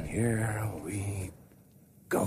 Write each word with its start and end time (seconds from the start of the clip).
And 0.00 0.08
here 0.08 0.66
we 0.82 1.30
go. 2.08 2.26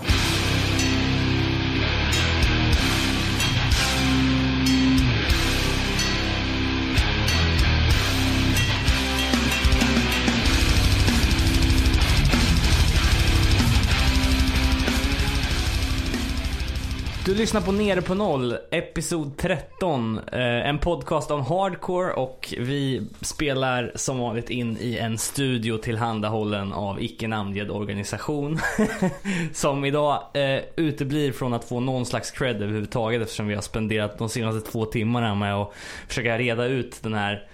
Du 17.34 17.40
lyssnar 17.40 17.62
på 17.62 17.72
Nere 17.72 18.02
på 18.02 18.14
Noll, 18.14 18.58
episod 18.72 19.38
13. 19.38 20.20
Eh, 20.32 20.40
en 20.42 20.80
podcast 20.80 21.32
om 21.32 21.42
hardcore 21.42 22.14
och 22.14 22.54
vi 22.58 23.08
spelar 23.22 23.92
som 23.96 24.20
vanligt 24.20 24.50
in 24.50 24.78
i 24.80 24.98
en 24.98 25.18
studio 25.18 25.78
tillhandahållen 25.78 26.74
av 26.74 27.02
icke 27.02 27.28
namngiven 27.28 27.72
organisation. 27.72 28.60
som 29.54 29.86
idag 29.86 30.24
eh, 30.34 30.62
uteblir 30.76 31.32
från 31.32 31.54
att 31.54 31.66
få 31.66 31.80
någon 31.80 32.06
slags 32.06 32.32
cred 32.32 32.56
överhuvudtaget 32.56 33.22
eftersom 33.22 33.48
vi 33.48 33.56
har 33.56 33.62
spenderat 33.62 34.18
de 34.18 34.30
senaste 34.30 34.72
två 34.72 34.86
timmarna 34.86 35.36
med 35.36 35.56
att 35.56 35.74
försöka 36.08 36.38
reda 36.38 36.66
ut 36.66 37.04
den 37.04 37.14
här, 37.14 37.48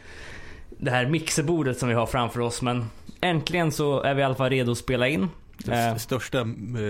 det 0.70 0.91
här 0.91 1.05
mixerbordet 1.05 1.77
som 1.77 1.90
vi 1.90 1.96
har 1.96 2.05
framför 2.05 2.40
oss. 2.40 2.62
Men 2.62 2.90
äntligen 3.21 3.71
så 3.71 4.02
är 4.02 4.13
vi 4.13 4.21
i 4.21 4.26
alla 4.26 4.35
fall 4.35 4.49
redo 4.49 4.71
att 4.71 4.77
spela 4.77 5.07
in. 5.07 5.30
Den 5.66 5.73
Eh. 5.73 5.95
s- 5.95 6.02
största 6.04 6.40
eh, 6.40 6.45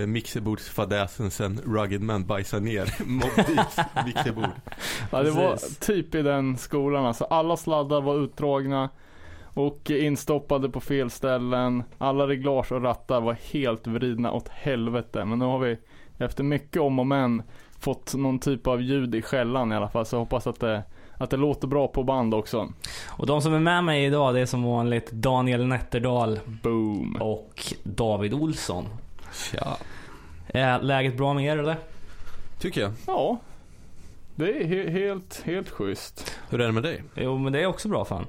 mixerbordsfadäsen 0.08 1.32
sen 1.32 1.60
Rugged 1.66 2.02
Man 2.02 2.26
bajsade 2.26 2.64
ner 2.66 2.94
Mobb 3.06 3.36
Deeps 3.36 3.78
mixerbord. 4.06 4.50
Ja, 5.12 5.24
det 5.24 5.32
var 5.32 5.80
typ 5.80 6.16
i 6.16 6.22
den 6.22 6.58
skolan 6.58 7.06
alltså. 7.06 7.24
Alla 7.24 7.58
sladdar 7.58 8.02
var 8.02 8.16
utdragna 8.24 8.90
och 9.54 9.90
instoppade 9.92 10.70
på 10.70 10.80
fel 10.80 11.10
ställen. 11.10 11.84
Alla 11.98 12.28
reglage 12.28 12.72
och 12.72 12.82
rattar 12.82 13.22
var 13.22 13.34
helt 13.54 13.88
vridna 13.88 14.32
åt 14.32 14.48
helvete. 14.50 15.26
Men 15.26 15.40
nu 15.40 15.46
har 15.46 15.60
vi 15.60 15.78
efter 16.18 16.44
mycket 16.44 16.82
om 16.82 17.00
och 17.00 17.08
men 17.08 17.44
fått 17.80 18.14
någon 18.16 18.40
typ 18.40 18.68
av 18.68 18.82
ljud 18.82 19.16
i 19.16 19.22
skällan 19.22 19.72
i 19.72 19.76
alla 19.76 19.90
fall. 19.90 20.06
Så 20.06 20.16
jag 20.16 20.20
hoppas 20.20 20.48
att 20.48 20.60
det, 20.60 20.84
att 21.20 21.30
det 21.30 21.38
låter 21.38 21.68
bra 21.68 21.88
på 21.88 22.04
band 22.04 22.34
också. 22.34 22.70
Och 23.08 23.26
de 23.26 23.42
som 23.42 23.54
är 23.54 23.60
med 23.60 23.84
mig 23.84 24.06
idag 24.06 24.34
det 24.34 24.40
är 24.42 24.46
som 24.46 24.64
vanligt 24.64 25.12
Daniel 25.12 25.66
Nätterdal 25.68 26.40
Boom. 26.46 27.18
och 27.22 27.64
David 27.84 28.34
Olsson. 28.34 28.86
Tja. 29.34 29.78
Är 30.48 30.80
läget 30.82 31.18
bra 31.18 31.34
med 31.34 31.46
er 31.46 31.58
eller? 31.58 31.76
Tycker 32.60 32.82
jag. 32.82 32.92
Ja. 33.08 33.38
Det 34.36 34.50
är 34.50 34.64
he- 34.64 34.90
helt, 34.92 35.42
helt 35.46 35.70
schysst. 35.70 36.38
Hur 36.50 36.62
är 36.62 36.66
det 36.66 36.72
med 36.72 36.84
dig? 36.84 37.04
Jo 37.16 37.38
men 37.38 37.54
det 37.54 37.62
är 37.62 37.66
också 37.66 37.88
bra 37.88 38.06
fan. 38.06 38.26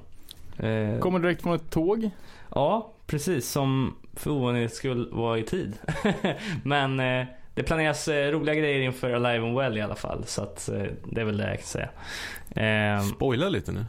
Eh, 0.57 0.99
Kommer 0.99 1.19
direkt 1.19 1.41
från 1.41 1.55
ett 1.55 1.69
tåg. 1.69 2.09
Ja, 2.55 2.91
precis 3.07 3.49
som 3.49 3.95
för 4.13 4.31
ovanlighetens 4.31 4.77
skull 4.77 5.09
var 5.11 5.37
i 5.37 5.43
tid. 5.43 5.73
men 6.63 6.99
eh, 6.99 7.25
det 7.55 7.63
planeras 7.63 8.07
eh, 8.07 8.31
roliga 8.31 8.55
grejer 8.55 8.81
inför 8.81 9.13
Alive 9.13 9.45
and 9.47 9.57
Well 9.57 9.77
i 9.77 9.81
alla 9.81 9.95
fall. 9.95 10.23
Så 10.25 10.41
att 10.43 10.69
eh, 10.69 10.83
det 11.11 11.21
är 11.21 11.25
väl 11.25 11.37
det 11.37 11.47
jag 11.47 11.57
kan 11.57 11.67
säga. 11.67 11.89
Eh, 12.55 13.01
Spoila 13.01 13.49
lite 13.49 13.71
nu. 13.71 13.85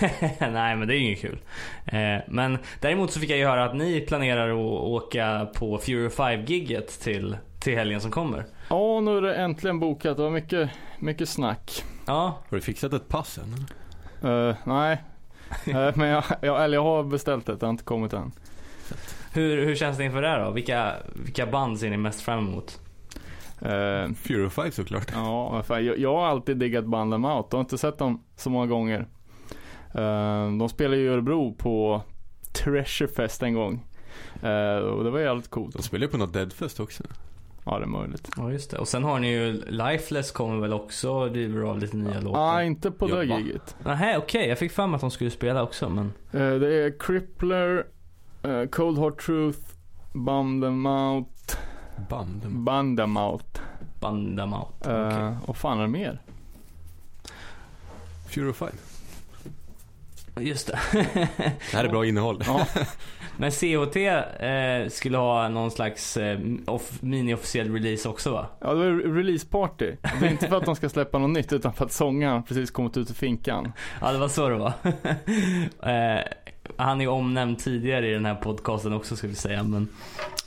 Nej 0.40 0.76
men 0.76 0.88
det 0.88 0.94
är 0.94 0.96
ju 0.98 1.04
inget 1.06 1.20
kul. 1.20 1.38
Eh, 1.86 2.16
men 2.28 2.58
däremot 2.80 3.12
så 3.12 3.20
fick 3.20 3.30
jag 3.30 3.38
ju 3.38 3.46
höra 3.46 3.64
att 3.64 3.76
ni 3.76 4.00
planerar 4.00 4.48
att 4.50 4.82
åka 4.84 5.46
på 5.54 5.78
Fury 5.78 6.08
5-gigget 6.08 7.00
till, 7.00 7.36
till 7.60 7.74
helgen 7.74 8.00
som 8.00 8.10
kommer. 8.10 8.44
Ja, 8.68 9.00
nu 9.00 9.16
är 9.16 9.22
det 9.22 9.34
äntligen 9.34 9.80
bokat. 9.80 10.16
Det 10.16 10.22
var 10.22 10.30
mycket, 10.30 10.70
mycket 10.98 11.28
snack. 11.28 11.84
Ja, 12.06 12.38
Har 12.48 12.56
du 12.56 12.60
fixat 12.60 12.92
ett 12.92 13.08
pass 13.08 13.38
än? 13.38 13.66
Eh, 14.30 14.56
nej. 14.64 15.02
Eh, 15.66 15.90
men 15.96 16.08
jag, 16.08 16.24
jag, 16.40 16.64
eller 16.64 16.76
jag 16.76 16.82
har 16.84 17.02
beställt 17.02 17.46
det, 17.46 17.56
det 17.56 17.66
har 17.66 17.70
inte 17.70 17.84
kommit 17.84 18.12
än. 18.12 18.32
hur, 19.32 19.64
hur 19.66 19.74
känns 19.76 19.96
det 19.98 20.04
inför 20.04 20.22
det 20.22 20.28
här 20.28 20.44
då? 20.44 20.50
Vilka, 20.50 20.92
vilka 21.24 21.46
band 21.46 21.78
ser 21.78 21.90
ni 21.90 21.96
mest 21.96 22.20
fram 22.20 22.38
emot? 22.38 22.80
Eh, 23.60 24.12
Fury 24.14 24.50
5 24.50 24.70
såklart. 24.70 25.10
ja, 25.12 25.62
fan, 25.62 25.84
jag, 25.84 25.98
jag 25.98 26.14
har 26.14 26.26
alltid 26.26 26.56
diggat 26.56 26.84
banden 26.84 27.24
Out. 27.24 27.46
Jag 27.50 27.58
har 27.58 27.60
inte 27.60 27.78
sett 27.78 27.98
dem 27.98 28.24
så 28.36 28.50
många 28.50 28.66
gånger. 28.66 29.06
Eh, 29.94 30.56
de 30.58 30.68
spelade 30.68 30.96
ju 30.96 31.04
i 31.04 31.08
Örebro 31.08 31.54
på 31.54 32.02
Treasure 32.52 33.08
Fest 33.08 33.42
en 33.42 33.54
gång. 33.54 33.84
Eh, 34.42 34.76
och 34.76 35.04
det 35.04 35.10
var 35.10 35.20
jävligt 35.20 35.50
coolt. 35.50 35.76
De 35.76 35.82
spelar 35.82 36.06
ju 36.06 36.10
på 36.10 36.18
något 36.18 36.32
Deadfest 36.32 36.80
också. 36.80 37.02
Ja, 37.66 37.78
det 37.78 37.84
är 37.84 37.88
möjligt. 37.88 38.28
Ja 38.36 38.52
just 38.52 38.70
det. 38.70 38.78
Och 38.78 38.88
sen 38.88 39.04
har 39.04 39.18
ni 39.18 39.32
ju 39.32 39.52
Lifeless 39.66 40.30
kommer 40.30 40.60
väl 40.60 40.72
också 40.72 41.10
och 41.10 41.32
driver 41.32 41.62
av 41.62 41.78
lite 41.78 41.96
nya 41.96 42.20
låtar. 42.20 42.54
Nej, 42.54 42.66
inte 42.66 42.90
på 42.90 43.06
det 43.06 43.24
giget. 43.24 43.76
Nähä 43.84 44.18
okej, 44.18 44.48
jag 44.48 44.58
fick 44.58 44.76
mig 44.76 44.94
att 44.94 45.00
de 45.00 45.10
skulle 45.10 45.30
spela 45.30 45.62
också 45.62 45.88
men... 45.88 46.12
Eh, 46.32 46.58
det 46.58 46.74
är 46.74 46.98
Crippler, 46.98 47.86
eh, 48.42 48.64
Cold 48.64 48.98
Hard 48.98 49.18
Truth, 49.18 49.58
Bundamouth, 50.12 51.30
Band. 51.34 51.73
Bandamouth. 51.98 53.60
Bandamouth. 54.00 54.88
Uh, 54.88 55.06
Okej. 55.06 55.36
Och 55.46 55.56
fan 55.56 55.78
är 55.78 55.82
det 55.82 55.88
mer? 55.88 56.18
Fury 58.28 58.52
5. 58.52 58.68
Just 60.40 60.66
det. 60.66 60.78
Det 61.42 61.76
här 61.76 61.84
är 61.84 61.88
bra 61.88 62.06
innehåll. 62.06 62.42
Ja, 62.46 62.66
men 63.36 63.50
CHT 63.50 63.96
eh, 63.96 64.88
skulle 64.90 65.16
ha 65.18 65.48
någon 65.48 65.70
slags 65.70 66.16
eh, 66.16 66.38
off- 66.66 66.98
mini-officiell 67.02 67.72
release 67.74 68.08
också 68.08 68.32
va? 68.32 68.46
ja 68.60 68.74
det 68.74 68.74
var 68.74 69.14
release 69.14 69.46
party. 69.46 69.92
Det 70.20 70.26
är 70.26 70.30
inte 70.30 70.48
för 70.48 70.56
att 70.56 70.64
de 70.64 70.76
ska 70.76 70.88
släppa 70.88 71.18
något 71.18 71.30
nytt 71.30 71.52
utan 71.52 71.72
för 71.72 71.84
att 71.84 71.92
sångaren 71.92 72.42
precis 72.42 72.70
kommit 72.70 72.96
ut 72.96 73.10
ur 73.10 73.14
finkan. 73.14 73.72
Ja 74.00 74.12
det 74.12 74.18
var 74.18 74.28
så 74.28 74.48
det 74.48 74.56
var. 74.56 74.72
eh, 75.92 76.20
han 76.76 77.00
är 77.00 77.04
ju 77.04 77.10
omnämnd 77.10 77.58
tidigare 77.58 78.10
i 78.10 78.12
den 78.12 78.26
här 78.26 78.34
podcasten 78.34 78.92
också 78.92 79.16
ska 79.16 79.26
vi 79.26 79.34
säga. 79.34 79.62
Men, 79.62 79.88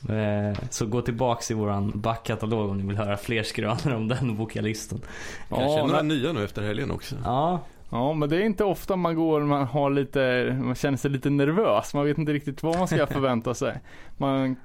eh, 0.09 0.57
så 0.69 0.85
gå 0.85 1.01
tillbaks 1.01 1.51
i 1.51 1.53
våran 1.53 1.91
backkatalog 1.95 2.69
om 2.69 2.77
ni 2.77 2.87
vill 2.87 2.97
höra 2.97 3.17
fler 3.17 3.43
skrönor 3.43 3.93
om 3.95 4.07
den 4.07 4.35
vokalisten. 4.35 5.01
Kanske 5.49 5.65
Ja, 5.65 5.85
några 5.85 5.97
men, 5.97 6.07
nya 6.07 6.33
nu 6.33 6.43
efter 6.43 6.61
helgen 6.61 6.91
också. 6.91 7.15
Ja, 7.23 7.59
ja, 7.89 8.13
men 8.13 8.29
det 8.29 8.35
är 8.35 8.41
inte 8.41 8.63
ofta 8.63 8.95
man 8.95 9.15
går 9.15 9.41
man 9.41 9.65
har 9.65 9.89
lite, 9.89 10.55
man 10.61 10.75
känner 10.75 10.97
sig 10.97 11.11
lite 11.11 11.29
nervös. 11.29 11.93
Man 11.93 12.05
vet 12.05 12.17
inte 12.17 12.33
riktigt 12.33 12.63
vad 12.63 12.77
man 12.77 12.87
ska 12.87 13.07
förvänta 13.07 13.53
sig. 13.53 13.79
Man 14.17 14.55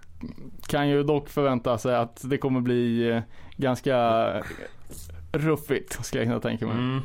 kan 0.67 0.89
ju 0.89 1.03
dock 1.03 1.29
förvänta 1.29 1.79
sig 1.79 1.97
att 1.97 2.21
det 2.25 2.39
kommer 2.39 2.61
bli 2.61 3.11
eh, 3.11 3.21
ganska 3.57 4.27
ruffigt, 5.33 6.05
ska 6.05 6.19
jag 6.19 6.27
kunna 6.27 6.41
tänka 6.41 6.67
mig. 6.67 6.75
mm. 6.75 7.01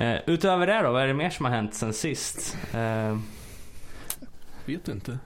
Eh, 0.00 0.16
Utöver 0.26 0.66
det 0.66 0.82
då, 0.82 0.92
vad 0.92 1.02
är 1.02 1.06
det 1.06 1.14
mer 1.14 1.30
som 1.30 1.44
har 1.44 1.52
hänt 1.52 1.74
sen 1.74 1.92
sist? 1.92 2.56
Eh, 2.74 3.18
Vet 4.66 4.88
inte. 4.88 5.18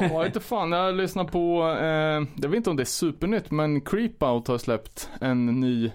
Ja, 0.00 0.26
inte 0.26 0.40
fan. 0.40 0.72
Jag 0.72 0.94
lyssnar 0.94 1.24
på, 1.24 1.62
eh, 1.80 2.42
jag 2.42 2.48
vet 2.48 2.54
inte 2.56 2.70
om 2.70 2.76
det 2.76 2.82
är 2.82 2.84
supernytt, 2.84 3.50
men 3.50 3.80
Creep 3.80 4.22
Out 4.22 4.48
har 4.48 4.58
släppt 4.58 5.10
en 5.20 5.46
ny 5.60 5.90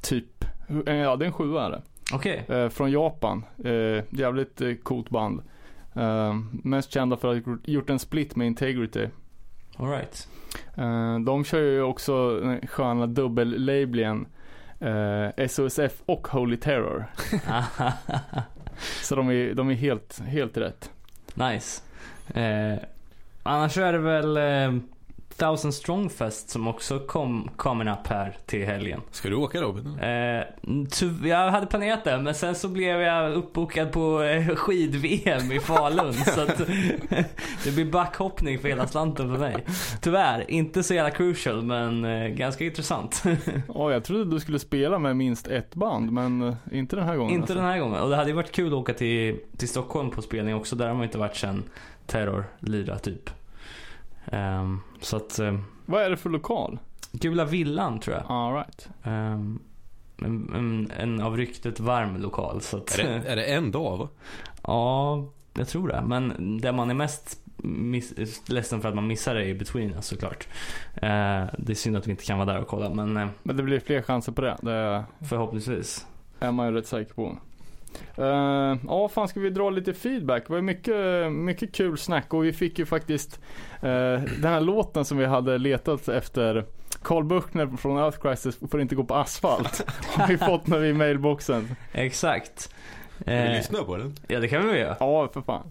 typ, 0.00 0.44
eh, 0.86 0.96
ja 0.96 1.16
det 1.16 1.24
är 1.24 1.26
en 1.26 1.32
sjua 1.32 1.66
är 1.66 1.70
det. 1.70 1.82
Okej, 2.12 2.44
Eh, 2.48 2.68
från 2.68 2.90
Japan. 2.90 3.44
Eh, 3.64 4.04
jävligt 4.10 4.60
eh, 4.60 4.74
coolt 4.74 5.10
band. 5.10 5.42
Eh, 5.94 6.34
mest 6.62 6.92
kända 6.92 7.16
för 7.16 7.34
att 7.36 7.44
ha 7.46 7.56
gjort 7.64 7.90
en 7.90 7.98
split 7.98 8.36
med 8.36 8.46
Integrity. 8.46 9.06
alright. 9.76 10.28
Eh, 10.76 11.18
de 11.18 11.44
kör 11.44 11.60
ju 11.60 11.82
också 11.82 12.40
den 12.40 12.66
sköna 12.66 13.06
dubbellabeln 13.06 14.26
eh, 14.80 15.46
SOSF 15.48 15.92
och 16.06 16.28
Holy 16.28 16.56
Terror. 16.56 17.06
Så 19.02 19.14
de 19.14 19.28
är, 19.28 19.54
de 19.54 19.70
är 19.70 19.74
helt, 19.74 20.20
helt 20.20 20.56
rätt. 20.56 20.90
nice. 21.34 21.82
Eh, 22.34 22.78
annars 23.42 23.78
är 23.78 23.92
det 23.92 23.98
väl 23.98 24.36
eh, 24.36 24.80
Thousand 25.40 25.74
Strong 25.74 26.10
Fest 26.10 26.50
som 26.50 26.68
också 26.68 26.98
kom 26.98 27.50
coming 27.56 27.88
up 27.88 28.06
här 28.06 28.36
till 28.46 28.66
helgen. 28.66 29.00
Ska 29.10 29.28
du 29.28 29.34
åka 29.34 29.60
Robin? 29.60 29.98
Eh, 29.98 30.42
ty- 30.90 31.28
jag 31.28 31.50
hade 31.50 31.66
planerat 31.66 32.04
det 32.04 32.18
men 32.18 32.34
sen 32.34 32.54
så 32.54 32.68
blev 32.68 33.00
jag 33.00 33.32
uppbokad 33.32 33.92
på 33.92 34.22
eh, 34.22 34.54
skid-VM 34.56 35.52
i 35.52 35.60
Falun. 35.60 36.14
så 36.34 36.40
att 36.40 36.58
det 37.64 37.74
blir 37.74 37.90
backhoppning 37.90 38.58
för 38.58 38.68
hela 38.68 38.86
slanten 38.86 39.32
för 39.34 39.38
mig. 39.40 39.64
Tyvärr, 40.00 40.50
inte 40.50 40.82
så 40.82 40.94
jävla 40.94 41.10
crucial 41.10 41.62
men 41.62 42.04
eh, 42.04 42.28
ganska 42.28 42.64
intressant. 42.64 43.22
Ja, 43.74 43.92
jag 43.92 44.04
trodde 44.04 44.30
du 44.30 44.40
skulle 44.40 44.58
spela 44.58 44.98
med 44.98 45.16
minst 45.16 45.46
ett 45.48 45.74
band, 45.74 46.12
men 46.12 46.42
eh, 46.42 46.54
inte 46.72 46.96
den 46.96 47.04
här 47.04 47.16
gången. 47.16 47.32
inte 47.34 47.42
alltså. 47.42 47.54
den 47.54 47.64
här 47.64 47.78
gången. 47.78 48.00
Och 48.00 48.10
det 48.10 48.16
hade 48.16 48.30
ju 48.30 48.36
varit 48.36 48.52
kul 48.52 48.66
att 48.66 48.72
åka 48.72 48.92
till, 48.94 49.38
till 49.56 49.68
Stockholm 49.68 50.10
på 50.10 50.22
spelning 50.22 50.54
också. 50.54 50.76
Där 50.76 50.86
har 50.88 50.94
man 50.94 51.04
inte 51.04 51.18
varit 51.18 51.36
sen 51.36 51.62
Terror 52.06 52.44
lira 52.60 52.98
typ. 52.98 53.30
Ehm, 54.30 54.80
så 55.00 55.16
att, 55.16 55.38
eh, 55.38 55.58
Vad 55.86 56.02
är 56.02 56.10
det 56.10 56.16
för 56.16 56.30
lokal? 56.30 56.78
Gula 57.12 57.44
Villan 57.44 58.00
tror 58.00 58.16
jag. 58.16 58.24
All 58.28 58.54
right. 58.54 58.88
Ehm, 59.02 59.58
en, 60.22 60.52
en, 60.54 60.90
en 60.98 61.20
av 61.20 61.36
ryktet 61.36 61.80
varm 61.80 62.16
lokal. 62.16 62.60
Så 62.60 62.76
att, 62.76 62.98
Är 62.98 63.04
det, 63.04 63.28
är 63.28 63.36
det 63.36 63.44
en 63.44 63.70
dag 63.70 63.96
va? 63.96 64.08
Ja, 64.62 65.28
jag 65.54 65.68
tror 65.68 65.88
det. 65.88 66.02
Men 66.06 66.58
det 66.60 66.72
man 66.72 66.90
är 66.90 66.94
mest 66.94 67.36
miss, 67.62 68.14
ledsen 68.48 68.80
för 68.80 68.88
att 68.88 68.94
man 68.94 69.06
missar 69.06 69.34
det 69.34 69.44
i 69.44 69.54
between 69.54 69.94
alltså, 69.94 70.14
såklart. 70.14 70.48
Eh, 70.94 71.44
det 71.58 71.70
är 71.70 71.74
synd 71.74 71.96
att 71.96 72.06
vi 72.06 72.10
inte 72.10 72.24
kan 72.24 72.38
vara 72.38 72.52
där 72.52 72.60
och 72.60 72.68
kolla 72.68 72.90
men 72.90 73.16
eh, 73.16 73.28
Men 73.42 73.56
det 73.56 73.62
blir 73.62 73.80
fler 73.80 74.02
chanser 74.02 74.32
på 74.32 74.40
det. 74.40 74.56
Det 74.62 75.04
förhoppningsvis. 75.28 76.06
är 76.40 76.52
man 76.52 76.66
ju 76.66 76.72
rätt 76.74 76.86
säker 76.86 77.14
på. 77.14 77.38
Eh, 78.16 78.76
ja, 78.88 79.08
fan 79.14 79.28
ska 79.28 79.40
vi 79.40 79.50
dra 79.50 79.70
lite 79.70 79.94
feedback? 79.94 80.42
Det 80.46 80.52
var 80.52 80.60
mycket, 80.60 81.32
mycket 81.32 81.72
kul 81.74 81.98
snack 81.98 82.34
och 82.34 82.44
vi 82.44 82.52
fick 82.52 82.78
ju 82.78 82.86
faktiskt 82.86 83.40
eh, 83.82 83.88
den 84.40 84.44
här 84.52 84.60
låten 84.60 85.04
som 85.04 85.18
vi 85.18 85.26
hade 85.26 85.58
letat 85.58 86.08
efter 86.08 86.64
Carl 87.02 87.24
Buchner 87.24 87.76
från 87.76 87.98
Earth 87.98 88.18
Crisis 88.18 88.58
får 88.70 88.80
inte 88.80 88.94
gå 88.94 89.04
på 89.04 89.14
asfalt. 89.14 89.84
Har 90.16 90.26
vi 90.28 90.38
fått 90.38 90.66
nu 90.66 90.86
i 90.88 90.92
mailboxen. 90.92 91.76
Exakt. 91.92 92.74
Vill 93.18 93.34
Eh, 93.34 93.44
du 93.44 93.48
lyssna 93.56 93.82
på 93.84 93.96
den? 93.96 94.14
ja, 94.28 94.40
det 94.40 94.48
kan 94.48 94.62
vi 94.62 94.68
väl 94.68 94.78
göra. 94.80 94.96
Ja, 95.00 95.28
för 95.32 95.40
fan. 95.40 95.70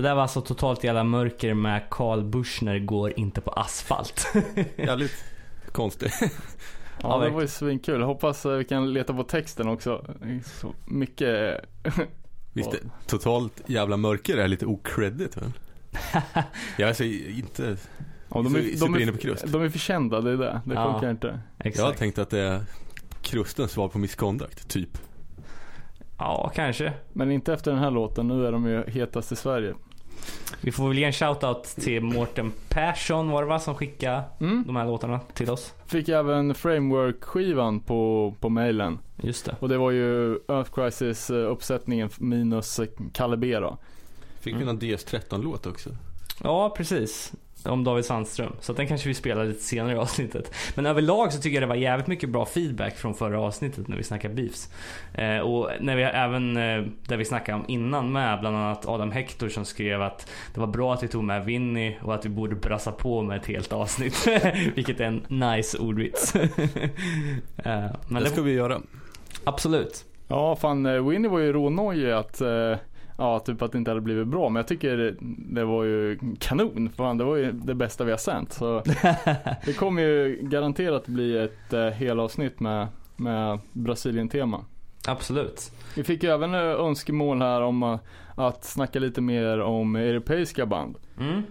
Det 0.00 0.08
där 0.08 0.14
var 0.14 0.22
alltså 0.22 0.40
totalt 0.40 0.84
jävla 0.84 1.04
mörker 1.04 1.54
med 1.54 1.82
Carl 1.90 2.24
Buschner 2.24 2.78
går 2.78 3.18
inte 3.18 3.40
på 3.40 3.50
asfalt. 3.50 4.26
Jävligt 4.76 5.24
konstigt. 5.72 6.12
Ja, 6.20 6.28
Ja, 7.02 7.18
det 7.18 7.30
var 7.30 7.40
ju 7.40 7.48
svinkul. 7.48 8.02
Hoppas 8.02 8.46
eh, 8.46 8.52
vi 8.52 8.64
kan 8.64 8.92
leta 8.92 9.14
på 9.14 9.22
texten 9.22 9.68
också. 9.68 10.04
Så 10.44 10.74
mycket. 10.84 11.60
Visst, 12.52 12.70
det, 12.70 12.78
totalt 13.06 13.62
jävla 13.66 13.96
mörker 13.96 14.36
är 14.36 14.48
lite 14.48 14.66
okreddigt 14.66 15.36
väl? 15.36 15.52
Jag 16.76 16.84
är 16.84 16.88
alltså 16.88 17.04
inte 17.04 17.76
Ja, 18.34 18.42
de, 18.42 18.50
så 18.50 18.56
är, 18.58 18.92
de, 18.98 19.02
är, 19.08 19.12
på 19.12 19.18
krust. 19.18 19.44
de 19.46 19.62
är 19.62 19.68
för 19.68 19.78
kända, 19.78 20.20
det 20.20 20.30
är 20.30 20.36
det. 20.36 20.60
Det 20.64 20.74
Ja. 20.74 20.92
funkar 20.92 21.10
inte. 21.10 21.26
Jag 21.26 21.64
har 21.64 21.68
Exakt. 21.70 21.98
tänkt 21.98 22.18
att 22.18 22.30
det 22.30 22.40
är 22.40 22.64
krustens 23.22 23.70
svar 23.70 23.88
på 23.88 23.98
misconduct, 23.98 24.68
typ. 24.68 24.98
Ja, 26.18 26.52
kanske. 26.54 26.92
Men 27.12 27.30
inte 27.30 27.52
efter 27.52 27.70
den 27.70 27.80
här 27.80 27.90
låten. 27.90 28.28
Nu 28.28 28.46
är 28.46 28.52
de 28.52 28.66
ju 28.66 28.84
hetast 28.90 29.32
i 29.32 29.36
Sverige. 29.36 29.74
Vi 30.60 30.72
får 30.72 30.88
väl 30.88 30.98
ge 30.98 31.04
en 31.04 31.12
shoutout 31.12 31.64
till 31.64 32.02
Mårten 32.02 32.52
Persson 32.68 33.30
var 33.30 33.42
det 33.42 33.48
va, 33.48 33.58
som 33.58 33.74
skickade 33.74 34.22
Mm. 34.40 34.64
de 34.66 34.76
här 34.76 34.86
låtarna 34.86 35.20
till 35.34 35.50
oss. 35.50 35.74
Fick 35.86 36.08
även 36.08 36.54
Framework-skivan 36.54 37.80
på, 37.80 38.34
på 38.40 38.48
mailen. 38.48 38.98
Just 39.22 39.44
det. 39.44 39.56
Och 39.60 39.68
det 39.68 39.78
var 39.78 39.90
ju 39.90 40.32
Earth 40.48 40.70
Crisis 40.74 41.30
uppsättningen 41.30 42.10
minus 42.18 42.80
Kalle 43.12 43.36
B 43.36 43.58
då. 43.60 43.78
Fick 44.40 44.54
vi 44.54 44.62
Mm. 44.62 44.66
någon 44.66 44.78
DS13-låt 44.78 45.66
också? 45.66 45.90
Ja, 46.42 46.74
precis. 46.76 47.32
Om 47.64 47.84
David 47.84 48.04
Sandström. 48.04 48.52
Så 48.60 48.72
den 48.72 48.86
kanske 48.86 49.08
vi 49.08 49.14
spelar 49.14 49.44
lite 49.44 49.62
senare 49.62 49.92
i 49.92 49.96
avsnittet. 49.96 50.54
Men 50.74 50.86
överlag 50.86 51.32
så 51.32 51.40
tycker 51.40 51.56
jag 51.56 51.62
det 51.62 51.66
var 51.66 51.74
jävligt 51.74 52.06
mycket 52.06 52.28
bra 52.28 52.46
feedback 52.46 52.96
från 52.96 53.14
förra 53.14 53.40
avsnittet 53.40 53.88
när 53.88 53.96
vi 53.96 54.02
snackade 54.02 54.34
beefs. 54.34 54.70
Eh, 55.14 55.38
och 55.38 55.70
när 55.80 55.96
vi 55.96 56.02
även, 56.02 56.56
eh, 56.56 56.84
där 57.06 57.16
vi 57.16 57.24
snackade 57.24 57.58
om 57.58 57.64
innan 57.68 58.12
med, 58.12 58.40
bland 58.40 58.56
annat 58.56 58.86
Adam 58.86 59.12
Hector 59.12 59.48
som 59.48 59.64
skrev 59.64 60.02
att 60.02 60.30
det 60.54 60.60
var 60.60 60.66
bra 60.66 60.94
att 60.94 61.02
vi 61.02 61.08
tog 61.08 61.24
med 61.24 61.44
Winnie 61.44 61.98
och 62.02 62.14
att 62.14 62.24
vi 62.24 62.28
borde 62.28 62.56
brassa 62.56 62.92
på 62.92 63.22
med 63.22 63.36
ett 63.36 63.46
helt 63.46 63.72
avsnitt. 63.72 64.28
Vilket 64.74 65.00
är 65.00 65.04
en 65.04 65.22
nice 65.28 65.78
ordvits. 65.78 66.34
eh, 66.36 66.44
men 67.56 67.92
det 68.08 68.20
det, 68.20 68.26
ska 68.26 68.42
vi 68.42 68.52
göra. 68.52 68.80
absolut. 69.44 70.04
Ja, 70.28 70.56
fan 70.56 70.86
eh, 70.86 71.08
Winnie 71.08 71.28
var 71.28 71.38
ju 71.38 71.52
rånojig 71.52 72.10
att 72.10 72.40
eh, 72.40 72.76
Ja, 73.20 73.38
typ 73.38 73.62
att 73.62 73.72
det 73.72 73.78
inte 73.78 73.90
hade 73.90 74.00
blivit 74.00 74.26
bra. 74.26 74.48
Men 74.48 74.60
jag 74.60 74.68
tycker 74.68 74.96
det, 74.96 75.14
det 75.54 75.64
var 75.64 75.84
ju 75.84 76.18
kanon. 76.38 76.90
Fan, 76.96 77.18
det 77.18 77.24
var 77.24 77.36
ju 77.36 77.52
det 77.52 77.74
bästa 77.74 78.04
vi 78.04 78.10
har 78.10 78.18
sänt. 78.18 78.52
Så 78.52 78.82
det 79.64 79.72
kommer 79.78 80.02
ju 80.02 80.38
garanterat 80.42 81.06
bli 81.06 81.38
ett 81.38 81.72
eh, 81.72 81.86
helavsnitt 81.86 82.60
med, 82.60 82.86
med 83.16 83.58
Brasilien-tema. 83.72 84.64
Absolut. 85.08 85.72
Vi 85.96 86.04
fick 86.04 86.22
ju 86.22 86.30
även 86.30 86.54
eh, 86.54 86.60
önskemål 86.60 87.42
här 87.42 87.60
om 87.62 87.82
eh, 87.82 87.98
att 88.34 88.64
snacka 88.64 88.98
lite 88.98 89.20
mer 89.20 89.60
om 89.60 89.96
europeiska 89.96 90.66
band. 90.66 90.96
Mm. 91.20 91.42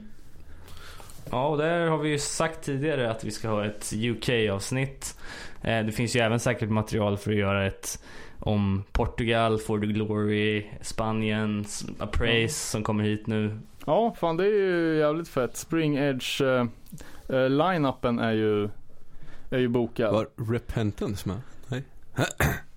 Ja, 1.31 1.47
och 1.47 1.57
där 1.57 1.87
har 1.87 1.97
vi 1.97 2.09
ju 2.09 2.19
sagt 2.19 2.63
tidigare 2.63 3.11
att 3.11 3.23
vi 3.23 3.31
ska 3.31 3.49
ha 3.49 3.65
ett 3.65 3.93
UK-avsnitt. 3.93 5.17
Eh, 5.61 5.85
Det 5.85 5.91
finns 5.91 6.15
ju 6.15 6.19
även 6.19 6.39
säkert 6.39 6.69
material 6.69 7.17
för 7.17 7.31
att 7.31 7.37
göra 7.37 7.67
ett 7.67 8.03
om 8.39 8.83
Portugal, 8.91 9.59
For 9.59 9.79
the 9.79 9.85
Glory, 9.85 10.65
Spanien, 10.81 11.65
Appraise 11.99 12.69
som 12.69 12.83
kommer 12.83 13.03
hit 13.03 13.27
nu. 13.27 13.59
Ja, 13.85 14.15
fan 14.19 14.37
det 14.37 14.43
är 14.43 14.53
ju 14.53 14.97
jävligt 14.97 15.27
fett. 15.27 15.57
Spring 15.57 15.97
Edge 15.97 16.41
eh, 16.41 16.65
eh, 17.29 17.49
line-upen 17.49 18.19
är 18.19 18.31
ju, 18.31 18.69
är 19.49 19.59
ju 19.59 19.67
bokad. 19.67 20.13
Var 20.13 20.27
Repentance 20.51 21.27
med? 21.27 21.41
Nej. 21.67 21.83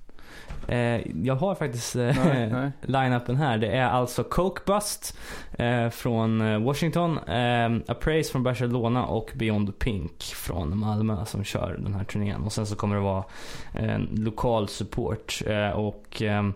Eh, 0.68 1.00
Jag 1.26 1.34
har 1.34 1.54
faktiskt 1.54 1.96
eh, 1.96 2.02
Nej, 2.02 2.48
nej. 2.52 2.70
line-upen 2.82 3.36
här. 3.36 3.58
Det 3.58 3.66
är 3.66 3.88
alltså 3.88 4.24
Coke 4.24 4.62
Bust 4.66 5.18
eh, 5.52 5.88
från 5.88 6.40
eh, 6.40 6.58
Washington, 6.62 7.18
eh, 7.18 7.70
Appraise 7.88 8.32
från 8.32 8.42
Barcelona 8.42 9.06
och 9.06 9.32
Beyond 9.34 9.78
Pink 9.78 10.22
från 10.22 10.78
Malmö 10.78 11.24
som 11.24 11.44
kör 11.44 11.76
den 11.82 11.94
här 11.94 12.04
turnén. 12.04 12.42
Och 12.42 12.52
sen 12.52 12.66
så 12.66 12.76
kommer 12.76 12.96
det 12.96 13.02
vara 13.02 13.24
en 13.72 14.08
lokal 14.12 14.68
support. 14.68 15.42
Eh, 15.46 15.70
och 15.70 16.22
eh, 16.22 16.46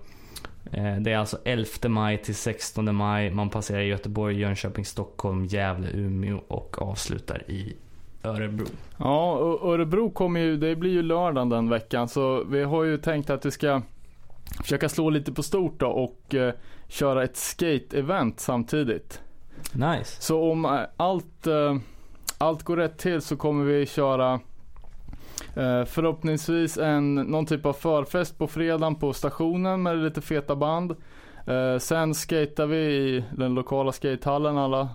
eh, 0.73 0.97
det 1.01 1.13
är 1.13 1.19
alltså 1.19 1.39
11 1.45 1.67
maj 1.89 2.23
till 2.23 2.35
16 2.35 2.95
maj. 2.95 3.31
Man 3.31 3.51
passerar 3.51 3.81
Göteborg, 3.81 4.41
Jönköping, 4.41 4.85
Stockholm, 4.85 5.45
Gävle, 5.45 5.89
Umeå 5.95 6.41
och 6.49 6.83
avslutar 6.83 7.51
i 7.51 7.77
Örebro. 8.25 8.67
Ja, 8.97 9.39
Örebro 9.63 10.11
kommer 10.11 10.41
ju, 10.41 10.57
det 10.57 10.77
blir 10.77 10.91
ju 10.91 11.03
lördagen 11.03 11.49
den 11.49 11.69
veckan. 11.69 12.09
Så 12.09 12.45
vi 12.45 12.63
har 12.63 12.85
ju 12.85 12.99
tänkt 12.99 13.31
att 13.31 13.47
vi 13.47 13.51
ska 13.51 13.83
försöka 14.63 14.89
slå 14.89 15.11
lite 15.11 15.33
på 15.33 15.43
stort 15.43 15.81
då 15.81 15.87
och 15.87 16.35
eh, 16.35 16.55
köra 16.89 17.25
ett 17.25 17.37
skate-event 17.37 18.41
samtidigt. 18.41 19.21
Nice. 19.73 20.23
Så 20.23 20.51
om 20.51 20.65
eh, 20.65 20.81
allt, 20.97 21.47
eh, 21.47 21.77
allt 22.39 22.63
går 22.63 22.77
rätt 22.77 22.99
till 22.99 23.21
så 23.21 23.37
kommer 23.37 23.65
vi 23.65 23.87
köra 23.87 24.33
eh, 25.57 25.85
förhoppningsvis 25.85 26.79
en, 26.79 27.15
någon 27.15 27.47
typ 27.47 27.67
av 27.67 27.73
förfest 27.73 28.39
på 28.39 28.47
fredagen 28.47 28.95
på 28.95 29.13
stationen 29.13 29.83
med 29.83 29.99
lite 29.99 30.21
feta 30.21 30.57
band. 30.57 30.97
Eh, 31.47 31.79
sen 31.79 32.15
skater 32.15 32.67
vi 32.67 32.77
i 32.77 33.25
den 33.37 33.55
lokala 33.55 33.93
skatehallen 33.93 34.59
alla, 34.59 34.89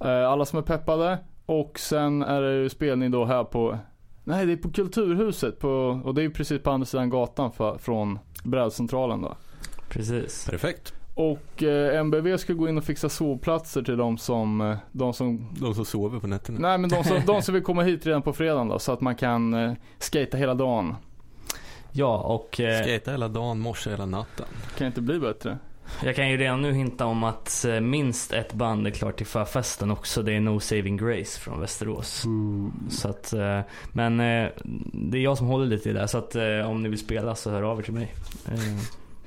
eh, 0.00 0.30
alla 0.30 0.44
som 0.44 0.58
är 0.58 0.62
peppade. 0.62 1.18
Och 1.46 1.78
sen 1.78 2.22
är 2.22 2.42
det 2.42 2.54
ju 2.54 2.68
spelning 2.68 3.10
då 3.10 3.24
här 3.24 3.44
på, 3.44 3.78
nej 4.24 4.46
det 4.46 4.52
är 4.52 4.56
på 4.56 4.70
Kulturhuset 4.70 5.58
på, 5.58 6.00
och 6.04 6.14
det 6.14 6.20
är 6.20 6.22
ju 6.22 6.30
precis 6.30 6.62
på 6.62 6.70
andra 6.70 6.86
sidan 6.86 7.10
gatan 7.10 7.52
för, 7.52 7.78
från 7.78 8.18
brädcentralen 8.42 9.22
då. 9.22 9.36
Precis. 9.88 10.46
Perfekt. 10.50 10.94
Och 11.14 11.62
eh, 11.62 12.00
MBV 12.00 12.36
ska 12.36 12.52
gå 12.52 12.68
in 12.68 12.78
och 12.78 12.84
fixa 12.84 13.08
sovplatser 13.08 13.82
till 13.82 13.96
de 13.96 14.18
som, 14.18 14.60
eh, 14.60 14.76
de 14.92 15.12
som 15.12 15.48
De 15.60 15.74
som 15.74 15.84
sover 15.84 16.20
på 16.20 16.26
nätterna. 16.26 16.58
Nej 16.68 16.78
men 16.78 16.90
de 16.90 17.04
som, 17.04 17.20
de 17.26 17.42
som 17.42 17.54
vill 17.54 17.62
komma 17.62 17.82
hit 17.82 18.06
redan 18.06 18.22
på 18.22 18.32
fredagen 18.32 18.68
då 18.68 18.78
så 18.78 18.92
att 18.92 19.00
man 19.00 19.14
kan 19.14 19.54
eh, 19.54 19.72
skata 19.98 20.36
hela 20.36 20.54
dagen. 20.54 20.94
Ja, 21.92 22.18
och 22.18 22.60
eh, 22.60 22.82
Skata 22.82 23.10
hela 23.10 23.28
dagen, 23.28 23.60
morse 23.60 23.90
hela 23.90 24.06
natten. 24.06 24.46
Kan 24.78 24.86
inte 24.86 25.00
bli 25.00 25.18
bättre. 25.18 25.58
Jag 26.04 26.16
kan 26.16 26.30
ju 26.30 26.36
redan 26.36 26.62
nu 26.62 26.72
hinta 26.72 27.06
om 27.06 27.24
att 27.24 27.64
eh, 27.64 27.80
minst 27.80 28.32
ett 28.32 28.52
band 28.52 28.86
är 28.86 28.90
klart 28.90 29.16
till 29.16 29.26
förfesten 29.26 29.90
också. 29.90 30.22
Det 30.22 30.32
är 30.32 30.40
No 30.40 30.60
Saving 30.60 30.96
Grace 30.96 31.40
från 31.40 31.60
Västerås. 31.60 32.24
Så 32.90 33.08
att, 33.08 33.32
eh, 33.32 33.60
men 33.92 34.20
eh, 34.20 34.48
det 34.92 35.18
är 35.18 35.22
jag 35.22 35.38
som 35.38 35.46
håller 35.46 35.66
lite 35.66 35.90
i 35.90 35.92
det. 35.92 36.08
Så 36.08 36.18
att 36.18 36.36
om 36.66 36.82
ni 36.82 36.88
vill 36.88 36.98
spela 36.98 37.34
så 37.34 37.50
hör 37.50 37.62
av 37.62 37.78
er 37.78 37.82
till 37.82 37.94
mig. 37.94 38.14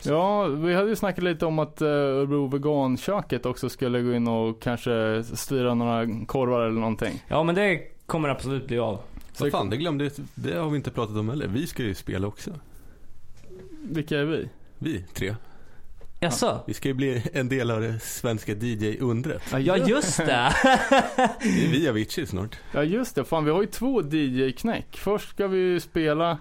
Ja, 0.03 0.43
vi 0.43 0.73
hade 0.73 0.89
ju 0.89 0.95
snackat 0.95 1.23
lite 1.23 1.45
om 1.45 1.59
att 1.59 1.81
Örebro 1.81 2.47
veganköket 2.47 3.45
också 3.45 3.69
skulle 3.69 4.01
gå 4.01 4.13
in 4.13 4.27
och 4.27 4.61
kanske 4.61 5.23
styra 5.23 5.73
några 5.73 6.25
korvar 6.25 6.61
eller 6.61 6.79
någonting. 6.79 7.23
Ja 7.27 7.43
men 7.43 7.55
det 7.55 7.81
kommer 8.05 8.29
absolut 8.29 8.67
bli 8.67 8.79
av. 8.79 8.99
Vad 9.39 9.51
fan, 9.51 9.69
det 9.69 9.77
glömde 9.77 10.09
Det 10.35 10.57
har 10.57 10.69
vi 10.69 10.77
inte 10.77 10.91
pratat 10.91 11.17
om 11.17 11.29
heller. 11.29 11.47
Vi 11.47 11.67
ska 11.67 11.83
ju 11.83 11.95
spela 11.95 12.27
också. 12.27 12.51
Vilka 13.81 14.19
är 14.19 14.25
vi? 14.25 14.49
Vi 14.77 15.05
tre. 15.13 15.35
Jaså? 16.23 16.59
Vi 16.67 16.73
ska 16.73 16.87
ju 16.87 16.93
bli 16.93 17.23
en 17.33 17.49
del 17.49 17.71
av 17.71 17.81
det 17.81 17.99
svenska 17.99 18.51
DJ-undret. 18.51 19.41
Ja 19.59 19.77
just 19.77 20.17
det! 20.17 20.25
Det 21.39 21.65
är 21.65 21.71
vi 21.71 21.89
Avicii 21.89 22.25
snart. 22.25 22.57
Ja 22.71 22.83
just 22.83 23.15
det, 23.15 23.23
fan 23.23 23.45
vi 23.45 23.51
har 23.51 23.61
ju 23.61 23.67
två 23.67 24.01
DJ-knäck. 24.01 24.97
Först 24.97 25.29
ska 25.29 25.47
vi 25.47 25.57
ju 25.57 25.79
spela 25.79 26.37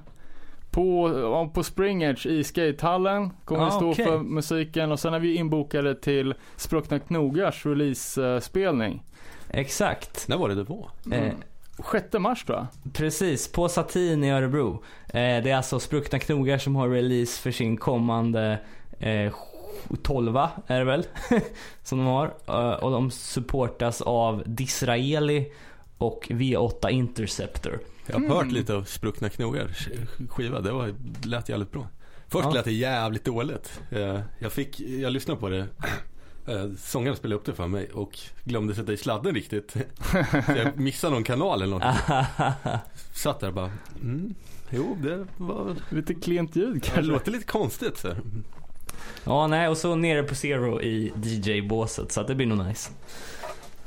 på, 0.70 1.18
ja, 1.20 1.50
på 1.54 1.62
Spring 1.62 2.02
Edge 2.02 2.26
i 2.26 2.44
skatehallen 2.44 3.30
kommer 3.44 3.62
Ah, 3.62 3.64
vi 3.64 3.70
stå 3.70 3.90
okej. 3.90 4.04
för 4.04 4.18
musiken 4.18 4.92
och 4.92 5.00
sen 5.00 5.14
är 5.14 5.18
vi 5.20 5.34
inbokade 5.34 5.94
till 5.94 6.34
Spruckna 6.56 6.98
Knogars 6.98 7.66
release-spelning. 7.66 9.02
Exakt. 9.50 10.28
När 10.28 10.36
var 10.36 10.48
det 10.48 10.54
det 10.54 10.62
var? 10.64 10.90
Eh, 11.12 11.32
6 11.92 12.06
mars 12.18 12.44
tror 12.44 12.58
jag. 12.58 12.92
Precis, 12.94 13.52
på 13.52 13.68
Satin 13.68 14.24
i 14.24 14.30
Örebro. 14.30 14.82
Eh, 15.06 15.12
det 15.14 15.50
är 15.50 15.56
alltså 15.56 15.80
Spruckna 15.80 16.18
Knogar 16.18 16.58
som 16.58 16.76
har 16.76 16.88
release 16.88 17.42
för 17.42 17.50
sin 17.50 17.76
kommande 17.76 18.58
eh, 18.98 19.32
12 20.02 20.36
är 20.66 20.78
det 20.78 20.84
väl? 20.84 21.06
som 21.82 21.98
de 21.98 22.06
har. 22.06 22.34
Eh, 22.46 22.72
och 22.84 22.90
de 22.90 23.10
supportas 23.10 24.00
av 24.00 24.42
Disraeli 24.46 25.52
och 25.98 26.26
V8 26.30 26.88
Interceptor. 26.90 27.78
Jag 28.06 28.14
har 28.14 28.20
Mm. 28.20 28.32
hört 28.36 28.52
lite 28.52 28.74
av 28.74 28.84
Spruckna 28.84 29.28
Knogar 29.28 29.76
skiva. 30.28 30.60
Det 30.60 30.72
var, 30.72 30.94
lät 31.24 31.48
jävligt 31.48 31.72
bra. 31.72 31.86
Först 32.28 32.44
Ja. 32.44 32.50
lät 32.52 32.64
det 32.64 32.72
jävligt 32.72 33.24
dåligt. 33.24 33.80
Eh, 33.90 34.20
Jag, 34.38 34.52
fick, 34.52 34.80
jag 34.80 35.12
lyssnade 35.12 35.40
på 35.40 35.48
det. 35.48 35.66
Eh, 36.46 36.66
Sångaren 36.78 37.16
spelade 37.16 37.36
upp 37.40 37.44
det 37.46 37.54
för 37.54 37.66
mig 37.68 37.90
och 37.90 38.18
glömde 38.44 38.74
sätta 38.74 38.92
i 38.92 38.96
sladden 38.96 39.34
riktigt. 39.34 39.70
Så 39.72 40.52
jag 40.56 40.76
missade 40.80 41.14
någon 41.14 41.24
kanal 41.24 41.62
eller 41.62 41.78
något. 41.78 41.82
Satt 43.14 43.40
där 43.40 43.48
och 43.48 43.54
bara, 43.54 43.70
mm, 44.02 44.34
jo 44.70 44.96
det 45.02 45.26
var, 45.36 45.76
Lite 45.90 46.14
klent 46.14 46.56
ljud 46.56 46.74
det 46.74 46.80
kanske. 46.80 47.02
låter 47.02 47.32
lite 47.32 47.44
konstigt. 47.44 47.98
Så. 47.98 48.08
Ja, 49.24 49.46
nej, 49.46 49.68
och 49.68 49.76
så 49.76 49.94
nere 49.94 50.22
på 50.22 50.34
Zero 50.34 50.80
i 50.80 51.12
DJ-båset, 51.16 52.12
så 52.12 52.20
att 52.20 52.26
det 52.26 52.34
blir 52.34 52.46
nog 52.46 52.66
nice. 52.66 52.90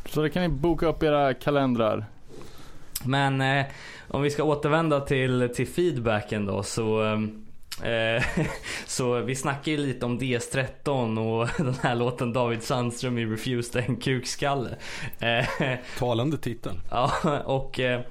Så 0.05 0.21
det 0.21 0.29
kan 0.29 0.43
ni 0.43 0.49
boka 0.49 0.87
upp 0.87 1.03
era 1.03 1.33
kalendrar. 1.33 2.05
Men 3.05 3.41
eh, 3.41 3.65
om 4.07 4.21
vi 4.21 4.29
ska 4.29 4.43
återvända 4.43 4.99
till, 4.99 5.49
till 5.55 5.67
feedbacken 5.67 6.45
då 6.45 6.63
så 6.63 7.03
eh, 7.83 8.23
så 8.85 9.19
vi 9.19 9.35
snackade 9.35 9.71
ju 9.71 9.77
lite 9.77 10.05
om 10.05 10.19
DS13 10.19 11.19
och 11.19 11.49
den 11.65 11.75
här 11.83 11.95
låten 11.95 12.33
David 12.33 12.63
Sandström 12.63 13.17
i 13.17 13.25
Refused 13.25 13.83
en 13.87 13.95
kukskalle. 13.95 14.75
Eh, 15.19 15.45
Talande 15.99 16.37
titel. 16.37 16.79
ja, 16.91 17.11
och 17.45 17.79
eh, 17.79 18.01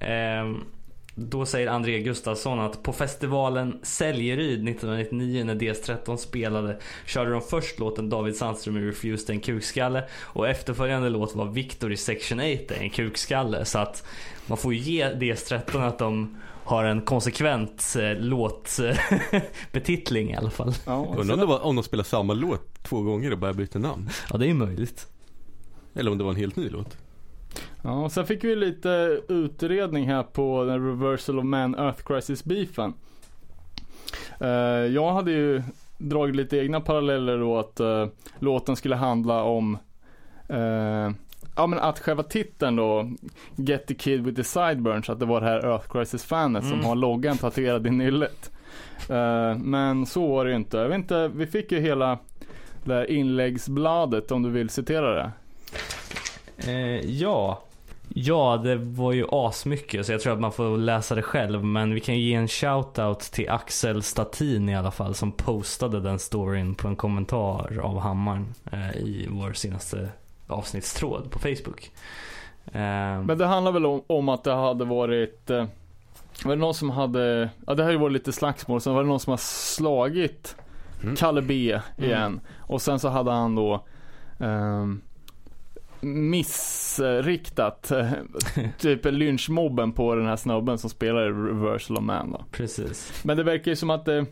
ehm, 0.00 0.64
då 1.14 1.46
säger 1.46 1.68
André 1.68 1.98
Gustafsson 1.98 2.60
att 2.60 2.82
på 2.82 2.92
festivalen 2.92 3.78
Säljeryd 3.82 4.68
1999 4.68 5.44
när 5.44 5.54
DS13 5.54 6.16
spelade 6.16 6.78
körde 7.06 7.30
de 7.30 7.40
först 7.40 7.78
låten 7.78 8.10
David 8.10 8.36
Sandström 8.36 8.76
i 8.76 8.80
Refused 8.80 9.30
en 9.30 9.40
kukskalle 9.40 10.04
och 10.20 10.48
efterföljande 10.48 11.08
låt 11.08 11.34
var 11.34 11.46
Victor 11.46 11.92
i 11.92 11.96
Section 11.96 12.40
8 12.40 12.74
en 12.74 12.90
kukskalle. 12.90 13.64
Så 13.64 13.78
att 13.78 14.06
man 14.46 14.58
får 14.58 14.74
ju 14.74 14.80
ge 14.80 15.08
DS13 15.08 15.88
att 15.88 15.98
de 15.98 16.36
har 16.64 16.84
en 16.84 17.00
konsekvent 17.00 17.96
eh, 17.98 18.14
låtbetitling 18.14 20.30
i 20.30 20.36
alla 20.36 20.50
fall. 20.50 20.74
Ja, 20.86 21.14
Undrar 21.18 21.34
om, 21.34 21.40
det 21.40 21.46
var, 21.46 21.60
om 21.60 21.76
de 21.76 21.84
spelar 21.84 22.04
samma 22.04 22.32
låt 22.32 22.82
två 22.82 23.02
gånger 23.02 23.32
och 23.32 23.38
bara 23.38 23.52
byter 23.52 23.78
namn. 23.78 24.10
Ja, 24.30 24.38
det 24.38 24.44
är 24.44 24.48
ju 24.48 24.54
möjligt. 24.54 25.06
Eller 25.94 26.10
om 26.10 26.18
det 26.18 26.24
var 26.24 26.30
en 26.30 26.36
helt 26.36 26.56
ny 26.56 26.68
låt. 26.68 26.96
Ja, 27.82 28.04
och 28.04 28.12
sen 28.12 28.26
fick 28.26 28.44
vi 28.44 28.56
lite 28.56 29.20
utredning 29.28 30.08
här 30.08 30.22
på 30.22 30.64
den 30.64 30.86
Reversal 30.86 31.38
of 31.38 31.44
Man 31.44 31.74
Earth 31.74 32.02
Crisis 32.04 32.44
beefen. 32.44 32.94
Eh, 34.40 34.48
jag 34.94 35.12
hade 35.12 35.30
ju 35.32 35.62
dragit 35.98 36.36
lite 36.36 36.56
egna 36.58 36.80
paralleller 36.80 37.38
då 37.38 37.58
att 37.58 37.80
eh, 37.80 38.06
låten 38.38 38.76
skulle 38.76 38.96
handla 38.96 39.42
om 39.42 39.78
eh, 40.48 41.10
Ja 41.56 41.66
men 41.66 41.78
att 41.78 41.98
själva 41.98 42.22
titeln 42.22 42.76
då, 42.76 43.10
Get 43.56 43.86
the 43.86 43.94
Kid 43.94 44.24
with 44.24 44.36
the 44.36 44.44
Sideburns, 44.44 45.10
att 45.10 45.20
det 45.20 45.26
var 45.26 45.40
det 45.40 45.46
här 45.46 45.66
Earth 45.66 45.88
Crisis 45.88 46.24
fanet 46.24 46.64
som 46.64 46.72
Mm. 46.72 46.84
har 46.84 46.94
loggan 46.94 47.36
tatuerad 47.38 47.86
i 47.86 47.90
nyllet. 47.90 48.50
Eh, 49.08 49.56
men 49.58 50.06
så 50.06 50.26
var 50.26 50.44
det 50.44 50.50
ju 50.50 50.56
inte. 50.56 50.76
Jag 50.76 50.88
vet 50.88 50.96
inte, 50.98 51.28
vi 51.34 51.46
fick 51.46 51.72
ju 51.72 51.80
hela 51.80 52.18
det 52.84 52.94
här 52.94 53.10
inläggsbladet 53.10 54.30
om 54.32 54.42
du 54.42 54.50
vill 54.50 54.68
citera 54.68 55.14
det. 55.14 55.30
Eh, 56.68 57.10
ja. 57.10 57.62
Ja, 58.14 58.60
det 58.64 58.76
var 58.76 59.12
ju 59.12 59.26
asmycket 59.30 60.06
så 60.06 60.12
jag 60.12 60.20
tror 60.20 60.32
att 60.32 60.40
man 60.40 60.52
får 60.52 60.76
läsa 60.76 61.14
det 61.14 61.22
själv. 61.22 61.64
Men 61.64 61.94
vi 61.94 62.00
kan 62.00 62.14
ju 62.14 62.20
ge 62.20 62.34
en 62.34 62.48
shoutout 62.48 63.20
till 63.20 63.50
Axel 63.50 64.02
Statin 64.02 64.68
i 64.68 64.76
alla 64.76 64.90
fall 64.90 65.14
som 65.14 65.32
postade 65.32 66.00
den 66.00 66.18
storyn 66.18 66.74
på 66.74 66.88
en 66.88 66.96
kommentar 66.96 67.78
av 67.82 67.98
Hammaren 67.98 68.54
eh, 68.72 68.96
i 68.96 69.26
vår 69.30 69.52
senaste 69.52 70.08
avsnittstråd 70.46 71.30
på 71.30 71.38
Facebook. 71.38 71.90
Eh, 72.66 73.22
Men 73.22 73.38
det 73.38 73.46
handlar 73.46 73.72
väl 73.72 73.86
om, 73.86 74.02
om 74.06 74.28
att 74.28 74.44
det 74.44 74.52
hade 74.52 74.84
varit 74.84 75.50
eh, 75.50 75.64
var 76.44 76.50
det 76.56 76.60
någon 76.60 76.74
som 76.74 76.90
hade, 76.90 77.48
ja 77.66 77.74
det 77.74 77.82
har 77.84 77.90
ju 77.90 77.96
varit 77.96 78.12
lite 78.12 78.32
slagsmål, 78.32 78.80
sen 78.80 78.94
var 78.94 79.02
det 79.02 79.08
någon 79.08 79.20
som 79.20 79.30
har 79.30 79.38
slagit 79.74 80.56
Mm. 81.02 81.16
Kalle 81.16 81.42
B 81.42 81.78
igen. 81.98 82.40
Och 82.58 82.82
sen 82.82 82.98
så 82.98 83.08
hade 83.08 83.30
han 83.30 83.54
då 83.54 83.84
ehm, 84.38 85.00
missriktat 86.02 87.90
eh, 87.90 88.12
typ 88.78 89.04
lynchmobben 89.04 89.92
på 89.92 90.14
den 90.14 90.26
här 90.26 90.36
snubben 90.36 90.78
som 90.78 90.90
spelar 90.90 91.22
Reversal 91.22 91.96
of 91.96 92.02
Man 92.02 92.32
då. 92.32 92.44
precis. 92.50 93.24
Men 93.24 93.36
det 93.36 93.42
verkar 93.42 93.70
ju 93.70 93.76
som 93.76 93.90
att 93.90 94.04
det 94.04 94.26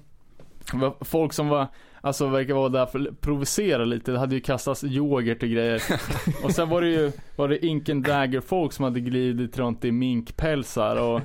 var 0.72 0.94
folk 1.00 1.32
som 1.32 1.48
var 1.48 1.66
Alltså 2.02 2.28
verkar 2.28 2.54
vara 2.54 2.68
där 2.68 2.86
för 2.86 3.08
att 3.08 3.20
provocera 3.20 3.84
lite. 3.84 4.12
Det 4.12 4.18
hade 4.18 4.34
ju 4.34 4.40
kastats 4.40 4.84
yoghurt 4.84 5.42
och 5.42 5.48
grejer. 5.48 5.82
och 6.44 6.50
sen 6.50 6.68
var 6.68 6.80
det 6.80 6.88
ju, 6.88 7.12
var 7.36 7.48
det 7.48 7.66
Ink 7.66 7.88
and 7.88 8.04
Dagger 8.04 8.40
folk 8.40 8.72
som 8.72 8.84
hade 8.84 9.00
glidit 9.00 9.58
runt 9.58 9.84
i 9.84 9.92
minkpälsar 9.92 10.96
och 10.96 11.20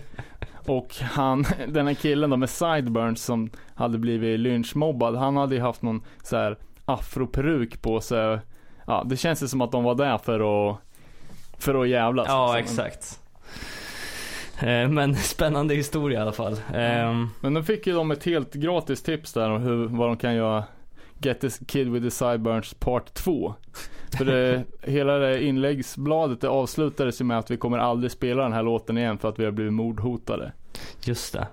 och 0.68 0.96
han, 1.02 1.46
den 1.68 1.88
här 1.88 1.94
killen 1.94 2.30
då 2.30 2.38
med 2.38 2.50
sideburns 2.50 3.24
som 3.24 3.50
hade 3.76 3.98
blivit 3.98 4.40
lynchmobbad, 4.40 5.16
han 5.16 5.38
hade 5.38 5.56
ju 5.56 5.62
haft 5.62 5.82
någon 5.82 6.02
så 6.24 6.36
här 6.36 6.58
afroperuk 6.86 7.82
på 7.82 8.02
sig. 8.02 8.40
Ja, 8.88 9.04
det 9.06 9.18
känns 9.18 9.44
ju 9.44 9.48
som 9.48 9.62
att 9.62 9.72
de 9.72 9.84
var 9.84 9.96
där 9.96 10.18
för 10.18 10.70
att, 10.70 10.78
för 11.58 11.82
att 11.82 11.90
jävlas. 11.90 12.28
Ja, 12.30 12.56
liksom. 12.58 12.86
exakt. 12.86 13.20
Eh, 14.60 14.90
men 14.90 15.16
spännande 15.24 15.76
historia 15.76 16.20
i 16.20 16.22
alla 16.22 16.32
fall. 16.32 16.58
Ehm, 16.74 17.30
Men 17.40 17.54
nu 17.54 17.64
fick 17.64 17.88
ju 17.88 17.94
de 17.94 18.12
ett 18.12 18.24
helt 18.24 18.54
gratis 18.54 19.04
tips 19.04 19.34
där 19.34 19.50
om 19.50 19.62
hur, 19.62 19.86
vad 19.88 20.10
de 20.10 20.18
kan 20.18 20.36
göra 20.36 20.64
Get 21.18 21.42
this 21.42 21.60
kid 21.68 21.88
with 21.92 22.06
the 22.06 22.12
sideburns 22.12 22.74
part 22.74 23.14
2. 23.14 23.56
För 24.18 24.26
det, 24.26 24.64
hela 24.82 25.18
det 25.18 25.44
inläggsbladet 25.44 26.42
det 26.42 26.50
avslutades 26.50 27.22
ju 27.22 27.26
med 27.26 27.40
att 27.40 27.52
vi 27.52 27.58
kommer 27.58 27.78
aldrig 27.78 28.12
spela 28.12 28.44
den 28.44 28.54
här 28.54 28.64
låten 28.64 28.98
igen 28.98 29.18
för 29.18 29.30
att 29.30 29.40
vi 29.40 29.46
har 29.46 29.52
blivit 29.52 29.74
mordhotade. 29.74 30.52
just 31.06 31.34
det. 31.34 31.48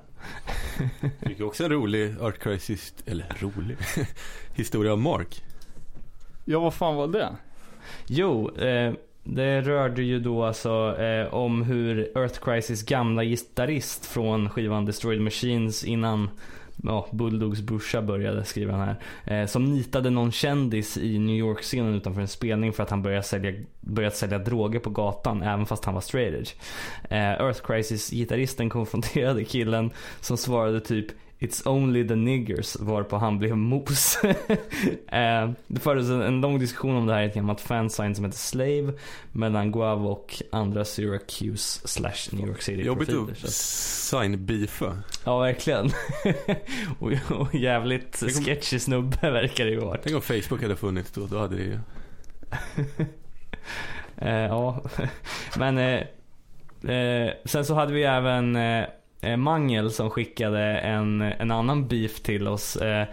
Fick 1.27 1.39
ju 1.39 1.45
också 1.45 1.65
en 1.65 1.71
rolig 1.71 2.15
Art 2.21 2.39
Crisis, 2.39 2.95
eller 3.07 3.27
rolig, 3.41 3.77
historia 4.55 4.93
om 4.93 5.03
Mark. 5.03 5.43
Ja, 6.44 6.61
vad 6.61 6.75
fan 6.75 6.96
var 6.96 7.08
det? 7.08 7.37
Jo, 8.06 8.56
eh, 8.56 8.92
det 9.25 9.61
rörde 9.61 10.02
ju 10.02 10.20
då 10.20 10.44
alltså 10.44 10.96
eh, 10.99 11.34
om 11.34 11.62
hur 11.62 12.18
Earth 12.18 12.40
Crisis 12.40 12.82
gamla 12.82 13.25
gitarrist 13.25 14.06
från 14.06 14.50
skivan 14.50 14.84
Destroyed 14.84 15.20
Machines 15.20 15.84
innan 15.84 16.30
ja, 16.82 17.06
Bulldogs 17.12 17.61
brorsa 17.61 18.02
började 18.02 18.44
skriva 18.44 18.72
den 18.72 18.80
här. 18.80 18.96
Eh, 19.25 19.46
som 19.46 19.64
nitade 19.64 20.11
någon 20.11 20.32
kändis 20.32 20.96
i 20.96 21.18
New 21.18 21.37
York-scenen 21.37 21.94
utanför 21.94 22.20
en 22.20 22.28
spelning 22.28 22.72
för 22.72 22.82
att 22.82 22.90
han 22.90 23.02
började 23.02 23.22
sälja, 23.22 23.52
börjat 23.80 24.16
sälja 24.16 24.38
droger 24.38 24.80
på 24.80 24.90
gatan 24.90 25.42
även 25.42 25.66
fast 25.66 25.84
han 25.84 25.94
var 25.94 26.00
straight 26.00 26.34
edge. 26.34 26.54
Eh, 27.11 27.32
Earth 27.32 27.62
Crisis-gitarristen 27.66 28.70
konfronterade 28.70 29.44
killen 29.44 29.90
som 30.20 30.37
svarade 30.37 30.80
typ 30.80 31.06
It's 31.42 31.68
only 31.68 32.08
the 32.08 32.14
niggers 32.14 32.76
varpå 32.80 33.16
han 33.16 33.38
blev 33.38 33.56
mos. 33.56 34.18
eh, 35.08 35.50
det 35.66 35.80
fördes 35.80 36.08
en, 36.08 36.22
en 36.22 36.40
lång 36.40 36.58
diskussion 36.58 36.96
om 36.96 37.06
det 37.06 37.14
här 37.14 37.22
i 37.22 37.26
ett 37.26 37.34
gammalt 37.34 37.61
fansign 37.61 38.14
som 38.14 38.25
heter 38.25 38.38
Slave 38.38 38.92
mellan 39.32 39.72
Guav 39.72 40.06
och 40.06 40.42
andra 40.52 40.84
Syracuse 40.84 41.88
slash 41.88 42.30
New 42.32 42.49
York 42.49 42.62
City 42.62 42.82
Jobbigt 42.82 43.08
att 43.08 43.49
sign-beefa. 43.49 44.99
Ja, 45.25 45.38
verkligen. 45.38 45.90
och, 46.99 47.12
och 47.40 47.54
jävligt 47.54 48.20
Tänk 48.20 48.46
sketchy 48.46 48.78
snubbe 48.78 49.30
verkar 49.30 49.64
det 49.64 49.70
ju 49.70 49.80
vara. 49.80 49.99
Tänk 50.02 50.16
om 50.16 50.22
Facebook 50.22 50.62
hade 50.62 50.76
funnits 50.76 51.11
då, 51.11 51.26
då 51.26 51.38
hade 51.38 51.56
det 51.56 51.62
ju... 51.62 51.78
Eh, 54.16 54.34
ja, 54.34 54.82
men 55.58 55.78
eh, 55.78 56.00
eh, 56.96 57.32
sen 57.44 57.64
så 57.64 57.75
hade 57.75 57.92
vi 57.92 58.04
även 58.04 58.56
Mangel 59.37 59.91
som 59.91 60.11
skickade 60.11 60.61
en, 60.79 61.23
en 61.23 61.50
annan 61.50 61.88
beef 61.88 62.21
till 62.21 62.49
oss. 62.49 62.76
Eh, 62.76 63.07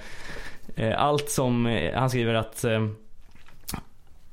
eh, 0.75 1.01
allt 1.03 1.29
som, 1.29 1.65
eh, 1.65 1.95
han 1.99 2.09
skriver 2.09 2.33
att 2.33 2.63
eh, 2.63 2.87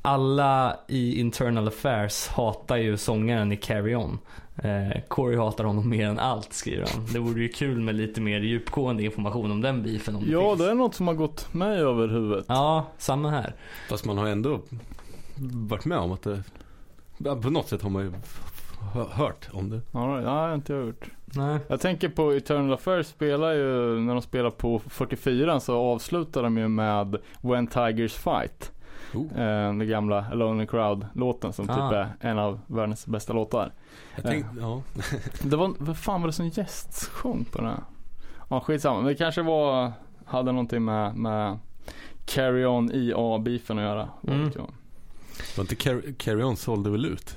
alla 0.03 0.77
i 0.89 1.21
internal 1.21 1.69
affairs 1.69 2.29
hatar 2.29 2.77
ju 2.77 2.97
sångaren 2.97 3.53
i 3.53 3.57
Carry 3.57 3.95
On. 3.95 4.19
Eh, 4.57 5.01
Corey 5.09 5.37
hatar 5.39 5.65
honom 5.65 5.89
mer 5.89 6.07
än 6.09 6.19
allt 6.19 6.53
skriver 6.53 6.87
han. 6.95 7.07
Det 7.13 7.19
vore 7.19 7.41
ju 7.43 7.49
kul 7.49 7.81
med 7.81 7.95
lite 7.95 8.21
mer 8.21 8.41
djupgående 8.41 9.03
information 9.03 9.51
om 9.51 9.61
den 9.61 9.83
beefen 9.83 10.17
om 10.17 10.25
det 10.25 10.31
Ja, 10.31 10.49
finns. 10.49 10.59
det 10.59 10.71
är 10.71 10.75
något 10.75 10.95
som 10.95 11.07
har 11.07 11.15
gått 11.15 11.55
mig 11.55 11.79
över 11.79 12.09
huvudet. 12.09 12.45
Ja, 12.49 12.87
samma 12.99 13.31
här. 13.31 13.55
Fast 13.89 14.05
man 14.05 14.19
har 14.19 14.27
ändå 14.27 14.61
varit 15.69 15.85
med 15.85 15.99
om 15.99 16.13
att 16.13 16.23
det... 16.23 16.43
På 17.43 17.51
något 17.51 17.69
sätt 17.69 17.83
har 17.83 17.91
man 17.91 18.03
ju 18.03 18.13
hört 19.13 19.49
om 19.53 19.71
det. 19.71 19.81
Ja, 19.93 20.01
det 20.23 20.29
har 20.29 20.55
inte 20.55 20.73
jag 20.73 20.87
gjort. 20.87 21.05
Nej. 21.35 21.59
Jag 21.69 21.81
tänker 21.81 22.09
på 22.09 22.33
Eternal 22.33 22.73
Affairs 22.73 23.07
spelar 23.07 23.53
ju, 23.53 24.01
när 24.01 24.13
de 24.13 24.23
spelar 24.23 24.51
på 24.51 24.79
44 24.79 25.61
så 25.61 25.77
avslutar 25.77 26.43
de 26.43 26.59
ju 26.59 26.69
med 26.69 27.17
When 27.41 27.67
Tigers 27.67 28.15
Fight. 28.15 28.73
Oh. 29.15 29.41
Eh, 29.41 29.67
den 29.67 29.89
gamla 29.89 30.25
Alone 30.33 30.63
in 30.63 30.69
Crowd-låten 30.69 31.53
som 31.53 31.71
Ah. 31.71 31.75
typ 31.91 31.97
är 31.99 32.09
en 32.31 32.39
av 32.39 32.61
världens 32.67 33.07
bästa 33.07 33.33
låtar. 33.33 33.73
Jag 34.15 34.25
tänkte, 34.25 34.51
ja. 34.61 34.83
Det 35.43 35.57
var, 35.57 35.73
vad 35.79 35.97
fan 35.99 36.21
var 36.21 36.27
det 36.29 36.33
som 36.33 36.49
gästsjung 36.49 37.45
på 37.53 37.59
den 37.59 37.67
här? 37.67 37.81
Ja 38.51 38.61
skitsamma, 38.61 39.01
det 39.09 39.15
kanske 39.15 39.43
var, 39.43 39.93
hade 40.25 40.53
någonting 40.53 40.85
med, 40.85 41.15
med 41.17 41.59
Carry 42.25 42.65
On 42.65 42.91
IA-beefen 42.93 43.79
att 43.79 43.85
göra. 43.85 44.09
Mm. 44.29 44.51
Var 45.57 45.65
inte 45.65 45.75
Car- 45.75 46.15
Carry 46.19 46.43
On 46.43 46.57
sålde 46.57 46.91
väl 46.91 47.05
ut? 47.05 47.37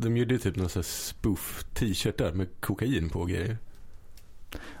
De 0.00 0.16
gjorde 0.16 0.34
ju 0.34 0.38
typ 0.38 0.56
någon 0.56 0.68
sån 0.68 0.82
spoof 0.82 1.64
t-shirt 1.74 2.18
där 2.18 2.32
med 2.32 2.46
kokain 2.60 3.08
på 3.10 3.20
och 3.20 3.28
grejer. 3.28 3.56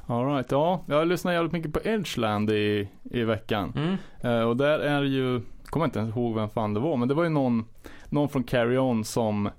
All 0.06 0.26
right, 0.26 0.50
ja. 0.50 0.84
Jag 0.86 0.96
har 0.96 1.04
lyssnat 1.04 1.34
jävligt 1.34 1.52
mycket 1.52 1.72
på 1.72 1.80
Edgeland 1.84 2.50
i, 2.50 2.88
i 3.04 3.22
veckan. 3.22 3.72
Mm. 3.76 3.96
Eh, 4.20 4.48
och 4.48 4.56
där 4.56 4.78
är 4.78 5.02
ju, 5.02 5.40
kommer 5.64 5.86
inte 5.86 5.98
ens 5.98 6.16
ihåg 6.16 6.34
vem 6.34 6.48
fan 6.48 6.74
det 6.74 6.80
var, 6.80 6.96
men 6.96 7.08
det 7.08 7.14
var 7.14 7.24
ju 7.24 7.30
någon, 7.30 7.64
någon 8.08 8.28
från 8.28 8.44
Carry 8.44 8.78
On 8.78 9.04
som, 9.04 9.50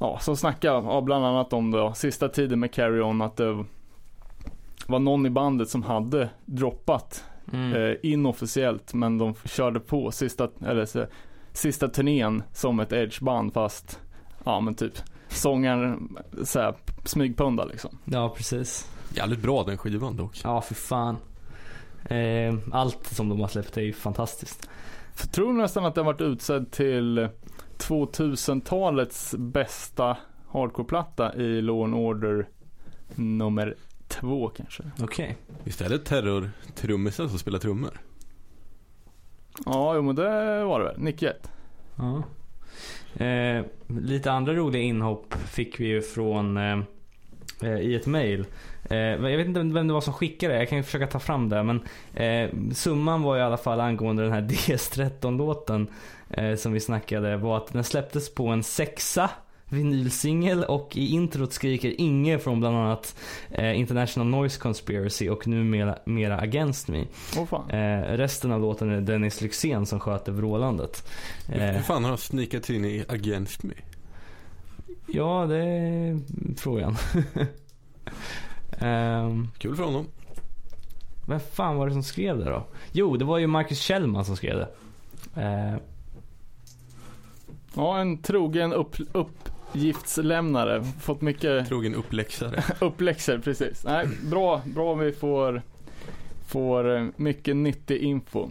ja, 0.00 0.18
som 0.18 0.36
snackade 0.36 0.86
ja, 0.86 1.00
bland 1.00 1.24
annat 1.26 1.52
om 1.52 1.70
det, 1.70 1.94
sista 1.94 2.28
tiden 2.28 2.60
med 2.60 2.72
Carry 2.72 3.00
On, 3.00 3.22
att 3.22 3.36
det 3.36 3.64
var 4.86 4.98
någon 4.98 5.26
i 5.26 5.30
bandet 5.30 5.68
som 5.68 5.82
hade 5.82 6.28
droppat 6.44 7.24
Mm. 7.52 7.72
eh, 7.72 7.96
inofficiellt, 8.02 8.94
men 8.94 9.18
de 9.18 9.34
körde 9.44 9.80
på 9.80 10.10
sista, 10.10 10.48
eller 10.66 11.08
sista 11.52 11.88
turnén 11.88 12.42
som 12.52 12.80
ett 12.80 12.92
Edge-band 12.92 13.52
fast, 13.52 14.00
ja 14.44 14.60
men 14.60 14.74
typ 14.74 14.92
sångaren 15.28 16.16
såhär 16.44 16.74
smygpunda 17.04 17.64
liksom. 17.64 17.98
Ja, 18.04 18.28
precis. 18.36 18.90
Jävligt 19.14 19.42
bra 19.42 19.64
den 19.64 19.78
skivan 19.78 20.16
dock. 20.16 20.40
Ja, 20.44 20.60
för 20.60 20.74
fan. 20.74 21.16
Eh, 22.04 22.54
allt 22.72 23.06
som 23.06 23.28
de 23.28 23.40
har 23.40 23.48
släppt 23.48 23.76
är 23.76 23.82
ju 23.82 23.92
fantastiskt. 23.92 24.68
Jag 25.20 25.32
tror 25.32 25.52
nästan 25.52 25.84
att 25.84 25.94
den 25.94 26.06
varit 26.06 26.20
utsedd 26.20 26.70
till 26.70 27.28
2000-talets 27.78 29.34
bästa 29.38 30.16
hardcore-platta 30.48 31.34
i 31.34 31.62
Law 31.62 31.84
and 31.84 31.94
Order 31.94 32.48
nummer 33.14 33.76
två 34.08 34.48
kanske. 34.48 34.82
Okej. 35.02 35.36
Visst 35.64 35.80
är 35.80 35.88
det 35.88 35.98
terror-trummisen 35.98 37.28
som 37.28 37.38
spelar 37.38 37.58
trummor? 37.58 38.00
Ja, 39.64 39.94
jo 39.94 40.02
men 40.02 40.14
det 40.14 40.64
var 40.64 40.80
det 40.80 40.84
väl. 40.84 40.98
Nick 40.98 41.22
Jett. 41.22 41.50
Ja. 41.96 42.22
Eh, 43.16 43.64
lite 43.86 44.32
andra 44.32 44.54
roliga 44.54 44.82
inhopp 44.82 45.34
fick 45.34 45.80
vi 45.80 45.86
ju 45.86 46.02
från 46.02 46.56
eh, 46.56 46.78
eh 47.62 47.80
i 47.80 47.94
ett 47.94 48.06
mail. 48.06 48.46
Eh, 48.90 48.96
jag 48.98 49.36
vet 49.36 49.46
inte 49.46 49.60
vem 49.60 49.88
det 49.88 49.94
var 49.94 50.00
som 50.00 50.14
skickade 50.14 50.52
det. 50.52 50.58
Jag 50.58 50.68
kan 50.68 50.78
ju 50.78 50.84
försöka 50.84 51.06
ta 51.06 51.18
fram 51.18 51.48
det. 51.48 51.62
Men 51.62 51.80
eh, 52.14 52.50
summan 52.74 53.22
var 53.22 53.36
i 53.36 53.42
alla 53.42 53.56
fall 53.56 53.80
angående 53.80 54.22
den 54.22 54.32
här 54.32 54.42
DS13-låten 54.48 55.88
eh, 56.30 56.54
som 56.54 56.72
vi 56.72 56.80
snackade 56.80 57.36
var 57.36 57.56
att 57.56 57.72
den 57.72 57.84
släpptes 57.84 58.34
på 58.34 58.46
en 58.46 58.62
sexa 58.62 59.30
vinylsingel 59.72 60.64
och 60.64 60.96
i 60.96 61.06
introt 61.12 61.52
skriker 61.52 62.00
Inge 62.00 62.38
från 62.38 62.60
bland 62.60 62.76
annat 62.76 63.16
eh, 63.50 63.78
International 63.80 64.26
Noise 64.28 64.60
Conspiracy 64.60 65.28
och 65.28 65.46
numera 65.46 65.98
mera 66.04 66.38
Against 66.38 66.88
Me. 66.88 67.04
Fan. 67.50 67.70
Eh, 67.70 68.02
resten 68.16 68.52
av 68.52 68.60
låten 68.60 68.90
är 68.90 69.00
Dennis 69.00 69.40
Lyxzén 69.40 69.86
som 69.86 70.00
sköter 70.00 70.32
vrålandet. 70.32 71.08
Hur 71.48 71.60
Eh, 71.62 71.80
fan 71.80 72.02
har 72.02 72.08
han 72.08 72.18
sneakat 72.18 72.70
in 72.70 72.84
i 72.84 73.04
Against 73.08 73.62
Me? 73.62 73.74
Ja, 75.06 75.46
det 75.48 75.56
är 75.64 76.18
frågan. 76.56 76.96
um, 78.80 79.48
Kul 79.58 79.76
för 79.76 79.82
honom. 79.84 80.06
vem 81.28 81.40
fan 81.40 81.76
var 81.76 81.86
det 81.86 81.92
som 81.92 82.02
skrev 82.02 82.38
det 82.38 82.44
då? 82.44 82.66
Jo, 82.92 83.16
det 83.16 83.24
var 83.24 83.38
ju 83.38 83.46
Marcus 83.46 83.78
Kjellman 83.80 84.24
som 84.24 84.36
skrev 84.36 84.56
det. 84.56 84.68
Eh, 85.42 85.76
Ja, 87.74 87.98
en 87.98 88.18
trogen 88.22 88.72
upp, 88.72 88.96
uppgiftslämnare. 89.76 90.84
Fått 91.00 91.20
mycket 91.20 91.68
Trogen 91.68 91.94
uppläxare. 91.94 92.62
uppläxor, 92.80 93.38
precis. 93.38 93.84
Nej, 93.84 94.08
bra, 94.30 94.62
bra 94.64 94.94
vi 94.94 95.12
får, 95.12 95.62
får 96.48 96.96
eh, 96.96 97.06
mycket 97.16 97.56
nyttig 97.56 97.96
info. 97.98 98.48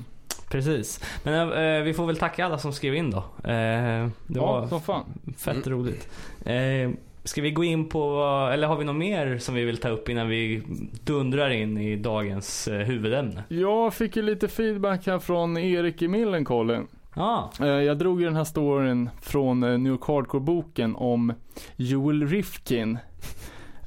precis. 0.52 1.04
Men 1.24 1.52
eh, 1.78 1.84
vi 1.84 1.94
får 1.94 2.08
väl 2.08 2.18
tacka 2.18 2.46
alla 2.46 2.58
som 2.58 2.74
skrev 2.74 2.96
in 2.96 3.12
då. 3.12 3.18
Eh, 3.18 4.08
det 4.28 4.40
Ja, 4.40 4.60
var 4.60 4.68
som 4.68 4.82
fan. 4.82 5.04
fett 5.38 5.68
roligt. 5.68 6.08
Eh, 6.46 6.92
ska 7.24 7.42
vi 7.42 7.52
gå 7.52 7.64
in 7.64 7.90
på, 7.90 8.24
eller 8.54 8.68
har 8.68 8.76
vi 8.78 8.86
något 8.86 8.96
mer 8.96 9.38
som 9.38 9.56
vi 9.56 9.66
vill 9.66 9.78
ta 9.78 9.90
upp 9.90 10.10
innan 10.10 10.30
vi 10.30 10.62
dundrar 11.04 11.50
in 11.50 11.78
i 11.78 11.96
dagens 11.96 12.68
eh, 12.68 12.80
huvudämne? 12.80 13.44
Jag 13.48 13.94
fick 13.94 14.16
ju 14.16 14.22
lite 14.22 14.48
feedback 14.48 15.08
här 15.08 15.20
från 15.20 15.58
Erik 15.58 16.02
i 16.02 16.08
Millencolin. 16.08 16.88
Ah. 17.16 17.66
Jag 17.66 17.98
drog 17.98 18.22
ju 18.22 18.26
den 18.26 18.36
här 18.36 18.44
storyn 18.44 19.10
från 19.22 19.64
eh, 19.64 19.78
New 19.78 19.92
York 19.92 20.02
Hardcore-boken 20.02 20.96
om 20.96 21.34
Joel 21.76 22.28
Rifkin. 22.28 22.98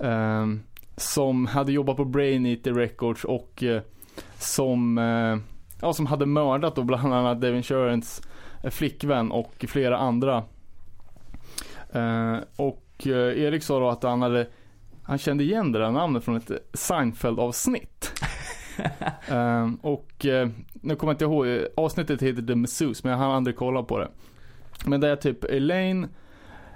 Ehm, 0.00 0.62
som 0.96 1.46
hade 1.46 1.72
jobbat 1.72 1.96
på 1.96 2.04
Brain 2.04 2.46
Eater 2.46 2.74
Records 2.74 3.24
och 3.24 3.62
eh, 3.62 3.82
som, 4.38 4.98
ja, 5.80 5.92
som 5.92 6.06
hade 6.06 6.26
mördat 6.26 6.76
då 6.76 6.82
bland 6.82 7.14
annat 7.14 7.40
Devin 7.40 7.62
Sherens 7.62 8.22
flickvän 8.70 9.32
och 9.32 9.64
flera 9.68 9.98
andra. 9.98 10.44
Och 12.56 13.06
Erik 13.06 13.62
sa 13.62 13.80
då 13.80 13.88
att 13.88 14.02
han 14.02 14.22
hade 14.22 14.46
han 15.02 15.18
kände 15.18 15.44
igen 15.44 15.72
det 15.72 15.78
där 15.78 15.90
namnet 15.90 16.24
från 16.24 16.36
ett 16.36 16.50
Seinfeld-avsnitt. 16.72 18.12
Ehm, 19.28 19.74
och 19.74 20.26
eh, 20.26 20.48
nu 20.72 20.96
kommer 20.96 21.12
jag 21.12 21.14
inte 21.14 21.24
ihåg, 21.24 21.46
eh, 21.46 21.62
avsnittet 21.76 22.22
heter 22.22 22.42
The 22.42 22.54
Masseuse 22.54 23.00
men 23.04 23.12
jag 23.12 23.18
hann 23.18 23.30
aldrig 23.30 23.56
kolla 23.56 23.82
på 23.82 23.98
det. 23.98 24.08
Men 24.84 25.00
det 25.00 25.08
är 25.08 25.16
typ 25.16 25.44
Elaine 25.44 26.04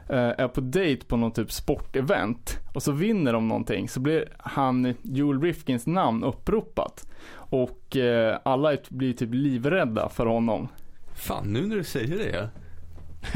eh, 0.08 0.32
är 0.38 0.48
på 0.48 0.60
dejt 0.60 1.06
på 1.06 1.16
någon 1.16 1.32
typ 1.32 1.52
sportevent 1.52 2.58
och 2.74 2.82
så 2.82 2.92
vinner 2.92 3.32
de 3.32 3.48
någonting 3.48 3.88
så 3.88 4.00
blir 4.00 4.24
han, 4.38 4.94
Joel 5.02 5.42
Rifkins 5.42 5.86
namn 5.86 6.24
uppropat. 6.24 7.06
Och 7.32 7.96
eh, 7.96 8.38
alla 8.42 8.76
blir 8.88 9.12
typ 9.12 9.30
livrädda 9.32 10.08
för 10.08 10.26
honom. 10.26 10.68
Fan, 11.14 11.52
nu 11.52 11.66
när 11.66 11.76
du 11.76 11.84
säger 11.84 12.18
det 12.18 12.36
ja. 12.36 12.48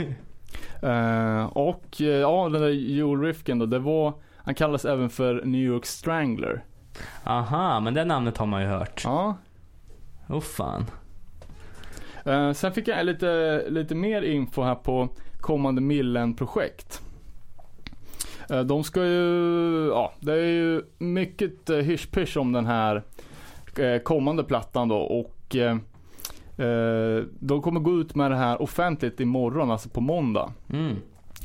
Eh, 0.82 1.44
och 1.44 2.00
ja, 2.00 2.48
den 2.48 2.62
där 2.62 2.68
Joel 2.68 3.20
Rifkin 3.20 3.58
då, 3.58 3.66
det 3.66 3.78
var, 3.78 4.14
han 4.36 4.54
kallas 4.54 4.84
även 4.84 5.10
för 5.10 5.44
New 5.44 5.60
York 5.60 5.86
Strangler. 5.86 6.64
Aha, 7.24 7.80
men 7.80 7.94
det 7.94 8.04
namnet 8.04 8.38
har 8.38 8.46
man 8.46 8.62
ju 8.62 8.68
hört. 8.68 9.02
Ja, 9.04 9.36
Åh 10.28 10.40
fan. 10.40 10.84
Eh, 12.24 12.52
sen 12.52 12.72
fick 12.72 12.88
jag 12.88 13.06
lite, 13.06 13.64
lite 13.68 13.94
mer 13.94 14.22
info 14.22 14.62
här 14.62 14.74
på 14.74 15.08
kommande 15.40 15.80
Millen-projekt. 15.80 17.02
Eh, 18.50 18.60
de 18.60 18.84
ska 18.84 19.04
ju, 19.04 19.86
ja, 19.88 20.12
det 20.20 20.32
är 20.32 20.46
ju 20.46 20.82
mycket 20.98 21.70
uh, 21.70 21.78
hysch 21.78 22.36
om 22.36 22.52
den 22.52 22.66
här 22.66 23.02
eh, 23.78 23.98
kommande 24.02 24.44
plattan 24.44 24.88
då 24.88 24.96
och 24.96 25.56
eh, 25.56 25.76
eh, 26.66 27.24
de 27.40 27.62
kommer 27.62 27.80
gå 27.80 28.00
ut 28.00 28.14
med 28.14 28.30
det 28.30 28.36
här 28.36 28.62
offentligt 28.62 29.20
imorgon, 29.20 29.70
alltså 29.70 29.88
på 29.88 30.00
måndag. 30.00 30.52
Mm. 30.72 30.96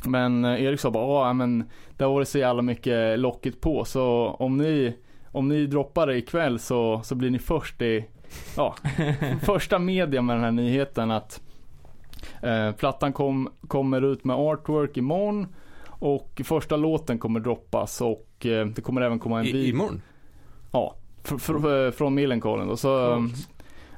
Men 0.04 0.44
eh, 0.44 0.62
Erik 0.62 0.80
sa 0.80 0.90
bara, 0.90 1.28
ja 1.28 1.32
men 1.32 1.64
det 1.96 2.04
har 2.04 2.12
varit 2.12 2.28
så 2.28 2.38
jävla 2.38 2.62
mycket 2.62 3.18
locket 3.18 3.60
på 3.60 3.84
så 3.84 4.36
om 4.38 4.56
ni, 4.56 4.96
om 5.32 5.48
ni 5.48 5.66
droppar 5.66 6.06
det 6.06 6.16
ikväll 6.16 6.58
så, 6.58 7.00
så 7.04 7.14
blir 7.14 7.30
ni 7.30 7.38
först 7.38 7.82
i, 7.82 8.04
ja, 8.56 8.74
första 9.42 9.78
media 9.78 10.22
med 10.22 10.36
den 10.36 10.44
här 10.44 10.50
nyheten 10.50 11.10
att 11.10 11.40
eh, 12.42 12.72
plattan 12.72 13.12
kom, 13.12 13.48
kommer 13.68 14.02
ut 14.02 14.24
med 14.24 14.36
artwork 14.36 14.96
imorgon 14.96 15.46
och 15.86 16.40
första 16.44 16.76
låten 16.76 17.18
kommer 17.18 17.40
droppas 17.40 18.00
och 18.00 18.46
eh, 18.46 18.66
det 18.66 18.82
kommer 18.82 19.00
även 19.00 19.18
komma 19.18 19.40
en 19.40 19.46
I, 19.46 19.52
video. 19.52 19.70
imorgon? 19.70 20.02
Ja, 20.72 20.94
fr, 21.24 21.38
fr, 21.38 21.90
från 21.90 22.14
Millencolin 22.14 22.68
då. 22.68 22.76
Så 22.76 23.12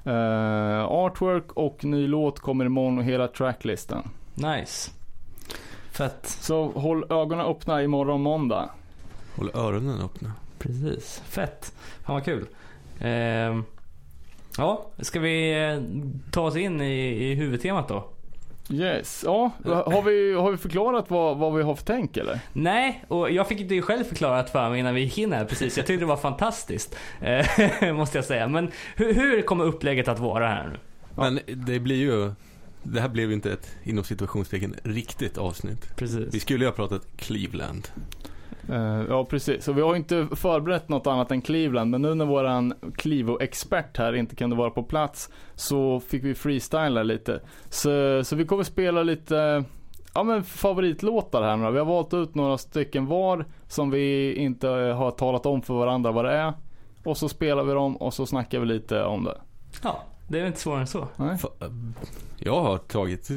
eh, 0.05 0.85
artwork 0.85 1.53
och 1.53 1.85
ny 1.85 2.07
låt 2.07 2.41
kommer 2.41 2.65
imorgon 2.65 2.99
och 2.99 3.05
hela 3.05 3.29
tracklisten. 3.29 4.03
Nice. 4.35 4.91
Fett. 5.93 6.27
Så 6.27 6.69
håll 6.69 7.05
ögonen 7.11 7.47
öppna 7.47 7.83
imorgon 7.83 8.21
måndag. 8.21 8.71
Håll 9.37 9.51
öronen 9.55 10.01
öppna. 10.01 10.33
Precis. 10.61 11.23
Fett. 11.27 11.73
Fan 12.07 12.15
vad 12.15 12.25
kul. 12.25 12.47
Ehm, 13.01 13.65
ja, 14.59 14.87
ska 14.99 15.21
vi 15.21 15.65
eh, 15.65 15.83
ta 16.31 16.43
oss 16.43 16.57
in 16.57 16.81
i, 16.81 17.25
i 17.31 17.35
huvudtemat 17.35 17.89
då? 17.89 18.09
Yes, 18.71 19.23
ja. 19.27 19.51
Har 19.65 20.03
vi, 20.03 20.35
har 20.35 20.51
vi 20.51 20.57
förklarat 20.57 21.11
vad, 21.11 21.39
vad 21.39 21.55
vi 21.55 21.63
har 21.63 21.75
för 21.75 21.85
tänk 21.85 22.17
eller? 22.17 22.41
Nej, 22.53 23.05
och 23.09 23.31
jag 23.31 23.49
fick 23.49 23.69
det 23.69 23.75
ju 23.75 23.83
själv 23.83 24.05
förklarat 24.05 24.51
för 24.51 24.71
mig 24.71 24.81
innan 24.81 24.95
vi 24.95 25.01
gick 25.01 25.19
in 25.19 25.33
här 25.33 25.45
precis. 25.45 25.77
Jag 25.77 25.87
tyckte 25.87 26.03
det 26.03 26.09
var 26.09 26.17
fantastiskt. 26.17 26.97
Eh, 27.21 27.93
måste 27.95 28.19
jag 28.19 28.25
säga. 28.25 28.49
Men 28.49 28.71
hur, 28.97 29.15
hur 29.15 29.43
kommer 29.43 29.65
upplägget 29.65 30.09
att 30.09 30.19
vara 30.19 30.49
här 30.49 30.69
nu? 30.69 30.79
Men 31.15 31.41
det 31.47 31.81
blir 31.81 31.97
ju, 31.97 32.33
det 32.83 33.01
här 33.01 33.09
blev 33.09 33.29
ju 33.29 33.35
inte 33.35 33.53
ett 33.53 33.77
inom 33.83 34.05
situationstecken 34.05 34.77
riktigt 34.83 35.39
avsnitt. 35.39 35.87
Vi 35.89 35.95
Precis. 35.97 36.43
skulle 36.43 36.65
ju 36.65 36.69
ha 36.69 36.77
pratat 36.77 37.03
Cleveland. 37.17 37.89
Eh, 38.69 39.03
ja 39.09 39.25
precis, 39.25 39.65
så 39.65 39.73
vi 39.73 39.83
har 39.83 39.97
inte 39.97 40.29
förberett 40.37 40.89
något 40.89 41.07
annat 41.07 41.31
än 41.31 41.43
Cleveland 41.43 41.91
men 41.91 42.03
nu 42.03 42.15
när 42.15 42.25
våran 42.25 42.75
Clivo-expert 42.97 43.99
här 43.99 44.13
inte 44.15 44.37
kunde 44.37 44.57
vara 44.57 44.71
på 44.71 44.83
plats 44.83 45.31
så 45.55 46.01
fick 46.01 46.25
vi 46.25 46.35
freestyla 46.35 47.03
lite. 47.03 47.41
Så, 47.69 48.25
så 48.25 48.37
vi 48.37 48.45
kommer 48.45 48.65
spela 48.65 49.03
lite 49.03 49.65
ja, 50.15 50.23
men 50.23 50.45
favoritlåtar 50.45 51.43
här 51.43 51.57
nu. 51.57 51.71
Vi 51.71 51.79
har 51.79 51.87
valt 51.87 52.15
ut 52.15 52.35
några 52.35 52.59
stycken 52.59 53.07
var 53.07 53.45
som 53.69 53.91
vi 53.91 54.35
inte 54.35 54.69
har 54.69 55.11
talat 55.11 55.47
om 55.47 55.63
för 55.63 55.75
varandra 55.75 56.13
vad 56.13 56.25
det 56.25 56.33
är. 56.33 56.53
Och 57.05 57.17
så 57.17 57.29
spelar 57.29 57.63
vi 57.63 57.73
dem 57.73 57.97
och 57.97 58.15
så 58.15 58.27
snackar 58.27 58.61
vi 58.61 58.67
lite 58.67 59.05
om 59.05 59.25
det. 59.25 59.41
Ja, 59.83 60.03
det 60.29 60.39
är 60.39 60.41
väl 60.41 60.47
inte 60.47 60.61
svårare 60.61 60.81
än 60.81 60.87
så. 60.87 61.09
Nej? 61.17 61.39
Jag 62.39 62.63
har 62.63 62.79
tagit 62.79 63.29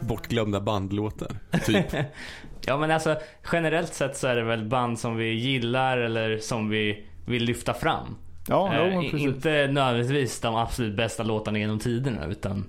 bortglömda 0.00 0.60
bandlåtar. 0.60 1.28
Typ. 1.66 1.86
Ja 2.66 2.76
men 2.76 2.90
alltså 2.90 3.16
generellt 3.52 3.94
sett 3.94 4.16
så 4.16 4.26
är 4.26 4.36
det 4.36 4.42
väl 4.42 4.64
band 4.64 4.98
som 4.98 5.16
vi 5.16 5.32
gillar 5.32 5.98
eller 5.98 6.38
som 6.38 6.68
vi 6.68 7.04
vill 7.26 7.44
lyfta 7.44 7.74
fram. 7.74 8.16
Ja, 8.48 8.74
Eh, 8.74 9.00
precis. 9.00 9.20
inte 9.20 9.66
nödvändigtvis 9.66 10.40
de 10.40 10.56
absolut 10.56 10.96
bästa 10.96 11.22
låtarna 11.22 11.58
genom 11.58 11.78
tiderna 11.78 12.26
utan 12.26 12.64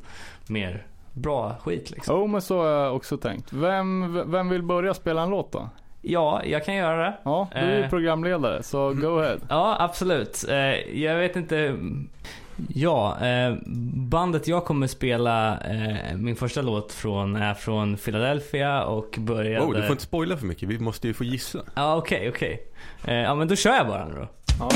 mer 0.47 0.83
bra 1.13 1.55
skit 1.63 1.91
liksom. 1.91 2.15
Jo 2.19 2.27
men 2.27 2.41
så 2.41 2.61
har 2.61 2.69
jag 2.69 2.95
också 2.95 3.17
tänkt. 3.17 3.53
Vem, 3.53 4.31
vem 4.31 4.49
vill 4.49 4.63
börja 4.63 4.93
spela 4.93 5.21
en 5.21 5.29
låt 5.29 5.51
då? 5.51 5.69
Ja, 6.01 6.41
jag 6.45 6.65
kan 6.65 6.75
göra 6.75 6.97
det. 7.05 7.13
Ja, 7.23 7.47
du 7.53 7.59
är 7.59 7.77
ju 7.77 7.83
Eh. 7.83 7.89
programledare 7.89 8.63
så 8.63 8.93
go 8.93 9.19
ahead. 9.19 9.37
Ja, 9.49 9.77
absolut. 9.79 10.45
Eh, 10.49 10.55
Jag 11.01 11.15
vet 11.15 11.35
inte. 11.35 11.77
Ja, 12.73 13.25
eh, 13.27 13.55
bandet 13.93 14.47
jag 14.47 14.65
kommer 14.65 14.87
spela 14.87 15.59
eh, 15.59 16.17
min 16.17 16.35
första 16.35 16.61
låt 16.61 16.91
från 16.91 17.35
är 17.35 17.53
från 17.53 17.97
Philadelphia 17.97 18.83
och 18.83 19.15
började... 19.19 19.65
Oh, 19.65 19.73
du 19.73 19.81
får 19.81 19.91
inte 19.91 20.03
spoila 20.03 20.37
för 20.37 20.45
mycket, 20.45 20.69
vi 20.69 20.79
måste 20.79 21.07
ju 21.07 21.13
få 21.13 21.23
gissa. 21.23 21.59
Ja, 21.75 21.95
okej, 21.95 22.29
okej. 22.29 22.67
Eh, 23.07 23.15
Ja, 23.15 23.35
men 23.35 23.47
då 23.47 23.55
kör 23.55 23.75
jag 23.75 23.87
bara 23.87 24.05
nu 24.07 24.13
då. 24.15 24.27
Ja. 24.59 24.69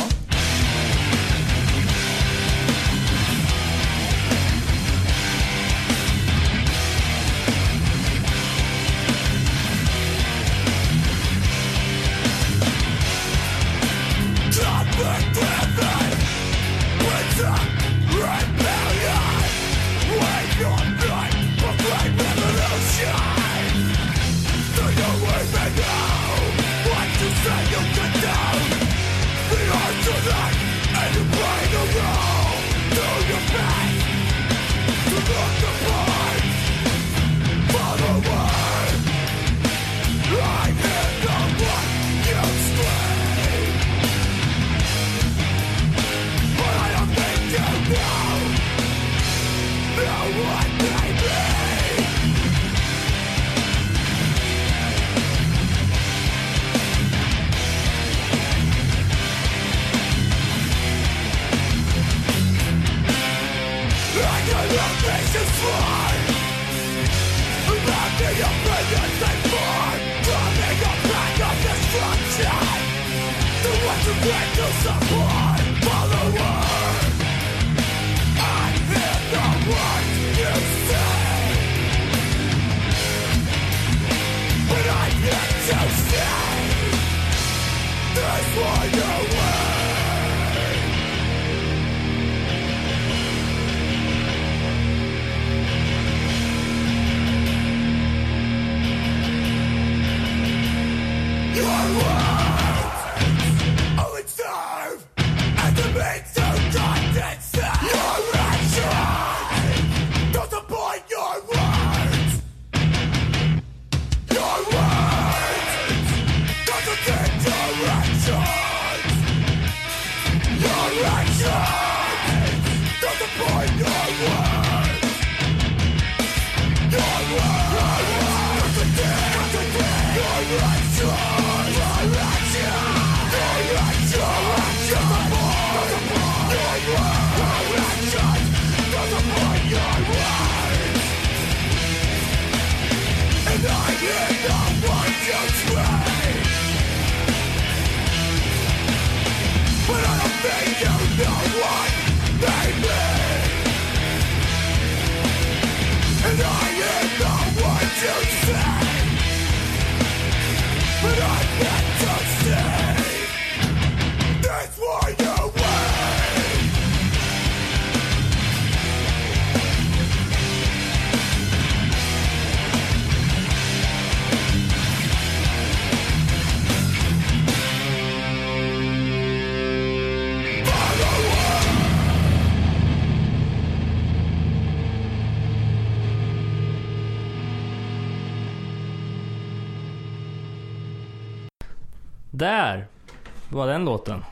Låten. 193.89 194.23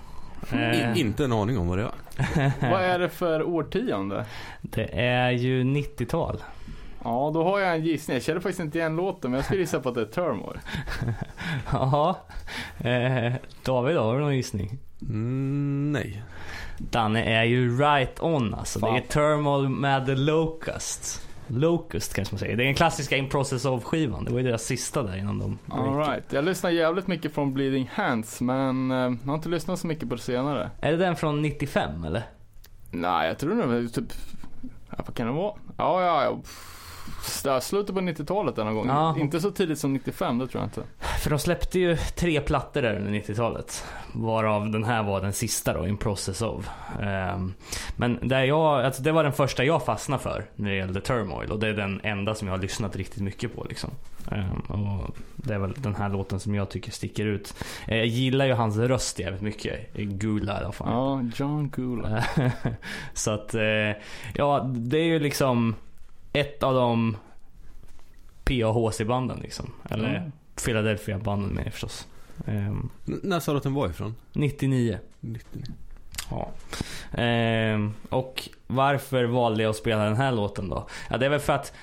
Eh, 0.52 0.90
In, 0.90 0.96
inte 1.08 1.24
en 1.26 1.34
aning 1.34 1.58
om 1.58 1.68
vad 1.68 1.78
det 1.78 1.84
är. 1.84 1.92
Vad 2.72 2.82
är 2.82 3.00
det 3.00 3.10
för 3.10 3.44
årtionde? 3.44 4.26
det 4.62 5.00
är 5.00 5.32
ju 5.32 5.64
90-tal. 5.64 6.44
Ja, 7.04 7.32
då 7.34 7.44
har 7.44 7.60
jag 7.60 7.76
en 7.76 7.86
gissning. 7.86 8.16
Jag 8.16 8.24
känner 8.24 8.40
faktiskt 8.40 8.60
inte 8.60 8.78
igen 8.78 8.96
låten, 8.96 9.32
men 9.32 9.38
jag 9.38 9.46
skulle 9.46 9.62
gissa 9.62 9.80
på 9.80 9.90
att 9.90 9.96
det 9.96 10.02
är 10.02 10.06
Turmoil. 10.06 10.60
Jaha. 11.72 12.16
Eh, 12.80 13.34
David, 13.64 13.98
har 13.98 14.14
du 14.16 14.20
någon 14.20 14.36
gissning? 14.36 14.78
Mm, 15.02 15.92
nej. 15.92 16.24
Danne 16.78 17.24
är 17.24 17.44
ju 17.44 17.78
right 17.78 18.22
on 18.22 18.54
alltså. 18.54 18.80
Fan. 18.80 18.94
Det 18.94 19.00
är 19.00 19.02
Thermal 19.02 19.70
med 19.70 20.06
The 20.06 20.16
Locust. 20.16 21.27
Locust 21.48 22.14
kanske 22.14 22.34
man 22.34 22.40
säger. 22.40 22.58
Det 22.58 22.64
är 22.64 22.66
den 22.66 22.76
klassiska 22.76 23.18
In 23.18 23.30
Process 23.30 23.66
of 23.66 23.84
skivan. 23.84 24.26
Det 24.26 24.32
var 24.32 24.40
ju 24.40 24.46
deras 24.46 24.64
sista 24.64 25.04
där 25.04 25.18
innan 25.18 25.40
de 25.40 25.60
All 25.70 25.98
right. 25.98 26.34
Jag 26.34 26.46
lyssnar 26.46 26.70
jävligt 26.70 27.08
mycket 27.08 27.34
från 27.34 27.54
Bleeding 27.54 27.90
Hands, 27.94 28.42
men 28.42 28.92
eh, 28.92 28.98
jag 28.98 29.28
har 29.28 29.36
inte 29.36 29.50
lyssnat 29.50 29.80
så 29.80 29.88
mycket 29.88 30.10
på 30.10 30.16
det 30.16 30.22
senare. 30.22 30.72
Är 30.82 30.92
det 30.92 30.98
den 30.98 31.16
från 31.16 31.42
95 31.42 32.04
eller? 32.04 32.24
Nej, 32.92 33.28
jag 33.28 33.38
tror 33.38 33.56
var 33.56 33.88
typ... 33.88 34.14
Ja, 34.90 35.04
vad 35.06 35.16
kan 35.16 35.28
det 35.28 35.34
vara? 35.34 35.54
Ja, 35.78 36.02
ja, 36.02 36.24
ja. 36.24 36.38
pff, 36.44 36.77
slutet 37.62 37.96
på 37.96 38.02
90-talet 38.02 38.56
den 38.56 38.76
gång. 38.76 38.88
Ja. 38.88 39.16
Inte 39.20 39.42
så 39.42 39.52
tidigt 39.52 39.80
som 39.80 39.94
95, 39.94 40.38
det 40.38 40.48
tror 40.48 40.62
jag 40.62 40.68
inte. 40.68 40.84
För 41.20 41.30
de 41.30 41.40
släppte 41.40 41.80
ju 41.80 41.98
tre 42.16 42.42
plattor 42.42 42.82
där 42.82 42.96
under 42.96 43.12
90-talet. 43.12 43.86
Varav 44.14 44.72
den 44.72 44.84
här 44.84 45.04
var 45.04 45.22
den 45.22 45.34
sista 45.34 45.74
då, 45.74 45.88
In 45.88 45.98
Process 45.98 46.42
of. 46.42 46.70
Ehm, 47.02 47.54
men 47.96 48.28
där 48.28 48.44
jag, 48.44 48.86
alltså 48.86 49.02
det 49.04 49.12
var 49.12 49.24
den 49.24 49.34
första 49.34 49.64
jag 49.64 49.86
fastnade 49.86 50.24
för 50.24 50.46
när 50.56 50.70
det 50.70 50.76
gällde 50.76 51.02
Turmoil. 51.02 51.52
Och 51.52 51.60
det 51.60 51.68
är 51.68 51.74
den 51.74 52.02
enda 52.04 52.36
som 52.36 52.48
jag 52.48 52.56
har 52.56 52.62
lyssnat 52.62 52.96
riktigt 52.96 53.24
mycket 53.24 53.56
på 53.56 53.64
liksom. 53.64 53.90
Ehm, 54.32 54.60
och 54.60 55.16
det 55.36 55.54
är 55.54 55.60
väl 55.60 55.74
den 55.78 55.96
här 55.96 56.10
låten 56.10 56.40
som 56.40 56.56
jag 56.56 56.70
tycker 56.70 56.92
sticker 56.92 57.26
ut. 57.26 57.54
Eh, 57.88 57.98
jag 57.98 58.08
gillar 58.08 58.46
ju 58.46 58.54
hans 58.54 58.78
röst 58.78 59.20
jävligt 59.20 59.42
mycket. 59.42 59.94
Gula 59.94 60.54
i 60.62 60.64
alla 60.64 60.72
fall. 60.72 60.88
Ja, 60.92 61.22
John 61.36 61.70
Gula. 61.70 62.24
Så 63.14 63.32
att, 63.32 63.54
eh, 63.54 64.02
ja 64.34 64.70
det 64.76 64.98
är 64.98 65.06
ju 65.06 65.20
liksom 65.20 65.76
ett 66.40 66.64
av 66.64 66.74
de 66.74 67.18
PAHC-banden 68.44 69.40
liksom. 69.42 69.72
Eller 69.90 70.16
Mm. 70.16 70.32
Philadelphia-banden 70.66 71.50
med 71.50 71.74
förstås. 71.74 72.08
N- 72.48 72.90
när 73.06 73.40
sa 73.40 73.52
du 73.52 73.58
att 73.58 73.64
den 73.64 73.74
var 73.74 73.90
ifrån? 73.90 74.16
99. 74.34 74.98
99. 75.20 75.66
Ja. 76.32 76.50
Ehm, 77.22 77.94
och 78.10 78.50
varför 78.68 79.24
valde 79.24 79.64
jag 79.64 79.70
att 79.70 79.76
spela 79.76 80.04
den 80.04 80.16
här 80.16 80.32
låten 80.32 80.70
då? 80.70 80.88
Ja, 81.10 81.18
det 81.18 81.26
är 81.26 81.30
väl 81.30 81.40
för 81.40 81.54
att 81.54 81.74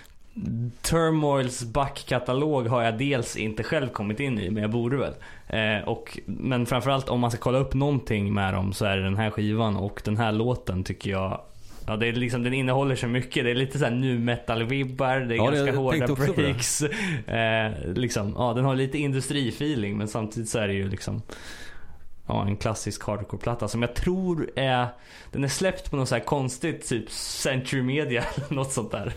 Turmoils 0.83 1.65
backkatalog 1.65 2.67
har 2.67 2.83
jag 2.83 2.99
dels 2.99 3.37
inte 3.37 3.63
själv 3.63 3.89
kommit 3.89 4.21
in 4.21 4.39
i, 4.39 4.51
men 4.51 4.63
jag 4.63 4.71
borde 4.71 4.97
väl. 4.97 5.15
Eh, 5.47 5.89
och, 5.89 6.19
men 6.27 6.67
framförallt 6.67 7.09
om 7.09 7.21
man 7.21 7.31
ska 7.31 7.41
kolla 7.41 7.59
upp 7.59 7.75
någonting 7.75 8.35
med 8.35 8.55
dem 8.55 8.73
så 8.73 8.85
är 8.85 8.97
det 8.97 9.03
den 9.03 9.17
här 9.17 9.31
skivan 9.31 9.77
och 9.77 10.03
den 10.05 10.17
här 10.17 10.33
låten 10.33 10.85
tycker 10.85 11.11
jag 11.11 11.41
Ja, 11.87 11.97
det 11.97 12.07
är 12.09 12.13
liksom, 12.13 12.43
den 12.43 12.55
innehåller 12.55 12.97
så 12.97 13.07
mycket. 13.07 13.45
Det 13.45 13.51
är 13.51 13.55
lite 13.55 13.79
så 13.79 13.85
här 13.85 13.93
nu 13.93 14.19
metal-vibbar, 14.19 15.21
det 15.21 15.35
är 15.35 15.37
Ja, 15.37 15.51
det- 15.51 15.57
ganska 15.57 15.67
jag 15.73 15.81
hårda 15.81 16.07
det. 16.07 16.37
breaks. 16.37 16.83
Eh, 17.27 17.93
liksom, 17.95 18.35
ja, 18.39 18.53
den 18.55 18.65
har 18.65 18.77
lite 18.77 18.99
industrifeeling 18.99 19.97
men 19.99 20.09
samtidigt 20.09 20.49
så 20.49 20.59
är 20.59 20.69
det 20.69 20.75
ju 20.75 20.89
liksom 20.89 21.23
Ja, 22.27 22.47
en 22.47 22.57
klassisk 22.57 23.03
hardcore-platta 23.05 23.69
som 23.69 23.83
jag 23.83 23.95
tror 23.95 24.51
är 24.57 24.89
Den 25.33 25.45
är 25.45 25.49
släppt 25.49 25.91
på 25.91 25.97
något 25.97 26.09
så 26.09 26.15
här 26.15 26.23
konstigt 26.25 26.89
typ 26.89 27.11
Century 27.11 27.83
Media 27.83 28.25
eller 28.37 28.55
något 28.55 28.73
sånt 28.73 28.91
där. 28.91 29.13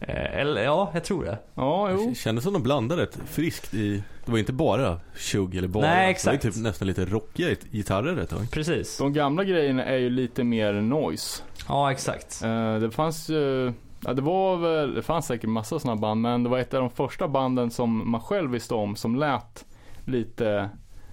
Eh, 0.00 0.40
Eller 0.40 0.62
ja, 0.64 0.90
jag 0.94 1.04
tror 1.04 1.24
det. 1.24 1.38
Ja, 1.54 1.90
jo. 1.90 2.08
Det 2.08 2.14
kändes 2.14 2.44
som 2.44 2.52
de 2.52 2.62
blandade 2.62 3.02
ett 3.02 3.18
friskt 3.26 3.74
i 3.74 4.02
Det 4.24 4.30
var 4.32 4.38
inte 4.38 4.52
bara 4.52 5.00
tjugg 5.16 5.54
eller 5.56 5.68
bara 5.68 5.86
Nej, 5.86 6.06
Det 6.06 6.10
exakt. 6.10 6.26
var 6.26 6.32
ju 6.32 6.52
typ 6.52 6.62
nästan 6.62 6.88
lite 6.88 7.04
rockiga 7.04 7.48
gitarrer 7.70 8.16
ett 8.16 8.30
tag 8.30 8.50
Precis. 8.50 8.98
De 8.98 9.12
gamla 9.12 9.44
grejerna 9.44 9.84
är 9.84 9.96
ju 9.98 10.10
lite 10.10 10.44
mer 10.44 10.72
noise. 10.72 11.42
Ja, 11.68 11.92
exakt. 11.92 12.42
Eh, 12.42 12.74
det 12.74 12.90
fanns 12.90 13.28
ju, 13.28 13.72
ja, 14.04 14.12
det 14.14 14.22
var 14.22 14.56
väl, 14.56 14.94
det 14.94 15.02
fanns 15.02 15.26
säkert 15.26 15.50
massa 15.50 15.78
sådana 15.78 16.00
band 16.00 16.20
men 16.20 16.42
det 16.42 16.48
var 16.48 16.58
ett 16.58 16.74
av 16.74 16.80
de 16.80 16.90
första 16.90 17.28
banden 17.28 17.70
som 17.70 18.10
man 18.10 18.20
själv 18.20 18.50
visste 18.50 18.74
om 18.74 18.96
som 18.96 19.16
lät 19.16 19.64
lite, 20.04 20.70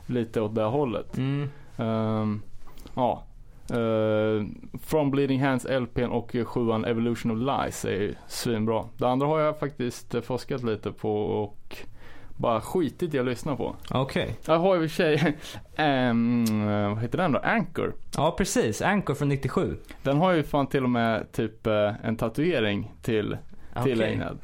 lite 0.09 0.41
åt 0.41 0.55
det 0.55 0.63
hållet. 0.63 1.17
Mm. 1.17 1.49
Ehm, 1.77 2.41
ja. 2.95 3.23
Uh, 3.73 4.45
From 4.81 5.11
Bleeding 5.11 5.41
Hands 5.41 5.65
LPn 5.65 6.05
och 6.05 6.35
sjuan 6.45 6.85
Evolution 6.85 7.31
of 7.31 7.37
Lies 7.37 7.85
är 7.85 7.91
ju 7.91 8.15
svinbra. 8.27 8.85
Det 8.97 9.07
andra 9.07 9.27
har 9.27 9.39
jag 9.39 9.59
faktiskt 9.59 10.15
eh, 10.15 10.21
forskat 10.21 10.63
lite 10.63 10.91
på 10.91 11.21
och 11.21 11.77
bara 12.37 12.61
skitit 12.61 13.13
i 13.13 13.19
att 13.19 13.25
lyssna 13.25 13.55
på. 13.55 13.75
Okej. 13.91 14.37
Jag 14.45 14.59
har 14.59 14.75
ju 14.75 14.83
i 14.83 14.87
och 14.87 14.91
för 14.91 14.95
sig, 14.95 15.37
ehm, 15.75 16.45
vad 16.89 16.99
heter 16.99 17.17
den 17.17 17.31
då? 17.31 17.39
Anchor. 17.39 17.93
Ja, 18.17 18.35
precis. 18.37 18.81
Anchor 18.81 19.13
från 19.13 19.29
97. 19.29 19.77
Den 20.03 20.17
har 20.17 20.31
ju 20.31 20.43
fan 20.43 20.67
till 20.67 20.83
och 20.83 20.89
med 20.89 21.31
typ 21.31 21.67
eh, 21.67 21.91
en 22.03 22.15
tatuering 22.15 22.91
till. 23.01 23.37
Tillägnad. 23.83 24.39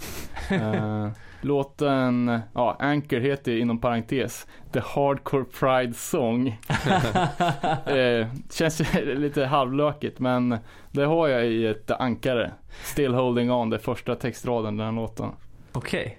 Eh, 0.51 1.07
låten, 1.41 2.39
ja, 2.53 2.77
Anchor 2.79 3.19
heter 3.19 3.51
ju 3.51 3.59
inom 3.59 3.81
parentes 3.81 4.47
The 4.71 4.79
Hardcore 4.79 5.45
Pride 5.59 5.93
Song. 5.93 6.47
eh, 7.85 8.27
känns 8.51 8.93
lite 9.05 9.45
halvlökigt 9.45 10.19
men 10.19 10.57
det 10.91 11.05
har 11.05 11.27
jag 11.27 11.45
i 11.47 11.67
ett 11.67 11.91
ankare. 11.91 12.51
Still 12.83 13.13
Holding 13.13 13.51
On, 13.51 13.69
det 13.69 13.79
första 13.79 14.15
textraden 14.15 14.79
i 14.79 14.83
den 14.83 14.95
låten. 14.95 15.29
Okej. 15.71 16.17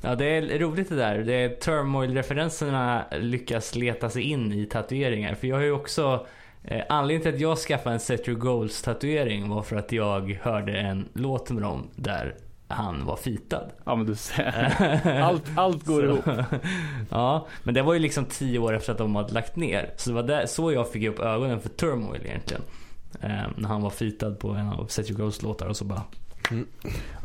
Ja, 0.00 0.14
det 0.14 0.24
är 0.24 0.58
roligt 0.58 0.88
det 0.88 0.96
där. 0.96 1.18
Det 1.18 1.34
är 1.34 1.48
Turmoil-referenserna 1.48 3.04
lyckas 3.12 3.74
leta 3.74 4.10
sig 4.10 4.22
in 4.22 4.52
i 4.52 4.66
tatueringar. 4.66 5.34
För 5.34 5.46
jag 5.46 5.56
har 5.56 5.62
ju 5.62 5.72
också... 5.72 6.26
Eh, 6.64 6.82
anledningen 6.88 7.22
till 7.22 7.34
att 7.34 7.40
jag 7.40 7.58
skaffade 7.58 7.94
en 7.94 8.00
Set 8.00 8.28
Your 8.28 8.38
Goals 8.40 8.82
tatuering 8.82 9.48
var 9.48 9.62
för 9.62 9.76
att 9.76 9.92
jag 9.92 10.38
hörde 10.42 10.76
en 10.78 11.08
låt 11.12 11.50
med 11.50 11.62
dem 11.62 11.88
där 11.96 12.34
han 12.68 13.04
var 13.06 13.16
fitad. 13.16 13.70
Ja 13.84 13.96
men 13.96 14.06
du 14.06 14.14
ser, 14.14 15.20
allt, 15.22 15.42
allt 15.56 15.86
går 15.86 16.00
Så- 16.24 16.30
ihop. 16.30 16.44
ja, 17.10 17.46
men 17.62 17.74
det 17.74 17.82
var 17.82 17.92
ju 17.94 17.98
liksom 18.00 18.24
tio 18.24 18.58
år 18.58 18.74
efter 18.76 18.92
att 18.92 18.98
de 18.98 19.16
hade 19.16 19.32
lagt 19.34 19.56
ner. 19.56 19.90
Så 19.96 20.10
det 20.10 20.14
var 20.16 20.22
där, 20.22 20.46
så 20.46 20.72
jag 20.72 20.88
fick 20.90 21.08
upp 21.08 21.18
ögonen 21.20 21.60
för 21.60 21.68
Turmoil 21.68 22.20
egentligen. 22.26 22.62
Eh, 23.20 23.42
när 23.56 23.68
han 23.68 23.82
var 23.82 23.90
fitad 23.90 24.38
på 24.38 24.48
en 24.48 24.68
av 24.68 24.86
Set 24.86 25.10
Your 25.10 25.20
Goals 25.20 25.42
låtar 25.42 25.66
och 25.66 25.76
så 25.76 25.84
bara... 25.84 26.02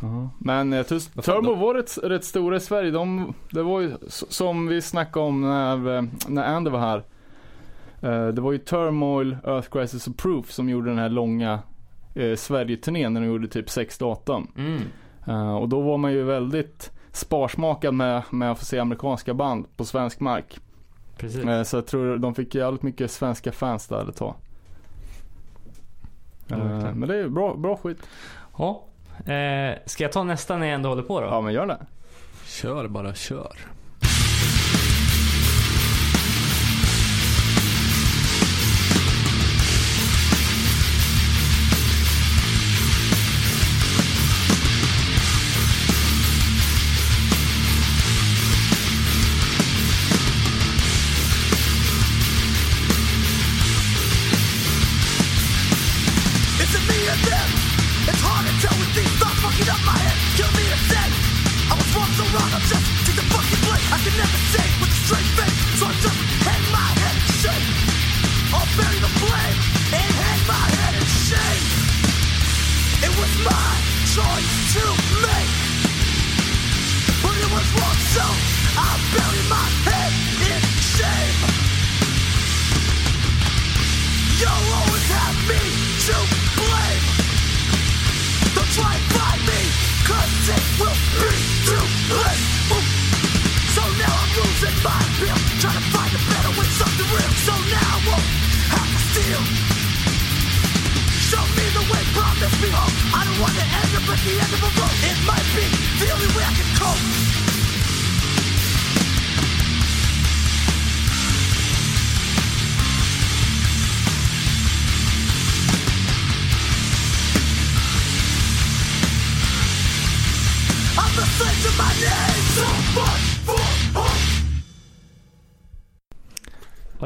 Ja. 0.02 0.30
Men 0.39 0.71
jag 0.71 0.88
tror 0.88 1.02
Vad 1.13 1.25
fan, 1.25 1.36
Turbo 1.36 1.56
var 1.56 1.73
rätt, 1.73 1.97
rätt 2.04 2.23
stora 2.25 2.56
i 2.56 2.60
Sverige. 2.60 2.91
De, 2.91 3.34
det 3.49 3.63
var 3.63 3.82
ju 3.82 3.93
som 4.08 4.67
vi 4.67 4.82
snackade 4.82 5.25
om 5.25 5.41
när, 5.41 5.97
eh, 5.97 6.04
när 6.28 6.43
Andy 6.43 6.69
var 6.69 6.80
här. 6.80 7.04
Eh, 8.02 8.28
Det 8.28 8.42
var 8.42 8.52
ju 8.52 8.58
Turmoil, 8.58 9.38
Earth 9.44 9.70
Crisis 9.70 10.08
och 10.08 10.18
Proof 10.18 10.52
som 10.52 10.70
gjorde 10.70 10.90
den 10.90 10.98
här 11.00 11.10
långa 11.10 11.60
eh, 12.16 12.36
Sverige-turnén 12.36 13.14
när 13.14 13.22
de 13.22 13.28
gjorde 13.28 13.48
typ 13.48 13.70
sex 13.70 13.98
datum. 13.98 14.52
Mm. 14.58 14.82
Eh, 15.28 15.56
och 15.56 15.70
då 15.70 15.82
var 15.82 15.98
man 15.98 16.12
ju 16.12 16.24
väldigt 16.24 16.92
sparsmakad 17.12 17.94
med, 17.94 18.24
med 18.30 18.52
att 18.52 18.60
få 18.60 18.66
se 18.66 18.80
amerikanska 18.80 19.34
band 19.34 19.66
på 19.78 19.86
svensk 19.86 20.20
mark. 20.20 20.60
Precis. 21.18 21.44
Eh, 21.46 21.64
så 21.64 21.78
jag 21.78 21.88
tror 21.88 22.18
de 22.18 22.36
fick 22.36 22.56
jävligt 22.56 22.84
mycket 22.84 23.12
svenska 23.12 23.52
fans 23.52 23.88
där 23.88 24.10
ett 24.10 24.16
tag. 24.16 24.36
Ja, 26.48 26.58
verkligen. 26.58 27.00
men 27.00 27.10
det 27.10 27.16
är 27.16 27.20
ju 27.20 27.30
bra, 27.30 27.56
bra 27.56 27.78
skit. 27.78 28.10
Ja. 28.58 28.84
Ska 29.86 30.04
jag 30.04 30.12
ta 30.12 30.24
nästa 30.24 30.58
när 30.58 30.66
jag 30.66 30.76
ändå 30.76 30.90
håller 30.90 31.04
på 31.04 31.22
då? 31.22 31.28
Ja 31.28 31.42
men 31.42 31.54
gör 31.54 31.66
det. 31.66 31.86
Kör 32.46 32.88
bara, 32.88 33.14
kör 33.14 33.58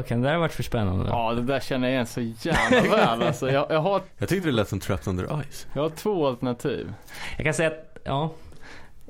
Vad 0.04 0.08
kan 0.08 0.20
det 0.20 0.28
där 0.28 0.34
ha 0.34 0.40
varit 0.40 0.52
för 0.52 0.62
spännande? 0.62 1.06
Ja, 1.08 1.32
det 1.32 1.42
där 1.42 1.60
känner 1.60 1.88
jag 1.88 1.92
igen 1.92 2.06
så 2.06 2.20
jävla 2.20 2.96
väl 2.96 3.22
alltså. 3.22 3.50
Jag, 3.50 3.66
jag, 3.70 3.80
har, 3.80 4.02
Jag 4.18 4.28
tyckte 4.28 4.48
det 4.48 4.52
lät 4.52 4.68
som 4.68 4.80
Trapped 4.80 5.08
Under 5.08 5.42
Ice 5.42 5.66
jag 5.72 5.82
har 5.82 5.90
två 5.90 6.26
alternativ. 6.26 6.94
Jag 7.36 7.44
kan 7.44 7.54
säga 7.54 7.68
att, 7.68 7.98
ja. 8.04 8.30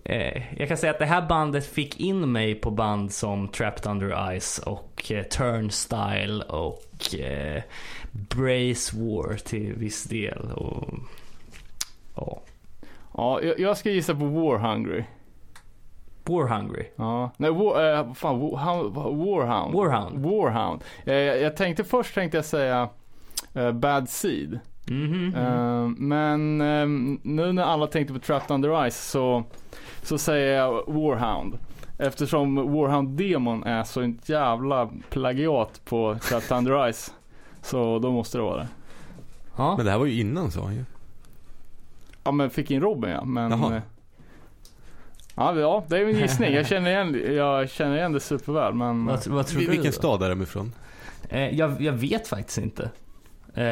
eh, 0.05 0.59
jag 0.59 0.69
kan 0.69 0.77
säga 0.77 0.93
att 0.93 0.99
det 0.99 1.07
här 1.07 1.23
bandet 1.23 1.67
fick 1.67 2.01
in 2.01 2.33
mig 2.33 2.55
på 2.55 2.71
band 2.71 3.13
som 3.13 3.49
Trapped 3.49 3.91
Under 3.91 4.39
Ice 4.41 4.59
och 4.59 5.13
eh, 5.13 5.23
Turnstile 5.23 6.45
och 6.45 7.15
eh, 7.15 7.63
Brace 8.11 8.97
War 8.97 9.37
till 9.37 9.73
viss 9.75 10.05
del. 10.05 10.51
Och, 10.55 10.95
ja. 12.17 12.41
Ja, 13.17 13.43
jag, 13.43 13.61
jag 13.61 13.77
ska 13.77 13.91
gissa 13.91 14.15
på 14.15 14.25
War 14.25 14.59
Hungry. 14.59 15.05
War 16.29 16.47
Hungry. 16.59 16.87
Ja. 16.97 17.31
Nej, 17.37 17.51
War, 17.51 17.95
eh, 17.99 18.13
fan, 18.15 18.41
War, 18.41 18.49
Hound- 18.51 18.95
Warhound. 18.95 19.75
Warhound. 19.75 20.25
Warhound. 20.27 20.83
Eh, 21.05 21.15
jag, 21.15 21.41
jag 21.41 21.57
tänkte 21.57 21.85
först 21.85 22.15
tänkte 22.15 22.39
jag 22.39 22.45
säga 22.45 22.89
eh, 23.55 23.73
Bad 23.73 24.09
Seed. 24.09 24.59
Mhm. 24.91 25.35
Eh, 25.37 25.89
men 25.99 26.61
eh, 26.61 26.87
nu 27.23 27.53
när 27.53 27.63
alla 27.63 27.87
tänkte 27.87 28.15
på 28.15 28.21
Trapped 28.21 28.55
Under 28.55 28.91
Ice 28.91 29.11
så, 29.11 29.45
så 30.03 30.19
säger 30.19 30.57
jag 30.59 30.73
Warhound. 30.87 31.59
Eftersom 31.99 32.59
Warhound-demon 32.59 33.65
är 33.67 33.85
så 33.85 34.01
ett 34.01 34.29
jävla 34.29 34.89
plagiat 35.11 35.81
på 35.85 36.17
Trapped 36.29 36.57
Under 36.59 36.93
Ice. 36.93 37.15
Så 37.63 37.99
då 37.99 38.11
måste 38.11 38.39
det 38.39 38.43
vara 38.45 38.57
det. 38.57 38.69
Ja. 39.57 39.77
Men 39.77 39.85
det 39.87 39.93
här 39.93 39.99
var 39.99 40.07
ju 40.07 40.21
innan 40.21 40.51
sa 40.51 40.65
han 40.65 40.75
ju. 40.75 40.85
Ja 42.25 42.33
men 42.33 42.51
fick 42.51 42.71
in 42.71 42.81
Robin 42.81 43.11
ja. 43.11 43.25
Men, 43.25 43.51
Jaha. 43.51 43.83
Ja, 45.35 45.59
ja 45.61 45.85
det 45.89 45.99
är 45.99 46.07
min 46.07 46.19
gissning. 46.19 46.55
Jag 46.55 46.67
känner 46.67 46.91
igen, 46.91 47.35
jag 47.37 47.71
känner 47.71 47.97
igen 47.97 48.13
det 48.13 48.21
superväl. 48.21 48.75
Men 48.75 49.07
Vad, 49.07 49.27
vad 49.27 49.47
tror 49.47 49.61
Vil- 49.61 49.65
du 49.65 49.71
Vilken 49.71 49.91
då? 49.91 49.93
stad 49.93 50.23
är 50.23 50.29
de 50.31 50.43
ifrån? 50.43 50.73
Eh, 51.29 51.55
jag, 51.59 51.81
jag 51.83 51.93
vet 51.93 52.29
faktiskt 52.29 52.59
inte. 52.59 52.91
Eh, 53.55 53.65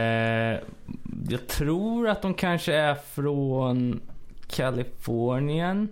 jag 1.29 1.47
tror 1.49 2.09
att 2.09 2.23
de 2.23 2.35
kanske 2.35 2.75
är 2.75 2.95
från 2.95 4.01
Kalifornien. 4.49 5.89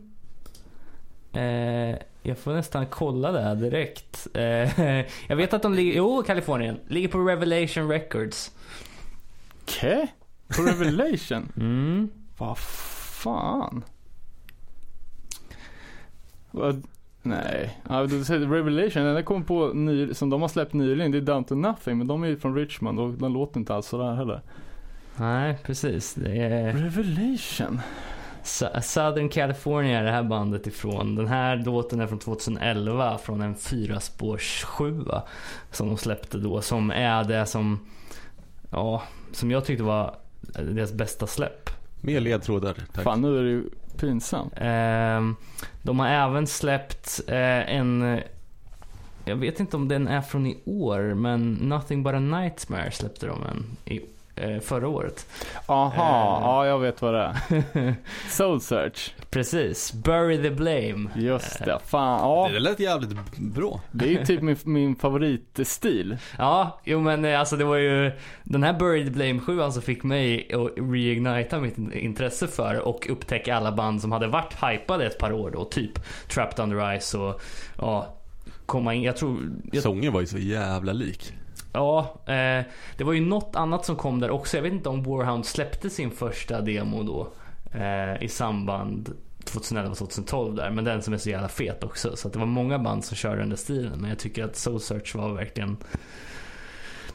Eh, 1.32 1.96
jag 2.22 2.38
får 2.38 2.52
nästan 2.52 2.86
kolla 2.86 3.32
det 3.32 3.40
här 3.42 3.54
direkt. 3.54 4.26
Eh, 4.34 4.42
jag 5.28 5.36
vet 5.36 5.52
att 5.54 5.62
de 5.62 5.74
ligger, 5.74 5.92
jo 5.96 6.22
Kalifornien, 6.26 6.80
ligger 6.88 7.08
på 7.08 7.18
Revelation 7.18 7.88
Records. 7.88 8.50
Okej? 9.62 10.14
På 10.56 10.62
Revelation? 10.62 11.52
Mm. 11.56 12.08
Vad 12.38 12.58
fan? 12.58 13.84
Vad? 16.50 16.82
Nej. 17.22 17.80
Revelation, 18.28 19.04
den 19.04 19.14
där 19.14 19.22
kom 19.22 19.44
på 19.44 19.66
ny, 19.66 20.14
som 20.14 20.30
de 20.30 20.42
har 20.42 20.48
släppt 20.48 20.72
nyligen, 20.72 21.12
det 21.12 21.18
är 21.18 21.22
Down 21.22 21.44
to 21.44 21.54
Nothing, 21.54 21.98
men 21.98 22.06
de 22.06 22.22
är 22.22 22.28
ju 22.28 22.36
från 22.36 22.54
Richmond 22.54 23.00
och 23.00 23.10
den 23.10 23.32
låter 23.32 23.60
inte 23.60 23.74
alls 23.74 23.86
sådär 23.86 24.14
heller. 24.14 24.40
Nej, 25.16 25.58
precis. 25.62 26.14
Det 26.14 26.36
är 26.36 26.72
Revelation? 26.72 27.80
Southern 28.82 29.28
California 29.28 29.98
är 29.98 30.04
det 30.04 30.10
här 30.10 30.22
bandet 30.22 30.66
ifrån. 30.66 31.14
Den 31.14 31.26
här 31.26 31.56
låten 31.56 32.00
är 32.00 32.06
från 32.06 32.18
2011 32.18 33.18
från 33.18 33.40
en 33.40 33.54
fyraspårs 33.54 34.64
sjua 34.64 35.22
som 35.70 35.88
de 35.88 35.96
släppte 35.96 36.38
då. 36.38 36.60
Som 36.60 36.90
är 36.90 37.24
det 37.24 37.46
som, 37.46 37.86
ja, 38.70 39.02
som 39.32 39.50
jag 39.50 39.64
tyckte 39.64 39.84
var 39.84 40.14
deras 40.52 40.92
bästa 40.92 41.26
släpp. 41.26 41.70
Mer 42.00 42.20
ledtrådar, 42.20 42.76
tack. 42.92 43.04
Fan 43.04 43.20
nu 43.20 43.38
är 43.38 43.42
det 43.42 43.50
ju 43.50 43.64
pinsamt. 43.96 44.52
Ehm, 44.56 45.36
de 45.82 45.98
har 45.98 46.08
även 46.08 46.46
släppt 46.46 47.20
eh, 47.26 47.76
en, 47.76 48.20
jag 49.24 49.36
vet 49.36 49.60
inte 49.60 49.76
om 49.76 49.88
den 49.88 50.08
är 50.08 50.20
från 50.20 50.46
i 50.46 50.58
år, 50.64 51.14
men 51.14 51.52
Nothing 51.52 52.02
But 52.02 52.14
A 52.14 52.20
Nightmare 52.20 52.90
släppte 52.90 53.26
de 53.26 53.42
en 53.42 53.76
i, 53.84 53.96
eh, 53.96 54.02
förra 54.62 54.88
året. 54.88 55.26
Aha, 55.66 55.90
Eh. 56.40 56.42
ja 56.44 56.66
jag 56.66 56.78
vet 56.78 57.02
vad 57.02 57.14
det 57.14 57.20
är. 57.20 57.94
Soul 58.30 58.60
Search. 58.60 59.14
Precis, 59.30 59.92
Bury 59.92 60.42
the 60.42 60.50
Blame. 60.50 61.10
Just 61.16 61.64
det, 61.64 61.78
fan 61.86 62.20
ja. 62.20 62.48
Det 62.52 62.60
lät 62.60 62.80
jävligt 62.80 63.38
bra. 63.38 63.80
Det 63.90 64.04
är 64.04 64.08
ju 64.08 64.24
typ 64.24 64.42
min, 64.42 64.56
min 64.64 64.96
favoritstil. 64.96 66.16
Ja, 66.38 66.80
jo 66.84 67.00
men 67.00 67.24
eh, 67.24 67.40
alltså 67.40 67.56
det 67.56 67.64
var 67.64 67.76
ju 67.76 68.12
den 68.44 68.62
här 68.62 68.72
Buried 68.72 69.12
Blame 69.12 69.40
7 69.40 69.70
som 69.70 69.82
fick 69.82 70.02
mig 70.02 70.52
att 70.54 70.70
reignita 70.76 71.60
mitt 71.60 71.78
intresse 71.92 72.46
för 72.46 72.80
och 72.88 73.10
upptäcka 73.10 73.56
alla 73.56 73.72
band 73.72 74.00
som 74.00 74.12
hade 74.12 74.26
varit 74.26 74.54
hypade 74.62 75.06
ett 75.06 75.18
par 75.18 75.32
år 75.32 75.50
då. 75.50 75.64
Typ 75.64 75.92
Trapped 76.28 76.64
Under 76.64 76.98
Ice 77.00 77.14
och 77.14 77.40
ja, 77.78 78.16
komma 78.66 78.94
in. 78.94 79.02
Jag 79.02 79.16
tror, 79.16 79.38
jag, 79.72 79.82
Sången 79.82 80.12
var 80.12 80.20
ju 80.20 80.26
så 80.26 80.38
jävla 80.38 80.92
lik. 80.92 81.32
Ja, 81.72 82.14
eh, 82.26 82.64
det 82.96 83.04
var 83.04 83.12
ju 83.12 83.20
något 83.20 83.56
annat 83.56 83.84
som 83.84 83.96
kom 83.96 84.20
där 84.20 84.30
också. 84.30 84.56
Jag 84.56 84.62
vet 84.62 84.72
inte 84.72 84.88
om 84.88 85.02
Warhound 85.02 85.46
släppte 85.46 85.90
sin 85.90 86.10
första 86.10 86.60
demo 86.60 87.02
då 87.02 87.28
eh, 87.80 88.22
i 88.22 88.28
samband 88.28 89.14
2011-2012 89.44 90.56
där. 90.56 90.70
Men 90.70 90.84
den 90.84 91.02
som 91.02 91.14
är 91.14 91.18
så 91.18 91.30
jävla 91.30 91.48
fet 91.48 91.84
också. 91.84 92.16
Så 92.16 92.28
att 92.28 92.32
det 92.34 92.38
var 92.38 92.46
många 92.46 92.78
band 92.78 93.04
som 93.04 93.16
körde 93.16 93.36
den 93.40 93.48
där 93.48 93.56
stilen. 93.56 94.00
Men 94.00 94.10
jag 94.10 94.18
tycker 94.18 94.44
att 94.44 94.56
Soul 94.56 94.80
Search 94.80 95.14
var 95.16 95.32
verkligen 95.34 95.76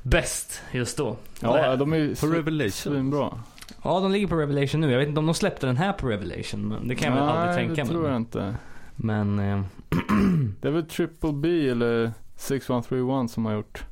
bäst 0.02 0.62
just 0.72 0.98
då. 0.98 1.18
Ja, 1.40 1.76
de 1.76 1.94
är 1.94 1.98
ju 1.98 2.16
På 2.16 2.28
Revelation. 2.28 2.72
svinbra. 2.94 3.40
Ja, 3.84 4.00
de 4.00 4.12
ligger 4.12 4.28
på 4.28 4.36
Revelation 4.36 4.82
nu. 4.82 4.92
Jag 4.92 5.00
vet 5.00 5.08
inte 5.08 5.20
om 5.20 5.26
de 5.26 5.34
släppte 5.36 5.68
den 5.68 5.78
här 5.78 5.94
på 5.94 6.08
Revelation. 6.08 6.68
Men 6.68 6.88
det 6.88 6.96
kan 6.96 7.14
jag 7.14 7.20
väl 7.26 7.30
aldrig 7.30 7.56
tänka 7.56 7.74
Nej, 7.74 7.84
det 7.84 7.92
tror 7.92 8.02
mig. 8.02 8.12
jag 8.12 8.18
inte. 8.22 8.56
Men 8.96 9.40
eh, 9.40 9.62
Det 10.62 10.68
är 10.68 10.72
väl 10.72 10.86
Triple 10.86 11.34
B 11.34 11.70
eller 11.70 12.12
6131 12.36 13.32
som 13.32 13.46
har 13.46 13.54
gjort. 13.54 13.84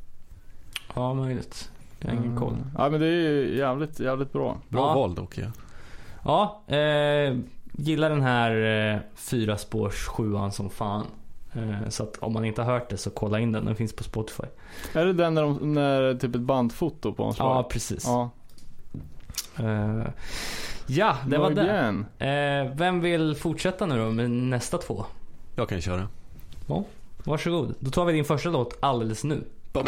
Ja, 0.95 1.13
möjligt. 1.13 1.69
Jag 1.99 2.09
har 2.09 2.15
ingen 2.17 2.37
koll. 2.37 2.57
Ja 2.77 2.89
men 2.89 2.99
det 2.99 3.07
är 3.07 3.11
ju 3.11 3.57
jävligt, 3.57 3.99
jävligt 3.99 4.33
bra. 4.33 4.57
Bra 4.69 4.81
Ja. 4.87 4.93
val 4.93 5.15
dock 5.15 5.37
ja. 5.37 5.47
Ja, 6.25 6.61
eh, 6.75 7.37
gillar 7.71 8.09
den 8.09 8.21
här 8.21 8.51
eh, 8.93 8.99
fyra 9.15 9.57
spårs 9.57 10.07
sjuan 10.07 10.51
som 10.51 10.69
fan. 10.69 11.05
Eh, 11.53 11.89
så 11.89 12.03
att 12.03 12.17
om 12.17 12.33
man 12.33 12.45
inte 12.45 12.61
har 12.61 12.73
hört 12.73 12.89
det 12.89 12.97
så 12.97 13.09
kolla 13.09 13.39
in 13.39 13.51
den. 13.51 13.65
Den 13.65 13.75
finns 13.75 13.95
på 13.95 14.03
Spotify. 14.03 14.43
Är 14.93 15.05
det 15.05 15.13
den 15.13 15.33
när, 15.33 15.41
de, 15.41 15.73
när 15.73 16.13
typ 16.13 16.35
ett 16.35 16.41
bandfoto 16.41 17.13
på 17.13 17.23
en 17.23 17.33
slag? 17.33 17.57
Ja, 17.57 17.63
precis. 17.63 18.05
Ja. 18.07 18.29
Eh, 19.59 20.03
ja, 20.87 21.17
det 21.27 21.37
var 21.37 21.49
det. 21.49 21.61
Morgan. 21.63 22.05
Eh, 22.19 22.75
vem 22.77 22.99
vill 23.01 23.35
fortsätta 23.35 23.85
nu 23.85 23.97
då 23.97 24.11
med 24.11 24.31
nästa 24.31 24.77
två? 24.77 25.05
Jag 25.55 25.69
kan 25.69 25.81
köra. 25.81 26.07
Varsågod. 27.25 27.75
Då 27.79 27.91
tar 27.91 28.05
vi 28.05 28.13
din 28.13 28.25
första 28.25 28.49
låt 28.49 28.77
alldeles 28.79 29.23
nu. 29.23 29.43
Bam. 29.73 29.85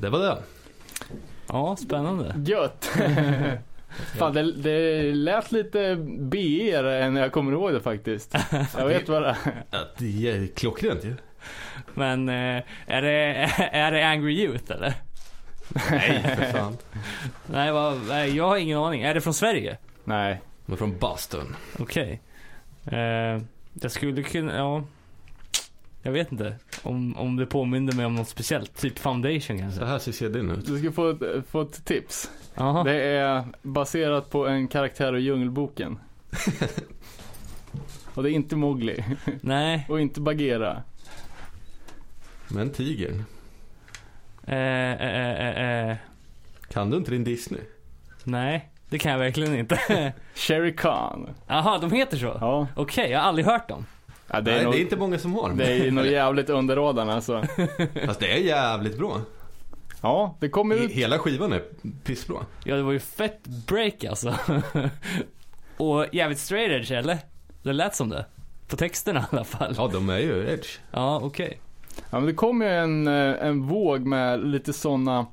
Det 0.00 0.10
var 0.10 0.18
det. 0.18 0.38
Ja, 1.46 1.76
spännande. 1.76 2.34
Gött! 2.46 2.84
Fan 4.18 4.34
det, 4.34 4.52
det 4.52 5.02
lät 5.14 5.52
lite 5.52 5.96
BR 6.18 6.84
än 6.84 7.16
jag 7.16 7.32
kommer 7.32 7.52
ihåg 7.52 7.72
det 7.72 7.80
faktiskt. 7.80 8.34
Jag 8.78 8.86
vet 8.86 9.08
vad 9.08 9.22
det 9.22 9.28
är. 9.28 9.64
Ja, 9.70 9.78
det 9.98 10.30
är 10.30 10.46
klockrent 10.46 11.04
ju. 11.04 11.14
Men 11.94 12.28
eh, 12.28 12.62
är, 12.86 13.02
det, 13.02 13.12
är 13.72 13.92
det 13.92 14.08
Angry 14.08 14.32
Youth 14.32 14.72
eller? 14.72 14.94
Nej, 15.90 16.36
för 16.36 16.58
fan. 16.58 16.76
Nej, 17.46 17.72
vad, 17.72 17.98
nej, 18.08 18.36
jag 18.36 18.48
har 18.48 18.56
ingen 18.56 18.78
aning. 18.78 19.02
Är 19.02 19.14
det 19.14 19.20
från 19.20 19.34
Sverige? 19.34 19.76
Nej. 20.04 20.40
De 20.66 20.72
är 20.72 20.76
från 20.76 20.98
Boston. 20.98 21.56
Okej. 21.78 22.20
Eh, 22.86 23.42
jag 23.80 23.90
skulle 23.90 24.22
kunna, 24.22 24.56
ja. 24.56 24.84
Jag 26.02 26.12
vet 26.12 26.32
inte. 26.32 26.56
Om, 26.82 27.16
om 27.16 27.36
det 27.36 27.46
påminner 27.46 27.92
mig 27.92 28.06
om 28.06 28.14
något 28.14 28.28
speciellt. 28.28 28.74
Typ 28.80 28.98
Foundation 28.98 29.40
Så 29.40 29.62
kanske. 29.62 29.84
här 29.84 29.98
ser 29.98 30.12
CDn 30.12 30.50
ut. 30.50 30.66
Du 30.66 30.78
ska 30.78 30.92
få 30.92 31.10
ett, 31.10 31.46
få 31.50 31.60
ett 31.60 31.84
tips. 31.84 32.30
Jaha. 32.54 32.84
Det 32.84 32.94
är 33.02 33.44
baserat 33.62 34.30
på 34.30 34.46
en 34.46 34.68
karaktär 34.68 35.12
ur 35.14 35.18
Djungelboken. 35.18 35.98
Och 38.14 38.22
det 38.22 38.30
är 38.30 38.32
inte 38.32 38.56
Mowgli. 38.56 39.04
Nej. 39.40 39.86
Och 39.88 40.00
inte 40.00 40.20
Bagheera. 40.20 40.82
Men 42.48 42.70
tigern. 42.70 43.24
Eh, 44.46 44.56
eh, 44.92 45.30
eh, 45.30 45.90
eh, 45.90 45.96
Kan 46.68 46.90
du 46.90 46.96
inte 46.96 47.10
din 47.10 47.24
Disney? 47.24 47.60
nej. 48.24 48.70
Det 48.88 48.98
kan 48.98 49.12
jag 49.12 49.18
verkligen 49.18 49.54
inte. 49.58 50.12
Sherry 50.34 50.76
Khan. 50.76 51.28
Jaha, 51.46 51.78
de 51.78 51.92
heter 51.92 52.16
så? 52.16 52.36
Ja. 52.40 52.66
Okej, 52.76 53.10
jag 53.10 53.18
har 53.18 53.26
aldrig 53.26 53.46
hört 53.46 53.68
dem. 53.68 53.86
Ja 54.30 54.40
det, 54.40 54.50
är 54.50 54.54
Nej, 54.54 54.64
nog, 54.64 54.72
det 54.72 54.78
är 54.78 54.82
inte 54.82 54.96
många 54.96 55.18
som 55.18 55.34
har 55.34 55.54
det 55.54 55.72
är 55.72 55.90
nog 55.90 56.06
jävligt 56.06 56.50
under 56.50 56.76
radarn 56.76 57.10
alltså. 57.10 57.44
Fast 58.06 58.20
det 58.20 58.32
är 58.32 58.38
jävligt 58.38 58.98
bra. 58.98 59.20
Ja, 60.02 60.36
det 60.40 60.48
kommer 60.48 60.76
ut. 60.76 60.90
Hela 60.90 61.18
skivan 61.18 61.52
är 61.52 61.62
pissbra. 62.04 62.38
Ja, 62.64 62.76
det 62.76 62.82
var 62.82 62.92
ju 62.92 62.98
fett 62.98 63.46
break 63.66 64.04
alltså. 64.04 64.34
Och 65.76 66.06
jävligt 66.12 66.38
straight 66.38 66.70
edge, 66.70 66.90
eller? 66.90 67.18
Det 67.62 67.72
lät 67.72 67.94
som 67.94 68.08
det. 68.08 68.24
På 68.68 68.76
texterna 68.76 69.20
i 69.20 69.24
alla 69.30 69.44
fall. 69.44 69.74
Ja, 69.76 69.90
de 69.92 70.08
är 70.08 70.18
ju 70.18 70.48
edge. 70.48 70.78
Ja, 70.90 71.20
okej. 71.22 71.60
Ja, 72.10 72.18
men 72.18 72.26
det 72.26 72.34
kommer 72.34 72.66
ju 72.66 72.72
en, 72.72 73.08
eh, 73.08 73.46
en 73.46 73.62
våg 73.62 74.06
med 74.06 74.44
lite 74.44 74.72
sådana, 74.72 75.26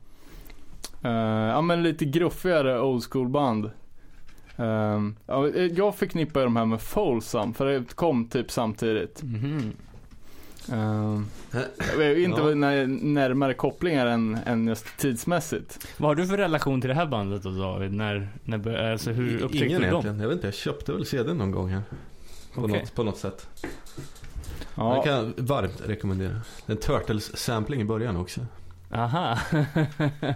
eh, 1.04 1.12
ja 1.52 1.62
men 1.62 1.84
lite 1.84 2.06
gruffigare 2.06 2.82
old 2.82 3.04
school 3.12 3.28
band. 3.30 3.72
Ehm, 4.58 5.16
ja, 5.26 5.48
jag 5.50 5.96
förknippar 5.96 6.44
de 6.44 6.56
här 6.56 6.66
med 6.66 6.82
Folsam, 6.82 7.54
för 7.54 7.66
det 7.66 7.96
kom 7.96 8.28
typ 8.28 8.52
samtidigt. 8.52 9.24
Ehm, 10.72 11.26
jag 11.92 11.98
vet 11.98 12.18
inte 12.18 12.42
Ja. 12.42 12.56
närmare 12.88 13.54
kopplingar 13.54 14.06
än, 14.08 14.38
än 14.46 14.68
just 14.68 14.98
tidsmässigt. 14.98 15.88
Vad 15.98 16.10
har 16.10 16.16
du 16.16 16.28
för 16.28 16.38
relation 16.38 16.82
till 16.82 16.88
det 16.88 16.94
här 16.94 17.06
bandet 17.06 17.44
då 17.44 17.50
David? 17.52 17.94
När, 17.94 18.28
när, 18.44 18.92
alltså 18.92 19.12
hur 19.12 19.36
upptäckte 19.42 19.66
Ingen 19.66 19.82
du 19.82 19.88
dem? 19.88 19.94
egentligen. 19.94 20.20
Jag 20.20 20.28
vet 20.28 20.36
inte, 20.36 20.48
jag 20.48 20.54
köpte 20.54 20.94
väl 20.94 21.06
CDn 21.06 21.38
någon 21.38 21.52
gång 21.52 21.70
här. 21.70 21.82
På, 22.56 22.62
Okej. 22.62 22.80
något, 22.80 22.96
på 22.96 23.04
något 23.04 23.18
sätt. 23.18 23.48
Ja, 24.76 24.96
Jag 24.96 25.04
kan 25.04 25.34
varmt 25.38 25.82
rekommendera. 25.86 26.42
En 26.66 26.78
Turtles 26.78 27.38
sampling 27.38 27.82
i 27.82 27.86
början 27.86 28.18
också. 28.18 28.42
Aha. 28.94 29.38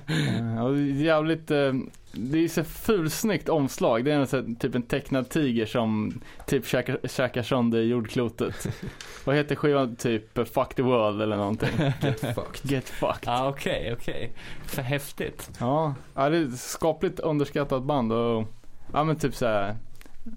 Eh, 0.07 0.55
ja, 0.55 0.75
jävligt, 0.77 1.51
eh, 1.51 1.73
det 2.13 2.43
är 2.43 2.47
så 2.47 2.63
fulsnyggt 2.63 3.49
omslag. 3.49 4.05
Det 4.05 4.11
är 4.11 4.15
en, 4.15 4.27
här, 4.31 4.55
typ 4.59 4.75
en 4.75 4.81
tecknad 4.81 5.29
tiger 5.29 5.65
som 5.65 6.21
typ 6.45 6.67
käkar, 6.67 6.99
käkar 7.07 7.43
sönder 7.43 7.81
jordklotet. 7.81 8.67
Vad 9.25 9.35
heter 9.35 9.55
skivan? 9.55 9.95
Typ 9.95 10.37
eh, 10.37 10.45
Fuck 10.45 10.75
the 10.75 10.81
World 10.81 11.21
eller 11.21 11.37
någonting. 11.37 11.69
Get 12.01 12.19
fucked. 12.19 12.71
Get 12.71 12.89
fucked. 12.89 13.23
Ja, 13.25 13.49
okej, 13.49 13.95
okej. 13.99 14.33
För 14.65 14.81
häftigt. 14.81 15.49
Ja, 15.59 15.95
ja 16.15 16.29
det 16.29 16.37
är 16.37 16.45
ett 16.45 16.59
skapligt 16.59 17.19
underskattat 17.19 17.83
band 17.83 18.13
och 18.13 18.47
ja 18.93 19.03
men 19.03 19.15
typ 19.15 19.35
så 19.35 19.45
här 19.45 19.75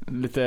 lite 0.06 0.40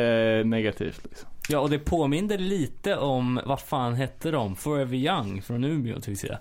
negativt 0.46 1.04
liksom. 1.04 1.30
Ja, 1.50 1.60
och 1.60 1.70
det 1.70 1.80
påminner 1.80 2.38
lite 2.38 2.98
om, 2.98 3.40
vad 3.46 3.60
fan 3.62 3.94
hette 3.96 4.32
de? 4.32 4.56
Forever 4.56 4.96
Young 4.98 5.42
från 5.42 5.64
Umeå 5.64 6.00
tycker 6.02 6.28
jag. 6.28 6.40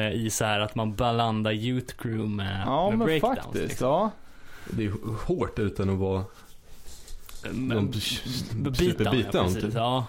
Eh, 0.00 0.12
I 0.12 0.30
så 0.30 0.44
här 0.44 0.60
att 0.60 0.74
man 0.74 0.94
blandar 0.94 1.52
Youth 1.52 1.94
Crew 1.94 2.28
med, 2.36 2.62
Ja 2.66 2.90
med 2.90 2.98
men 2.98 3.20
faktiskt, 3.20 3.54
liksom. 3.54 3.88
ja. 3.88 4.10
Det 4.70 4.84
är 4.84 4.92
hårt 5.26 5.58
utan 5.58 5.90
att 5.90 5.98
vara 5.98 6.24
Men- 7.50 7.68
någon 7.68 7.90
B- 7.90 8.00
super 8.00 8.70
Beatdown, 8.70 9.04
ja, 9.06 9.10
beatdown 9.12 9.44
precis. 9.46 9.62
typ. 9.62 9.74
Ja. 9.74 10.06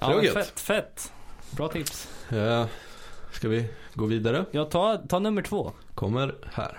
Ja, 0.00 0.22
fett, 0.34 0.60
fett. 0.60 1.12
Bra 1.50 1.68
tips. 1.68 2.08
Ja, 2.28 2.68
ska 3.32 3.48
vi 3.48 3.68
gå 3.94 4.06
vidare? 4.06 4.44
Ja, 4.50 4.64
ta, 4.64 4.96
ta 4.96 5.18
nummer 5.18 5.42
två. 5.42 5.72
Kommer 5.94 6.34
här. 6.52 6.78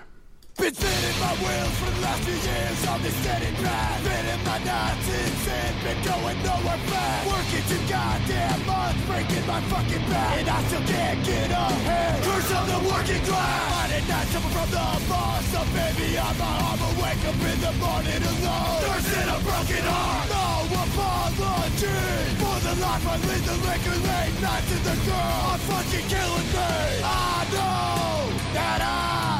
Been 0.57 0.73
spinning 0.73 1.19
my 1.21 1.37
wheels 1.37 1.75
for 1.77 1.85
the 1.93 2.01
last 2.01 2.25
few 2.25 2.33
years 2.33 2.81
on 2.89 2.97
this 3.05 3.13
steady 3.21 3.53
path. 3.61 4.01
Spinning 4.01 4.41
my 4.41 4.57
nuts 4.65 5.05
and 5.05 5.75
been 5.85 5.99
going 6.01 6.39
nowhere 6.41 6.81
fast. 6.89 7.29
Working 7.29 7.65
two 7.69 7.81
goddamn 7.85 8.65
months, 8.65 9.01
breaking 9.05 9.45
my 9.45 9.61
fucking 9.69 10.05
back, 10.09 10.33
and 10.41 10.49
I 10.49 10.57
still 10.65 10.81
can't 10.81 11.21
get 11.21 11.53
ahead. 11.53 12.23
Curse 12.25 12.51
of 12.57 12.65
the 12.73 12.79
working 12.89 13.21
class. 13.29 13.93
Did 13.93 14.09
not 14.09 14.25
suffer 14.33 14.49
from 14.49 14.69
the 14.73 14.85
boss, 15.05 15.45
so 15.53 15.61
baby 15.77 16.17
I'm 16.17 16.41
a 16.41 16.89
wake 17.05 17.21
up 17.29 17.37
in 17.37 17.57
the 17.61 17.73
morning 17.77 18.21
alone. 18.25 18.81
Nursing 18.81 19.29
a 19.29 19.37
broken 19.45 19.85
heart. 19.85 20.25
No 20.33 20.73
apology 20.73 22.01
for 22.41 22.57
the 22.65 22.73
life 22.81 23.05
I 23.05 23.15
lead. 23.29 23.43
The 23.45 23.57
liquor 23.61 23.97
late 24.09 24.35
nights 24.41 24.73
and 24.73 24.83
the 24.89 24.97
girl 25.05 25.37
are 25.53 25.61
fucking 25.69 26.07
killing 26.09 26.49
me. 26.49 26.73
I 27.05 27.45
know 27.53 28.25
that 28.57 28.81
I 28.81 29.36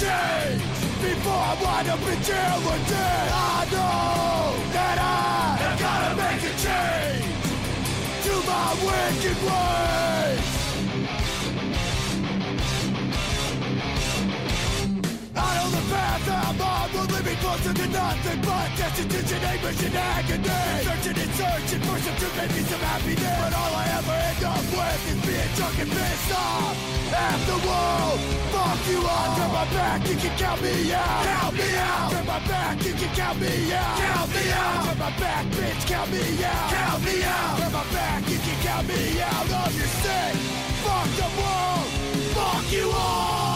change 0.00 0.62
before 1.04 1.42
I 1.50 1.54
wind 1.62 1.88
up 1.90 2.00
in 2.00 2.22
jail 2.22 2.58
dead. 2.88 3.28
I 3.32 3.60
know 3.72 4.56
that 4.72 4.96
I 4.98 5.60
have 5.62 5.78
gotta 5.84 6.10
make 6.22 6.42
a 6.48 6.54
change 6.64 7.44
to 8.24 8.32
my 8.50 8.68
wicked 8.86 9.38
ways. 9.48 10.46
I 15.36 15.48
know 15.56 15.68
the 15.76 15.82
path 15.92 16.39
closer 17.60 17.74
to 17.74 17.88
nothing 17.92 18.40
but 18.42 18.68
destitution, 18.76 19.42
anguish, 19.44 19.82
and 19.84 19.96
agony. 19.96 20.48
Searching 20.84 21.18
and 21.20 21.32
searching 21.34 21.82
for 21.84 21.98
some 22.00 22.16
truth, 22.16 22.36
maybe 22.36 22.62
some 22.64 22.80
happiness. 22.80 23.36
But 23.40 23.52
all 23.54 23.74
I 23.74 23.84
ever 23.98 24.16
end 24.30 24.44
up 24.44 24.64
with 24.72 25.10
is 25.12 25.20
being 25.26 25.50
drunk 25.56 25.76
and 25.80 25.90
pissed 25.90 26.32
off. 26.32 26.76
Half 27.10 27.40
the 27.46 27.58
world, 27.66 28.20
fuck 28.52 28.80
you 28.88 29.00
all. 29.04 29.36
Turn 29.36 29.52
my 29.52 29.66
back, 29.76 30.08
you 30.08 30.16
can 30.16 30.34
count 30.38 30.62
me 30.62 30.92
out. 30.92 31.24
Count 31.24 31.54
me 31.56 31.68
out. 31.76 32.10
Turn 32.12 32.26
my 32.26 32.40
back, 32.48 32.76
you 32.84 32.94
can 32.94 33.10
count 33.14 33.40
me 33.40 33.72
out. 33.72 33.98
Count 33.98 34.30
me 34.30 34.44
out. 34.52 34.84
Turn 34.86 34.98
my 34.98 35.12
back, 35.20 35.44
bitch, 35.56 35.82
count 35.86 36.10
me 36.10 36.22
out. 36.44 36.70
Count 36.70 37.04
me 37.04 37.16
out. 37.24 37.58
Turn 37.58 37.72
my 37.72 37.84
back, 37.92 38.20
you 38.30 38.38
can 38.38 38.58
count 38.64 38.88
me 38.88 39.20
out 39.20 39.48
of 39.66 39.70
your 39.76 39.90
state. 40.00 40.36
Fuck 40.84 41.08
the 41.20 41.28
world, 41.36 41.88
fuck 42.34 42.72
you 42.72 42.90
all. 42.94 43.49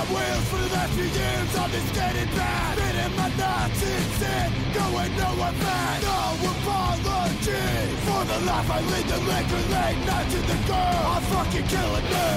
My 0.00 0.06
wheels 0.14 0.48
for 0.48 0.56
the 0.56 0.68
last 0.72 0.92
few 0.94 1.04
years 1.04 1.56
on 1.56 1.70
this 1.70 1.84
steady 1.92 2.24
path. 2.36 2.78
Spinning 2.78 3.16
my 3.16 3.28
nuts 3.36 3.82
in 3.82 4.04
sin, 4.18 4.48
going 4.72 5.12
nowhere 5.16 5.56
fast. 5.60 6.02
No 6.08 6.20
apology 6.50 7.68
for 8.06 8.22
the 8.30 8.38
life 8.48 8.70
I 8.70 8.80
lead. 8.90 9.06
The 9.12 9.18
liquor 9.30 9.62
late 9.74 10.00
nights 10.06 10.34
and 10.38 10.46
the 10.52 10.58
girl 10.68 11.02
are 11.12 11.24
fucking 11.32 11.66
killing 11.72 12.08
me. 12.14 12.30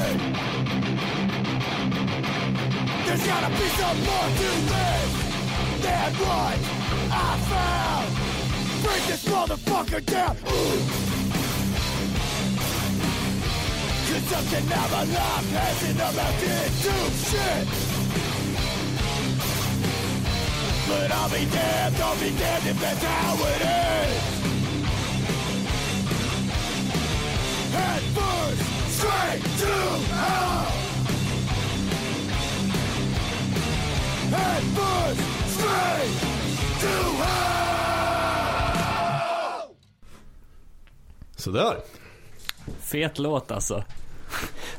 There's 3.05 3.26
gotta 3.32 3.49
be 3.59 3.68
some 3.80 3.99
more 4.09 4.30
to 4.39 4.49
live 4.74 5.14
than 5.86 6.11
what 6.24 6.57
I 7.11 7.30
found. 7.51 8.09
Bring 8.84 9.03
this 9.07 9.24
motherfucker 9.26 10.05
down. 10.05 10.36
Ooh. 10.51 11.12
Cause 14.24 14.32
something 14.32 14.69
now 14.69 14.88
my 14.88 15.03
life 15.03 15.49
hasn't 15.51 15.99
amounted 15.99 16.71
to 16.84 16.93
shit 17.28 17.67
But 20.88 21.11
I'll 21.11 21.30
be 21.30 21.45
damned, 21.51 21.95
I'll 21.99 22.19
be 22.19 22.32
damned 22.38 22.67
if 22.67 22.80
that's 22.80 23.03
how 23.03 23.36
it 23.51 23.61
is 23.61 24.21
Head 27.74 28.03
first, 28.15 28.63
straight 28.97 29.43
to 29.59 29.74
hell 30.13 30.74
burn 34.76 35.17
straight 35.47 36.19
to 36.80 36.93
hell. 37.24 37.43
Sådär. 41.36 41.78
Fet 42.80 43.19
låt 43.19 43.51
alltså. 43.51 43.84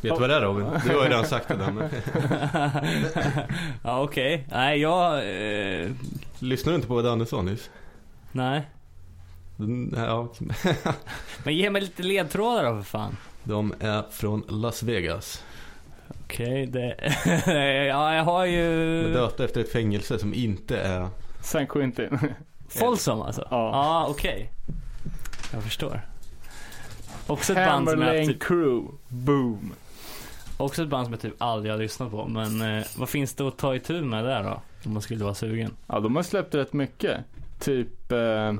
Vet 0.01 0.15
du 0.15 0.21
vad 0.21 0.31
det 0.31 0.35
är 0.37 0.41
Robin? 0.41 0.67
Du 0.87 0.95
har 0.97 1.03
ju 1.05 1.09
redan 1.09 1.27
sagt 1.27 1.49
det 1.49 1.55
där. 1.57 1.71
Men... 1.73 1.91
ja 3.83 4.03
okej. 4.03 4.47
Nej 4.51 4.79
jag... 4.81 5.15
Eh, 5.19 5.91
Lyssnar 6.39 6.71
du 6.73 6.77
inte 6.77 6.89
på 6.89 6.95
vad 6.95 7.05
Danne 7.05 7.27
sa 7.27 7.43
nyss? 7.43 7.71
nej. 8.33 8.63
Den- 9.57 9.95
Ja, 9.97 10.29
Men 11.45 11.55
ge 11.57 11.71
mig 11.71 11.83
lite 11.83 12.03
ledtrådar 12.03 12.65
då 12.65 12.77
för 12.77 12.83
fan. 12.83 13.17
de 13.45 13.75
är 13.81 14.03
från 14.11 14.43
Las 14.49 14.83
Vegas. 14.83 15.45
Okej, 16.25 16.67
det... 16.67 16.97
ja 17.89 18.15
jag 18.15 18.25
har 18.25 18.45
ju... 18.45 19.03
Döpta 19.13 19.45
efter 19.45 19.61
ett 19.61 19.73
fängelse 19.73 20.19
som 20.19 20.35
inte 20.35 20.79
är... 20.79 21.09
San 21.41 21.67
Quentin. 21.67 22.19
Folsom 22.69 23.23
alltså? 23.23 23.49
Ja. 23.51 23.71
Ja, 23.73 24.07
okej. 24.11 24.51
Jag 25.53 25.63
förstår. 25.63 26.01
Också 27.27 27.53
ett 27.53 27.67
band 27.69 27.91
som 27.91 28.01
jag 28.03 28.27
typ, 28.27 28.43
Crew. 28.43 28.89
Boom. 29.09 29.73
också 30.57 30.83
ett 30.83 30.89
band 30.89 31.07
som 31.07 31.13
jag 31.13 31.21
typ 31.21 31.35
aldrig 31.39 31.73
har 31.73 31.79
lyssnat 31.79 32.11
på. 32.11 32.27
Men 32.29 32.79
eh, 32.79 32.85
vad 32.99 33.09
finns 33.09 33.35
det 33.35 33.49
att 33.49 33.57
ta 33.59 33.75
itu 33.75 34.03
med 34.03 34.25
där 34.25 34.43
då? 34.43 34.61
Om 34.85 34.93
man 34.93 35.03
skulle 35.03 35.25
vara 35.25 35.35
sugen. 35.35 35.71
Ja, 35.87 36.01
de 36.01 36.17
har 36.17 36.23
släppt 36.23 36.55
rätt 36.55 36.73
mycket. 36.73 37.21
Typ 37.61 38.13
eh, 38.13 38.55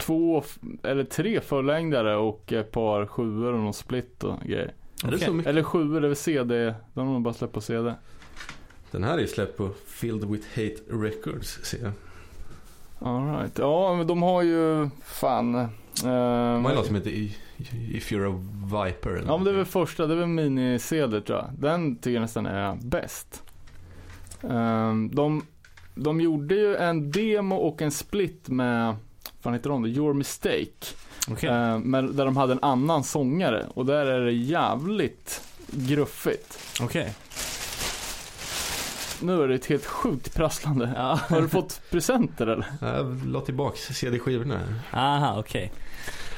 två 0.00 0.38
f- 0.44 0.58
eller 0.82 1.04
tre 1.04 1.40
fullängdare 1.40 2.16
och 2.16 2.52
ett 2.52 2.70
par 2.72 3.06
sjuor 3.06 3.52
och 3.52 3.60
någon 3.60 3.74
split 3.74 4.24
och 4.24 4.40
grejer. 4.44 4.72
Mycket? 5.04 5.46
Eller 5.46 5.62
sjuor, 5.62 6.00
det 6.00 6.08
är 6.08 6.14
CD. 6.14 6.74
De 6.94 7.08
har 7.08 7.20
bara 7.20 7.34
släppt 7.34 7.52
på 7.52 7.60
CD. 7.60 7.94
Den 8.90 9.04
här 9.04 9.18
är 9.18 9.26
släppt 9.26 9.56
på 9.56 9.70
Filled 9.86 10.24
with 10.30 10.46
Hate 10.48 10.76
Records 11.06 11.58
ser 11.64 11.82
jag. 11.82 11.92
All 13.08 13.36
right. 13.38 13.58
Ja, 13.58 13.94
men 13.94 14.06
de 14.06 14.22
har 14.22 14.42
ju 14.42 14.90
fan. 15.04 15.68
De 16.02 16.08
har 16.64 16.70
ju 16.70 16.76
något 16.76 16.86
som 16.86 16.94
heter 16.94 17.10
If 17.10 18.12
You're 18.12 18.34
a 18.34 18.40
Viper. 18.84 19.10
eller 19.10 19.26
Ja 19.26 19.36
men 19.36 19.44
det 19.44 19.50
är 19.50 19.54
väl 19.54 19.64
första, 19.64 20.06
det 20.06 20.14
är 20.14 20.18
väl 20.18 20.26
mini-CD 20.28 21.20
tror 21.20 21.38
jag. 21.38 21.50
Den 21.58 21.96
tycker 21.96 22.10
jag 22.10 22.20
nästan 22.20 22.46
är 22.46 22.74
bäst. 22.82 23.42
Ehm, 24.50 25.10
de, 25.14 25.46
de 25.94 26.20
gjorde 26.20 26.54
ju 26.54 26.76
en 26.76 27.10
demo 27.10 27.56
och 27.56 27.82
en 27.82 27.90
split 27.90 28.48
med, 28.48 28.96
vad 29.42 29.54
heter 29.54 29.70
de 29.70 29.82
då? 29.82 29.88
Your 29.88 30.14
Mistake. 30.14 30.86
Okej. 31.30 31.50
Ehm, 31.50 31.82
men 31.82 32.16
där 32.16 32.24
de 32.24 32.36
hade 32.36 32.52
en 32.52 32.62
annan 32.62 33.04
sångare 33.04 33.66
och 33.74 33.86
där 33.86 34.06
är 34.06 34.20
det 34.24 34.32
jävligt 34.32 35.42
gruffigt. 35.66 36.58
Okej. 36.82 37.14
Nu 39.22 39.42
är 39.42 39.48
det 39.48 39.54
ett 39.54 39.66
helt 39.66 39.86
sjukt 39.86 40.34
prasslande. 40.34 40.92
Ja. 40.96 41.18
Har 41.28 41.40
du 41.40 41.48
fått 41.48 41.80
presenter 41.90 42.46
eller? 42.46 42.66
Jag 42.80 43.26
la 43.26 43.40
tillbaks 43.40 43.80
CD-skivorna. 43.80 44.60
Aha, 44.92 45.38
okej. 45.38 45.72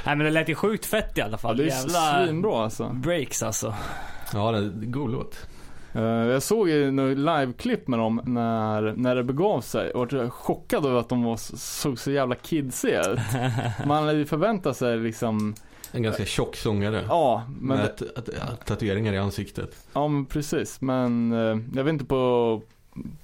Nej 0.07 0.17
men 0.17 0.25
det 0.25 0.31
lät 0.31 0.49
ju 0.49 0.55
sjukt 0.55 0.87
fett 0.87 1.19
i 1.19 1.21
alla 1.21 1.33
Ja, 1.33 1.39
fall. 1.39 1.57
det 1.57 1.63
är 1.63 1.67
Jävla 1.67 2.25
svinbra 2.27 2.65
alltså. 2.65 2.89
breaks 2.89 3.43
alltså. 3.43 3.75
Ja, 4.33 4.53
det 4.53 4.59
är 4.59 4.71
god 4.87 5.11
låt. 5.13 5.47
Eh, 5.95 6.03
jag 6.03 6.43
såg 6.43 6.69
ju 6.69 7.15
liveklipp 7.15 7.89
med 7.89 7.99
dem 7.99 8.21
när, 8.25 8.95
när 8.97 9.15
det 9.17 9.25
begav 9.25 9.61
sig 9.61 9.91
och 9.91 10.13
var 10.13 10.29
chockad 10.31 10.87
över 10.87 11.01
att 11.01 11.09
de 11.09 11.23
var, 11.23 11.37
såg 11.57 11.99
så 11.99 12.11
jävla 12.11 12.35
kidsiga 12.35 13.01
ut. 13.01 13.19
Man 13.87 14.05
hade 14.05 14.19
ju 14.19 14.27
förväntat 14.27 14.77
sig 14.77 14.99
liksom, 14.99 15.55
En 15.93 16.03
ganska 16.03 16.25
tjock 16.25 16.57
sångare. 16.57 17.05
ja 17.09 17.45
men, 17.61 17.77
med 17.77 17.87
ett, 17.87 18.67
tatueringar 18.67 19.13
i 19.13 19.19
ansiktet. 19.19 19.87
ja, 19.93 20.09
men 20.09 20.27
precis. 20.27 20.81
Men 20.81 21.33
eh, 21.33 21.59
jag 21.75 21.85
vet 21.85 21.93
inte 21.93 22.05
på, 22.05 22.63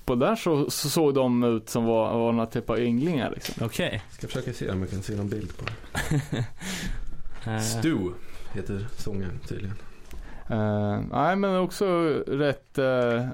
på 0.04 0.14
där 0.14 0.36
så, 0.36 0.70
så 0.70 0.88
såg 0.88 1.14
de 1.14 1.44
ut 1.44 1.68
som 1.68 1.84
var, 1.84 2.18
var 2.18 2.32
några 2.32 2.46
typ 2.46 2.70
av 2.70 2.78
ynglingar 2.78 3.30
liksom. 3.30 3.66
Okej. 3.66 4.02
Ska 4.10 4.26
försöka 4.26 4.52
se 4.52 4.70
om 4.70 4.80
jag 4.80 4.90
kan 4.90 5.02
se 5.02 5.16
någon 5.16 5.28
bild 5.28 5.56
på 5.56 5.64
det. 5.64 6.44
Eh, 7.46 7.60
Stu 7.60 7.96
heter 8.52 8.86
sångaren 8.96 9.38
tydligen. 9.48 9.76
Eh, 10.48 11.00
nej 11.12 11.36
men 11.36 11.56
också 11.56 11.86
rätt, 12.26 12.78
eh, 12.78 13.26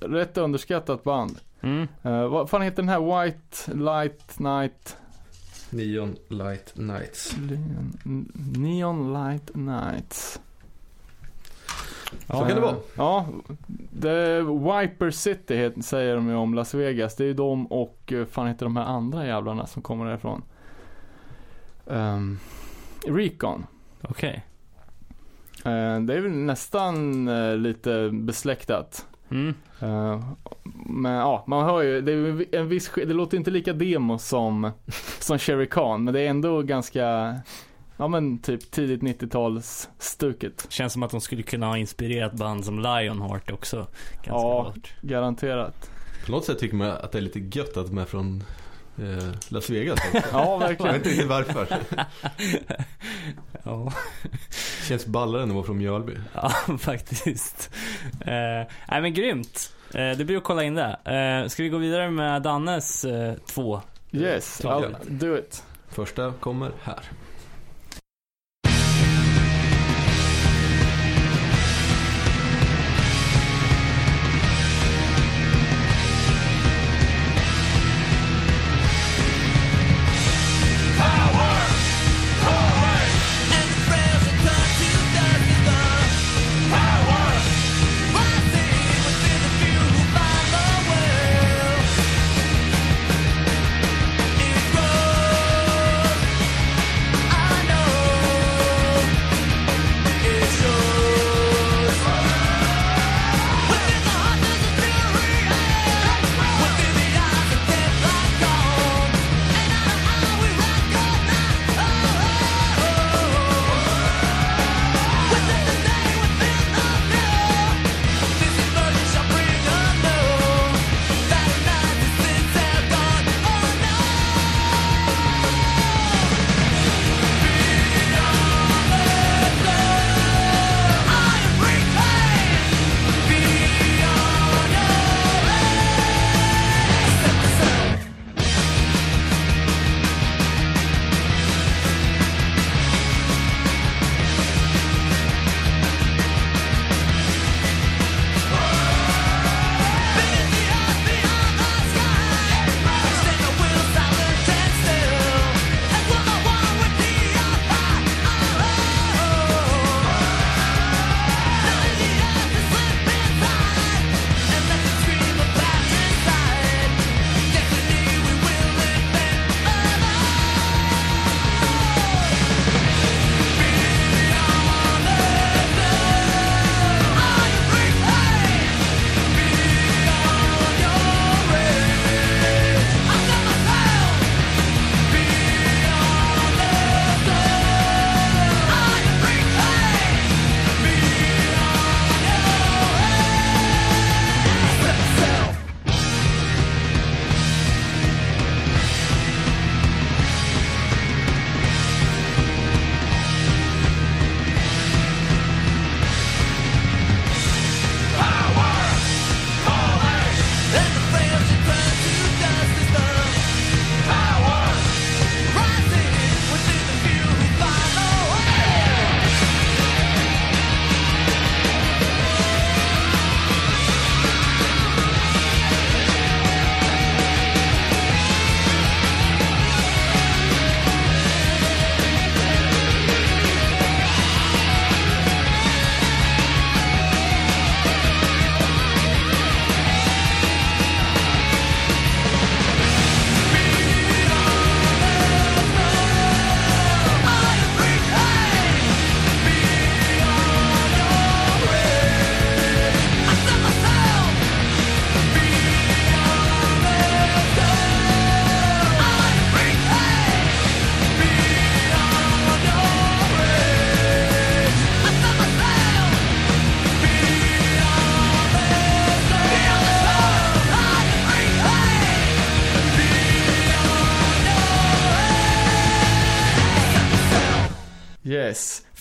rätt 0.00 0.38
underskattat 0.38 1.04
band. 1.04 1.38
Mm. 1.60 1.88
Uh, 2.06 2.28
vad 2.28 2.50
fan 2.50 2.62
heter 2.62 2.76
den 2.76 2.88
här 2.88 3.24
White 3.24 3.74
Light 3.74 4.38
Night? 4.38 4.96
Neon 5.76 6.16
Light 6.28 6.72
Nights. 6.76 7.36
Neon 8.56 9.12
Light 9.12 9.50
Nights. 9.54 10.40
Så 12.26 12.32
kan 12.32 12.48
det 12.48 12.60
vara. 12.60 12.76
Ja, 12.94 13.26
det 13.90 14.42
Wiper 14.42 15.10
City 15.10 15.72
säger 15.82 16.14
de 16.16 16.28
ju 16.28 16.34
om 16.34 16.54
Las 16.54 16.74
Vegas. 16.74 17.16
Det 17.16 17.24
är 17.24 17.28
ju 17.28 17.34
de 17.34 17.66
och 17.66 18.12
eh, 18.12 18.26
fan 18.26 18.46
heter 18.46 18.66
de 18.66 18.76
här 18.76 18.84
andra 18.84 19.26
jävlarna 19.26 19.66
som 19.66 19.82
kommer 19.82 20.06
därifrån. 20.06 20.42
Um, 21.84 22.38
Recon. 23.06 23.66
Okej. 24.02 24.44
Eh, 25.64 26.00
det 26.00 26.14
är 26.14 26.20
väl 26.20 26.32
nästan 26.32 27.28
eh, 27.28 27.56
lite 27.56 28.10
besläktat. 28.12 29.06
Mm. 29.30 29.54
Eh, 29.80 30.20
men 30.88 31.12
ja, 31.12 31.44
man 31.46 31.64
hör 31.64 31.82
ju, 31.82 32.00
det, 32.00 32.56
en 32.58 32.68
viss, 32.68 32.90
det 32.94 33.04
låter 33.04 33.36
inte 33.36 33.50
lika 33.50 33.72
demo 33.72 34.18
som, 34.18 34.70
som 35.18 35.38
Sherry 35.38 35.66
Khan, 35.68 36.04
men 36.04 36.14
det 36.14 36.20
är 36.20 36.28
ändå 36.30 36.62
ganska, 36.62 37.34
ja 37.96 38.08
men 38.08 38.38
typ 38.38 38.70
tidigt 38.70 39.02
90-tals 39.02 39.88
stuket. 39.98 40.66
Känns 40.68 40.92
som 40.92 41.02
att 41.02 41.10
de 41.10 41.20
skulle 41.20 41.42
kunna 41.42 41.66
ha 41.66 41.76
inspirerat 41.78 42.32
band 42.32 42.64
som 42.64 42.78
Lionheart 42.78 43.50
också. 43.50 43.76
Ganska 43.76 44.30
Ja. 44.30 44.62
hårt. 44.62 44.94
Garanterat. 45.02 45.90
På 46.26 46.32
något 46.32 46.44
sätt 46.44 46.58
tycker 46.58 46.76
man 46.76 46.90
att 46.90 47.12
det 47.12 47.18
är 47.18 47.22
lite 47.22 47.38
gött 47.58 47.76
att 47.76 47.86
de 47.86 47.98
är 47.98 48.04
från 48.04 48.44
eh, 48.98 49.28
Las 49.48 49.70
Vegas. 49.70 49.98
Ja, 50.12 50.20
Jag 50.32 50.58
vet 50.58 50.68
verkligen. 50.70 50.94
inte 50.96 51.08
riktigt 51.08 51.28
varför. 51.28 51.66
ja. 53.62 53.92
Känns 54.88 55.06
ballare 55.06 55.42
än 55.42 55.48
att 55.48 55.54
vara 55.54 55.66
från 55.66 55.78
Mjölby. 55.78 56.12
ja, 56.34 56.50
faktiskt. 56.78 57.70
Eh, 58.20 58.68
nej 58.88 59.02
men 59.02 59.14
grymt. 59.14 59.72
Eh, 59.94 60.18
det 60.18 60.24
blir 60.24 60.36
att 60.36 60.44
kolla 60.44 60.64
in 60.64 60.74
det. 60.74 60.96
Eh, 61.44 61.48
ska 61.48 61.62
vi 61.62 61.68
gå 61.68 61.78
vidare 61.78 62.10
med 62.10 62.42
Dannes 62.42 63.04
eh, 63.04 63.34
två? 63.46 63.80
Yes. 64.12 64.60
I'll 64.64 64.94
do 65.08 65.38
it. 65.38 65.64
Första 65.88 66.32
kommer 66.40 66.70
här. 66.82 67.00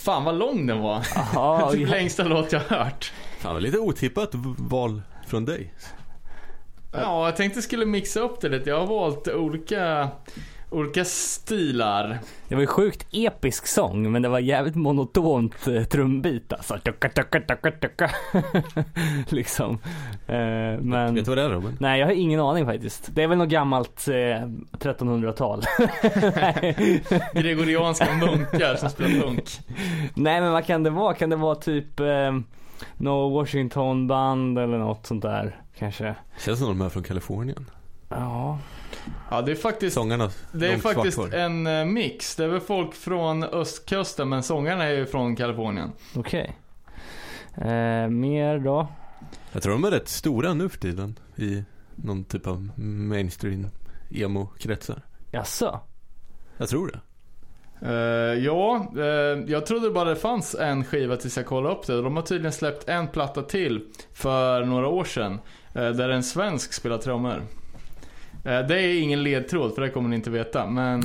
Fan 0.06 0.24
vad 0.24 0.36
lång 0.38 0.68
den 0.68 0.80
var. 0.80 1.08
Ja, 1.34 1.70
typ 1.74 1.82
ja. 1.82 1.88
längsta 1.88 2.24
låt 2.24 2.52
jag 2.52 2.60
hört. 2.60 3.14
Fan, 3.40 3.54
var 3.54 3.62
lite 3.62 3.80
otippat 3.80 4.30
val 4.58 5.02
från 5.28 5.46
dig. 5.46 5.74
Ja, 6.92 7.26
jag 7.26 7.36
tänkte 7.36 7.62
skulle 7.62 7.86
mixa 7.86 8.20
upp 8.20 8.42
det 8.42 8.50
lite. 8.50 8.70
Jag 8.70 8.80
har 8.80 8.88
valt 8.88 9.28
olika, 9.28 10.10
olika 10.76 11.06
stilar. 11.06 12.20
Det 12.48 12.56
var 12.56 12.62
ju 12.62 12.68
sjukt 12.68 13.08
episk 13.12 13.68
sång 13.68 14.12
men 14.12 14.22
det 14.22 14.30
var 14.30 14.40
jävligt 14.40 14.76
monotont 14.76 15.68
eh, 15.68 15.84
trumbit 15.84 16.54
alltså. 16.54 16.78
Tucka, 16.78 17.10
tucka, 17.10 17.42
tucka, 17.42 17.72
tucka. 17.72 18.12
liksom. 19.30 19.78
Eh, 20.28 20.36
men... 20.80 21.16
Vet 21.16 21.26
du 21.26 21.32
vad 21.32 21.38
det 21.38 21.44
är 21.44 21.50
Robin? 21.50 21.78
Nej 21.80 22.00
jag 22.00 22.08
har 22.08 22.14
ingen 22.14 22.40
aning 22.40 22.66
faktiskt. 22.66 23.10
Det 23.16 23.24
är 23.24 23.28
väl 23.28 23.38
något 23.38 23.50
gammalt 23.50 24.08
eh, 24.08 24.14
1300-tal. 24.14 25.64
Nej. 26.36 27.02
Gregorianska 27.34 28.08
munkar 28.14 28.76
som 28.76 28.90
spelar 28.90 29.22
punk. 29.22 29.60
Nej 30.14 30.42
men 30.42 30.52
vad 30.52 30.66
kan 30.66 30.84
det 30.84 30.90
vara? 30.90 31.14
Kan 31.14 31.30
det 31.30 31.36
vara 31.36 31.56
typ 31.56 32.00
eh, 32.00 32.32
något 32.98 33.34
Washington 33.34 34.08
band 34.08 34.60
eller 34.60 34.78
något 34.78 35.06
sånt 35.06 35.22
där 35.22 35.60
kanske? 35.78 36.16
Känns 36.40 36.60
som 36.60 36.68
de 36.68 36.86
är 36.86 36.90
från 36.90 37.04
Kalifornien. 37.04 37.66
Ja. 38.10 38.60
Ja, 39.32 39.42
det 39.42 39.52
är 39.52 39.56
faktiskt, 39.56 39.94
Sångarna 39.94 40.30
det 40.52 40.68
är 40.68 40.78
faktiskt 40.78 41.20
en 41.20 41.68
eh, 41.68 41.86
mix. 41.86 42.36
Det 42.36 42.44
är 42.44 42.48
väl 42.48 42.60
folk 42.62 42.94
från 42.94 43.44
östkusten 43.44 44.30
men 44.30 44.44
sångarna 44.44 44.84
är 44.84 44.94
ju 44.94 45.06
från 45.06 45.36
Kalifornien. 45.36 45.92
Okej. 46.16 46.56
Eh, 47.58 48.08
mer 48.10 48.60
då? 48.60 48.88
Jag 49.52 49.64
tror 49.64 49.74
de 49.74 49.84
är 49.84 49.92
rätt 49.92 50.08
stora 50.08 50.54
nu 50.54 50.70
för 50.70 50.78
tiden. 50.78 51.20
I 51.36 51.64
någon 51.96 52.24
typ 52.24 52.48
av 52.48 52.70
mainstream 52.80 53.68
emo-kretsar. 54.12 55.02
Jaså? 55.32 55.80
Jag 56.58 56.70
tror 56.70 56.88
det. 56.92 57.00
Eh, 57.82 58.44
ja, 58.44 58.88
eh, 58.98 59.44
jag 59.48 59.66
trodde 59.66 59.90
bara 59.92 60.10
det 60.10 60.16
fanns 60.16 60.56
en 60.56 60.84
skiva 60.86 61.16
tills 61.18 61.38
jag 61.38 61.46
kollade 61.46 61.76
upp 61.76 61.88
det. 61.88 62.02
De 62.02 62.16
har 62.16 62.24
tydligen 62.24 62.52
släppt 62.54 62.90
en 62.90 63.08
platta 63.08 63.42
till 63.42 63.86
för 64.14 64.66
några 64.66 64.88
år 64.88 65.04
sedan. 65.04 65.40
eh, 65.74 65.90
där 65.90 66.10
en 66.10 66.24
svensk 66.24 66.74
spelar 66.74 66.98
trummor. 66.98 67.42
Eh, 68.46 68.60
det 68.68 68.82
är 68.82 69.02
ingen 69.02 69.24
ledtråd 69.24 69.76
för 69.76 69.82
det 69.82 69.90
kommer 69.90 70.10
ni 70.10 70.16
inte 70.16 70.30
veta. 70.30 70.68
Men 70.68 71.00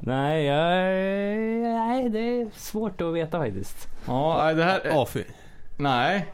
nej, 0.00 0.44
jag, 0.46 0.88
nej, 1.62 2.08
det 2.10 2.18
är 2.20 2.50
svårt 2.58 3.00
att 3.00 3.14
veta 3.14 3.38
faktiskt. 3.38 3.88
ja, 4.06 4.52
det 4.56 4.64
här... 4.64 4.80
är- 4.80 5.02
AFI. 5.02 5.24
Nej. 5.76 6.26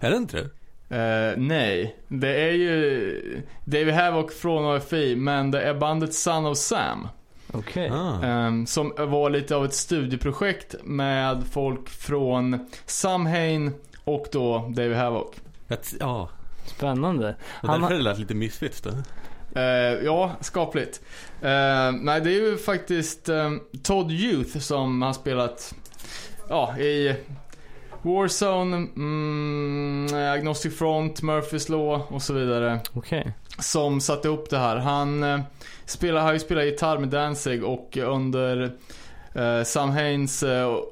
Är 0.00 0.10
det 0.10 0.16
inte 0.16 0.36
det? 0.36 0.50
Eh, 0.96 1.34
nej. 1.36 1.96
Det 2.08 2.42
är 2.48 2.52
ju 2.52 3.42
David 3.64 3.94
Havoc 3.94 4.34
från 4.40 4.76
AFI 4.76 5.16
men 5.16 5.50
det 5.50 5.62
är 5.62 5.74
bandet 5.74 6.14
Son 6.14 6.46
of 6.46 6.58
Sam. 6.58 7.08
Okej. 7.52 7.90
Ah. 7.94 8.24
Ehm, 8.24 8.66
som 8.66 8.92
var 8.98 9.30
lite 9.30 9.56
av 9.56 9.64
ett 9.64 9.74
studieprojekt 9.74 10.74
med 10.84 11.42
folk 11.52 11.88
från 11.88 12.68
Samhain 12.86 13.72
och 14.04 14.26
då 14.32 14.58
David 14.76 14.96
Havoc. 14.96 15.26
Ett, 15.70 15.94
ja, 16.00 16.28
Spännande. 16.66 17.36
Han 17.48 17.70
därför 17.80 17.82
har- 17.94 17.98
det 17.98 18.02
lät 18.10 18.18
lite 18.18 18.34
Misfits 18.34 18.80
då. 18.80 18.90
Eh, 19.60 19.64
ja, 20.04 20.30
skapligt. 20.40 21.00
Eh, 21.42 21.92
nej, 21.92 22.20
det 22.20 22.30
är 22.30 22.40
ju 22.50 22.56
faktiskt 22.58 23.28
eh, 23.28 23.50
Todd 23.82 24.10
Youth 24.10 24.58
som 24.58 25.02
har 25.02 25.12
spelat 25.12 25.74
ja, 26.48 26.78
i 26.78 27.16
Warzone, 28.02 28.76
mm, 28.76 30.06
Agnostic 30.34 30.78
Front, 30.78 31.22
Murphys 31.22 31.68
Law 31.68 32.02
och 32.08 32.22
så 32.22 32.32
vidare. 32.34 32.80
Okej. 32.92 33.32
Som 33.58 34.00
satte 34.00 34.28
upp 34.28 34.50
det 34.50 34.58
här. 34.58 34.76
Han 34.76 35.42
spelar, 35.84 36.20
har 36.20 36.32
ju 36.32 36.38
spelat 36.38 36.64
gitarr 36.64 36.98
med 36.98 37.08
Danzig 37.08 37.64
och 37.64 37.96
under 37.96 38.72
Sam 39.64 39.90
Haines 39.90 40.44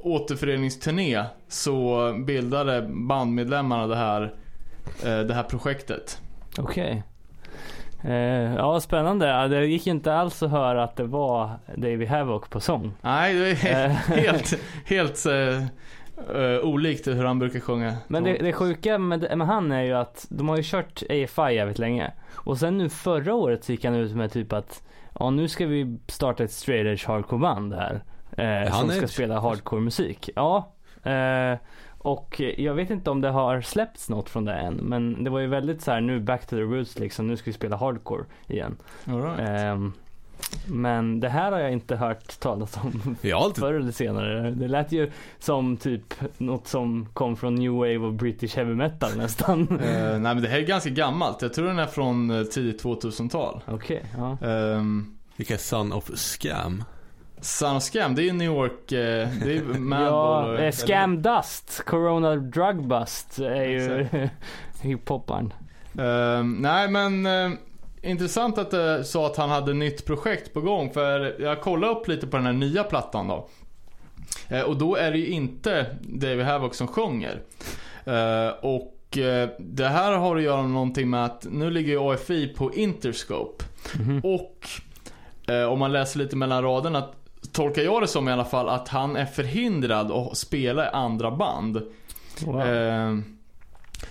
återföreningsturné 0.03 1.24
så 1.49 2.12
bildade 2.26 2.83
bandmedlemmarna 2.91 3.87
det 3.87 3.97
här, 3.97 4.35
det 5.03 5.34
här 5.34 5.43
projektet. 5.43 6.20
Okej. 6.59 7.03
Eh, 8.05 8.55
ja, 8.55 8.80
spännande. 8.80 9.49
Det 9.49 9.66
gick 9.66 9.86
inte 9.86 10.14
alls 10.14 10.43
att 10.43 10.51
höra 10.51 10.84
att 10.84 10.97
det 10.97 11.05
var 11.05 11.51
David 11.76 12.09
Havoc 12.09 12.49
på 12.49 12.61
sång. 12.61 12.93
Nej, 13.01 13.34
det 13.34 13.68
är 13.68 13.84
Eh. 13.89 13.91
helt, 14.07 14.59
helt 14.84 15.26
eh, 15.26 15.62
eh, 16.43 16.59
olikt 16.62 17.07
hur 17.07 17.24
han 17.24 17.39
brukar 17.39 17.61
sjunga. 17.61 17.97
Men 18.09 18.24
det, 18.24 18.32
det 18.32 18.53
sjuka 18.53 18.99
med, 18.99 19.39
med 19.39 19.47
han 19.47 19.72
är 19.72 19.82
ju 19.82 19.93
att 19.93 20.26
de 20.28 20.49
har 20.49 20.57
ju 20.57 20.62
kört 20.62 21.03
AFI 21.03 21.55
jävligt 21.55 21.78
länge. 21.78 22.12
Och 22.34 22.59
sen 22.59 22.78
nu 22.78 22.89
förra 22.89 23.34
året 23.34 23.64
så 23.64 23.72
gick 23.72 23.84
han 23.84 23.95
ut 23.95 24.16
med 24.16 24.32
typ 24.32 24.53
att 24.53 24.82
ja 25.18 25.30
nu 25.30 25.49
ska 25.49 25.66
vi 25.66 25.99
starta 26.07 26.45
ett 26.45 26.53
straight 26.53 26.86
edge 26.86 27.07
hardcore 27.09 27.41
band 27.41 27.74
här. 27.74 28.03
Eh, 28.36 28.72
han 28.72 28.80
som 28.80 28.91
ska 28.91 29.09
spela 29.09 29.41
hardcore 29.41 29.80
musik. 29.80 30.30
Ja. 30.36 30.74
Eh, 31.03 31.59
och 31.99 32.40
jag 32.57 32.74
vet 32.74 32.90
inte 32.90 33.11
om 33.11 33.20
det 33.20 33.28
har 33.28 33.61
släppts 33.61 34.09
något 34.09 34.30
från 34.30 34.44
det 34.44 34.55
än. 34.55 34.74
Men 34.74 35.24
det 35.24 35.30
var 35.30 35.40
ju 35.40 35.46
väldigt 35.46 35.82
så 35.82 35.90
här 35.90 36.01
nu 36.01 36.20
back 36.20 36.46
to 36.46 36.57
the 36.57 36.62
roots 36.62 36.99
liksom. 36.99 37.26
Nu 37.26 37.36
ska 37.36 37.51
vi 37.51 37.55
spela 37.55 37.76
hardcore 37.76 38.24
igen. 38.46 38.76
All 39.05 39.22
right. 39.22 39.40
Ehm, 39.40 39.92
men 40.66 41.20
det 41.20 41.28
här 41.28 41.53
har 41.53 41.59
jag 41.59 41.72
inte 41.72 41.96
hört 41.96 42.40
talas 42.40 42.76
om 42.76 43.16
Jag 43.20 43.42
alltid 43.42 43.64
förr 43.64 43.74
eller 43.74 43.92
senare. 43.92 44.51
Det 44.51 44.68
lät 44.68 44.92
ju 44.92 45.11
som 45.38 45.76
typ 45.76 46.14
något 46.38 46.68
som 46.68 47.07
kom 47.12 47.36
från 47.36 47.55
new 47.55 47.72
wave 47.72 47.99
och 47.99 48.12
British 48.12 48.57
heavy 48.57 48.74
metal 48.74 49.11
nästan. 49.16 49.61
Eh, 49.61 50.11
nej 50.11 50.20
men 50.20 50.42
det 50.42 50.49
här 50.49 50.59
är 50.59 50.66
ganska 50.66 50.90
gammalt. 50.90 51.42
Jag 51.42 51.55
tror 51.55 51.66
den 51.66 51.78
är 51.78 51.86
från 51.86 52.30
eh, 52.30 52.42
tidigt 52.42 52.84
2000-tal. 52.84 53.61
Okej, 53.66 54.05
ja. 54.16 54.36
Um, 54.40 55.18
Vilka 55.36 55.55
är 55.55 55.59
Son 55.59 55.92
of 55.92 56.11
Scam? 56.14 56.84
Son 57.41 57.76
of 57.76 57.82
Scam, 57.82 58.14
det 58.14 58.22
är 58.22 58.24
ju 58.24 58.32
New 58.32 58.47
York, 58.47 58.93
eh, 58.93 59.28
det 59.45 59.57
är 59.57 59.62
Madball 59.78 60.07
Ja, 60.49 60.53
och- 60.53 60.61
eh, 60.61 60.72
Scam 60.72 61.22
Dust, 61.22 61.82
Corona 61.86 62.36
Drug 62.36 62.86
Bust 62.89 63.39
är 63.39 63.64
ju 63.64 64.07
hiphoparen. 64.82 65.53
Ehm, 66.01 66.53
nej 66.61 66.89
men 66.89 67.26
eh, 67.26 67.51
intressant 68.03 68.59
att 68.59 68.70
du 68.70 69.03
sa 69.05 69.26
att 69.26 69.36
han 69.36 69.51
hade 69.51 69.74
nytt 69.74 70.05
projekt 70.07 70.55
på 70.55 70.61
gång. 70.61 70.91
För 70.93 71.41
jag 71.43 71.61
kollade 71.61 71.93
upp 71.93 72.09
lite 72.09 72.26
på 72.26 72.36
den 72.36 72.47
här 72.47 72.53
nya 72.53 72.84
plattan 72.84 73.28
då. 73.28 73.49
Eh, 74.49 74.62
och 74.62 74.76
då 74.76 74.97
är 74.97 75.11
det 75.12 75.18
ju 75.18 75.26
inte 75.26 75.86
David 76.01 76.45
Havoc 76.47 76.76
som 76.76 76.86
sjunger. 76.89 77.43
Och 78.61 78.95
det 79.59 79.84
här 79.89 80.12
har 80.12 80.36
att 80.36 80.43
göra 80.43 80.62
med 80.62 80.70
någonting 80.70 81.11
med 81.11 81.24
att 81.24 81.47
nu 81.51 81.70
ligger 81.70 81.93
ju 81.93 81.99
AFI 82.12 82.49
på 82.49 82.74
Interscope. 82.74 83.64
Mhm. 83.99 84.20
Och 84.24 84.68
eh, 85.55 85.64
om 85.64 85.78
man 85.78 85.93
läser 85.93 86.18
lite 86.18 86.36
mellan 86.36 86.62
raderna 86.62 87.09
tolkar 87.53 87.82
jag 87.82 88.03
det 88.03 88.09
som 88.09 88.28
i 88.28 88.32
alla 88.32 88.45
fall 88.45 88.68
att 88.68 88.89
han 88.89 89.16
är 89.16 89.26
förhindrad 89.26 90.12
att 90.12 90.36
spela 90.36 90.84
i 90.86 90.89
andra 90.93 91.30
band. 91.30 91.82
Wow. 92.47 92.62
Eh, 92.66 93.16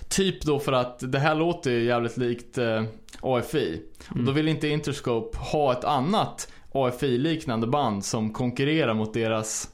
typ 0.08 0.42
då 0.42 0.58
för 0.58 0.72
att 0.72 1.12
det 1.12 1.18
här 1.18 1.34
låter 1.34 1.70
ju 1.70 1.84
jävligt 1.84 2.16
likt 2.16 2.58
eh, 2.58 2.82
AFI. 3.22 3.82
Och 4.10 4.12
Mm. 4.14 4.26
då 4.26 4.32
vill 4.32 4.48
inte 4.48 4.68
Interscope 4.68 5.38
ha 5.38 5.72
ett 5.72 5.84
annat 5.84 6.48
AFI-liknande 6.72 7.66
band 7.66 8.04
som 8.04 8.32
konkurrerar 8.32 8.94
mot 8.94 9.14
deras 9.14 9.68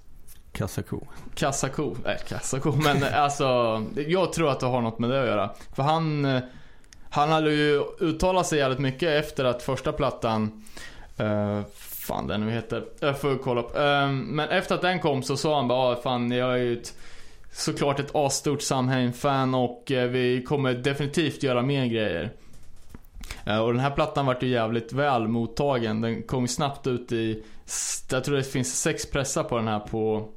Kassako. 0.53 1.01
kassako. 1.35 1.95
Nej, 2.05 2.19
kassako. 2.29 2.73
Men 2.73 3.03
eh, 3.03 3.21
alltså, 3.23 3.83
jag 4.07 4.33
tror 4.33 4.51
att 4.51 4.61
det 4.61 4.67
har 4.67 4.81
något 4.81 4.99
med 4.99 5.11
det 5.11 5.21
att 5.21 5.27
göra. 5.27 5.51
För 5.77 5.83
han, 5.83 6.25
eh, 6.25 6.41
han 7.11 7.29
hade 7.29 7.51
ju 7.55 7.83
uttalat 8.01 8.47
sig 8.47 8.59
jävligt 8.59 8.79
mycket 8.79 9.25
efter 9.25 9.45
att 9.45 9.63
första 9.63 9.93
plattan 9.93 10.65
Uh, 11.21 11.61
fan 12.05 12.27
den 12.27 12.41
nu 12.41 12.53
heter. 12.53 12.85
Jag 13.01 13.21
får 13.21 13.39
kolla 13.39 13.61
upp. 13.61 13.77
Ehm, 13.77 14.21
men 14.21 14.49
efter 14.49 14.75
att 14.75 14.83
den 14.83 15.01
kom 15.01 15.23
så 15.23 15.37
sa 15.37 15.57
han 15.57 15.69
bara, 15.69 15.79
ah, 15.79 15.97
fan 16.03 16.31
jag 16.31 16.53
är 16.53 16.57
ju 16.57 16.81
ett, 16.81 16.95
såklart 17.53 18.01
ett 18.01 18.15
asstort 18.15 18.63
Samhain-fan 18.63 19.55
och 19.55 19.93
eh, 19.93 20.09
vi 20.09 20.43
kommer 20.43 20.75
definitivt 20.75 21.43
göra 21.43 21.63
mer 21.63 21.87
grejer. 21.87 22.31
Eh, 23.47 23.59
och 23.59 23.73
den 23.73 23.81
här 23.81 23.91
plattan 23.91 24.27
vart 24.27 24.43
ju 24.43 24.49
jävligt 24.49 24.93
väl 24.93 25.29
mottagen. 25.29 26.01
Den 26.01 26.23
kom 26.23 26.43
ju 26.43 26.49
snabbt 26.49 26.87
ut 26.87 27.13
i, 27.13 27.43
jag 28.11 28.25
tror 28.25 28.37
det 28.37 28.45
finns 28.45 28.81
sex 28.83 29.11
pressar 29.11 29.45
på 29.45 29.57
den 29.57 29.69
här 29.69 29.81
på, 29.81 30.29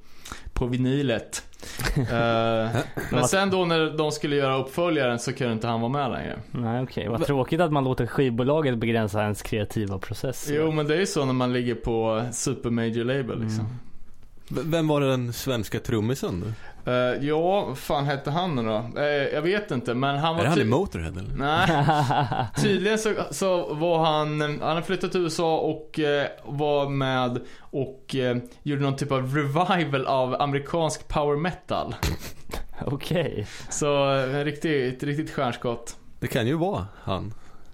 på 0.58 0.66
vinylet. 0.66 1.44
Eh, 1.98 2.70
men 3.12 3.28
sen 3.28 3.50
då 3.50 3.66
när 3.66 3.98
de 3.98 4.12
skulle 4.12 4.36
göra 4.36 4.58
uppföljaren 4.58 5.20
så 5.20 5.34
kunde 5.34 5.54
inte 5.54 5.68
han 5.68 5.82
vara 5.82 5.92
med 5.92 6.12
längre. 6.12 6.40
Nej 6.52 6.84
okej, 6.84 7.08
vad 7.08 7.26
tråkigt 7.26 7.62
att 7.62 7.72
man 7.72 7.84
låter 7.84 8.08
skivbolaget 8.08 8.78
begränsa 8.78 9.24
ens 9.24 9.42
kreativa 9.42 10.00
process. 10.00 10.48
Jo 10.52 10.72
men 10.72 10.88
det 10.88 10.96
är 10.96 11.00
ju 11.00 11.06
så 11.06 11.26
när 11.26 11.34
man 11.34 11.54
ligger 11.54 11.76
på 11.76 12.26
super 12.32 12.70
major 12.70 13.04
label 13.04 13.42
liksom. 13.42 13.66
Mm. 13.66 14.72
Vem 14.72 14.88
var 14.88 15.02
den 15.02 15.34
svenska 15.34 15.80
trummisen 15.80 16.54
Eh, 16.88 16.94
ja, 17.28 17.76
fan 17.76 18.06
hette 18.06 18.32
han 18.32 18.56
nu 18.56 18.64
då? 18.64 19.00
Eh, 19.02 19.06
jag 19.06 19.42
vet 19.42 19.72
inte 19.72 19.94
men 19.94 20.18
han 20.18 20.36
var 20.36 20.44
Är 20.44 20.48
han 20.48 20.62
i 20.62 20.64
Motorhead 20.64 21.12
eller? 21.20 21.36
Nej, 21.36 22.46
tydligen 22.64 23.00
så, 23.00 23.14
så 23.32 23.74
var 23.74 24.06
han, 24.06 24.42
han 24.42 24.76
har 24.76 24.82
flyttat 24.82 25.12
till 25.12 25.22
USA 25.22 25.58
och 25.58 26.00
eh, 26.00 26.28
var 26.46 26.90
med 26.90 27.40
och 27.60 28.16
eh, 28.16 28.38
gjorde 28.64 28.82
någon 28.82 28.96
typ 28.96 29.12
av 29.12 29.36
revival 29.36 30.06
av 30.06 30.42
amerikansk 30.42 31.08
power 31.08 31.38
metal. 31.38 31.96
Okej. 32.86 33.48
Så 33.70 34.16
eh, 34.16 34.36
en 34.36 34.46
riktigt, 34.46 34.96
ett 34.96 35.04
riktigt 35.04 35.32
stjärnskott. 35.32 35.96
Det 36.20 36.28
kan 36.28 36.48
ju 36.48 36.58
vara 36.58 36.86
han. 37.04 37.34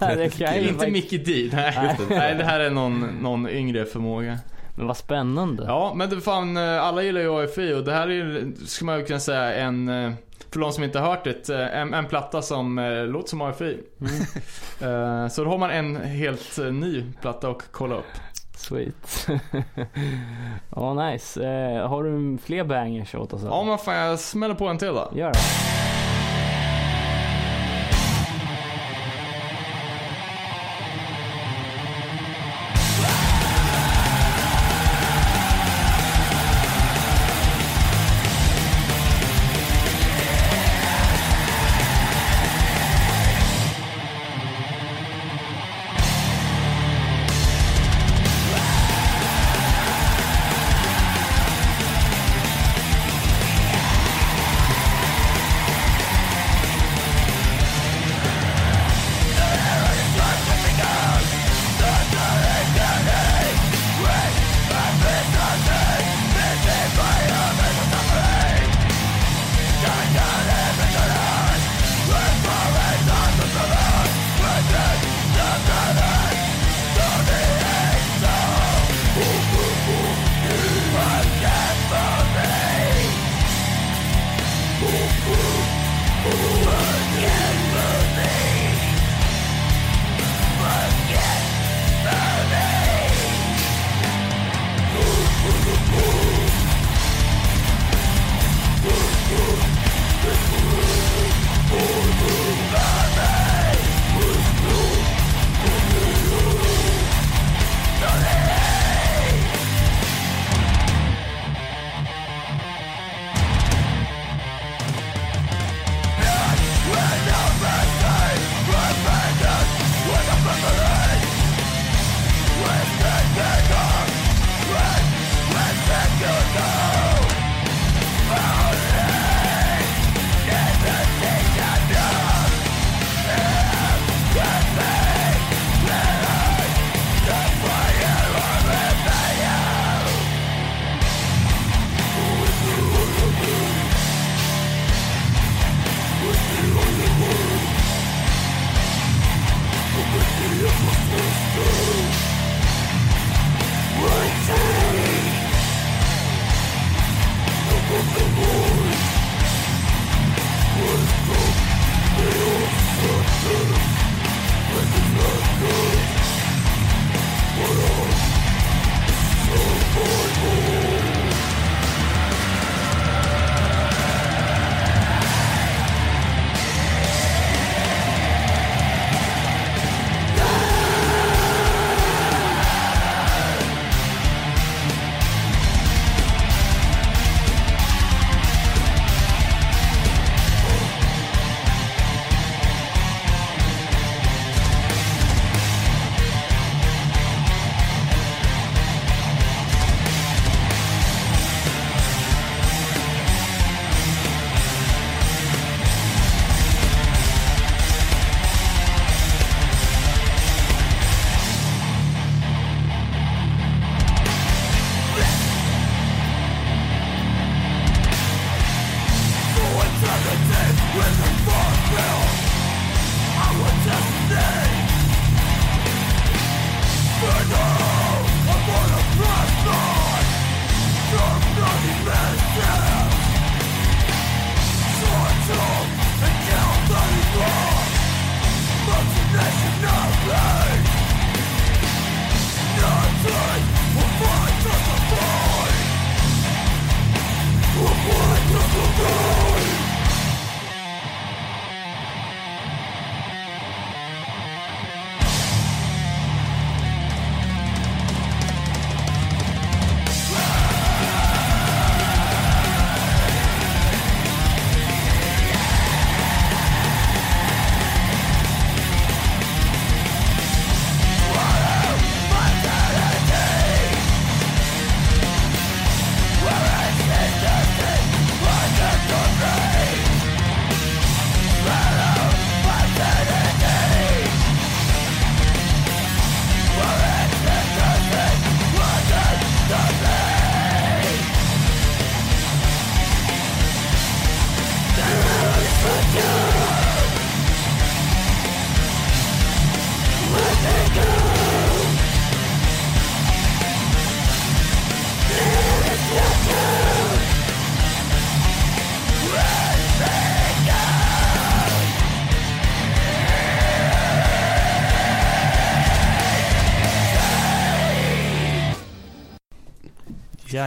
Det 0.00 0.38
kan 0.38 0.54
Inte 0.54 0.90
Mickey 0.90 1.18
D. 1.18 1.50
Nej. 1.52 1.96
Nej, 2.10 2.34
det 2.34 2.44
här 2.44 2.60
är 2.60 2.70
någon, 2.70 3.00
någon 3.00 3.48
yngre 3.48 3.84
förmåga. 3.84 4.38
Men 4.76 4.86
vad 4.86 4.96
spännande. 4.96 5.64
Ja, 5.66 5.92
men 5.96 6.10
det 6.10 6.20
fan, 6.20 6.56
eh, 6.56 6.82
alla 6.82 7.02
gillar 7.02 7.20
ju 7.20 7.44
AFI 7.44 7.74
och 7.74 7.84
det 7.84 7.92
här 7.92 8.08
är 8.08 8.12
ju, 8.12 8.54
skulle 8.66 8.86
man 8.86 8.98
ju 8.98 9.04
kunna 9.04 9.20
säga, 9.20 9.54
en, 9.54 9.88
eh, 9.88 10.12
för 10.52 10.60
de 10.60 10.72
som 10.72 10.84
inte 10.84 10.98
har 10.98 11.08
hört 11.10 11.24
det, 11.24 11.48
eh, 11.48 11.80
en, 11.80 11.94
en 11.94 12.06
platta 12.06 12.42
som 12.42 12.78
eh, 12.78 13.04
låter 13.06 13.28
som 13.28 13.40
AFI. 13.42 13.78
Eh, 14.82 15.28
Så 15.28 15.44
då 15.44 15.50
har 15.50 15.58
man 15.58 15.70
en 15.70 15.96
helt 15.96 16.58
ny 16.72 17.04
platta 17.20 17.48
att 17.48 17.62
kolla 17.72 17.94
upp. 17.94 18.04
Sweet. 18.56 19.26
Ja, 20.76 20.94
nice. 21.10 21.44
Eh, 21.44 21.88
har 21.88 22.04
du 22.04 22.38
fler 22.38 22.64
bangers 22.64 23.14
åt 23.14 23.32
oss? 23.32 23.42
Ja 23.44 23.64
men 23.64 23.78
fan 23.78 23.94
jag 23.96 24.18
smäller 24.18 24.54
på 24.54 24.68
en 24.68 24.78
till 24.78 24.88
då. 24.88 25.12
Gör 25.14 25.32
det. 25.32 25.38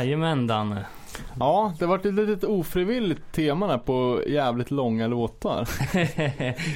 Jajamän 0.05 0.47
Danne. 0.47 0.85
Ja, 1.39 1.73
det 1.79 1.85
vart 1.85 2.05
ett 2.05 2.13
litet 2.13 2.43
ofrivilligt 2.43 3.31
tema 3.31 3.67
där 3.67 3.77
på 3.77 4.21
jävligt 4.27 4.71
långa 4.71 5.07
låtar. 5.07 5.67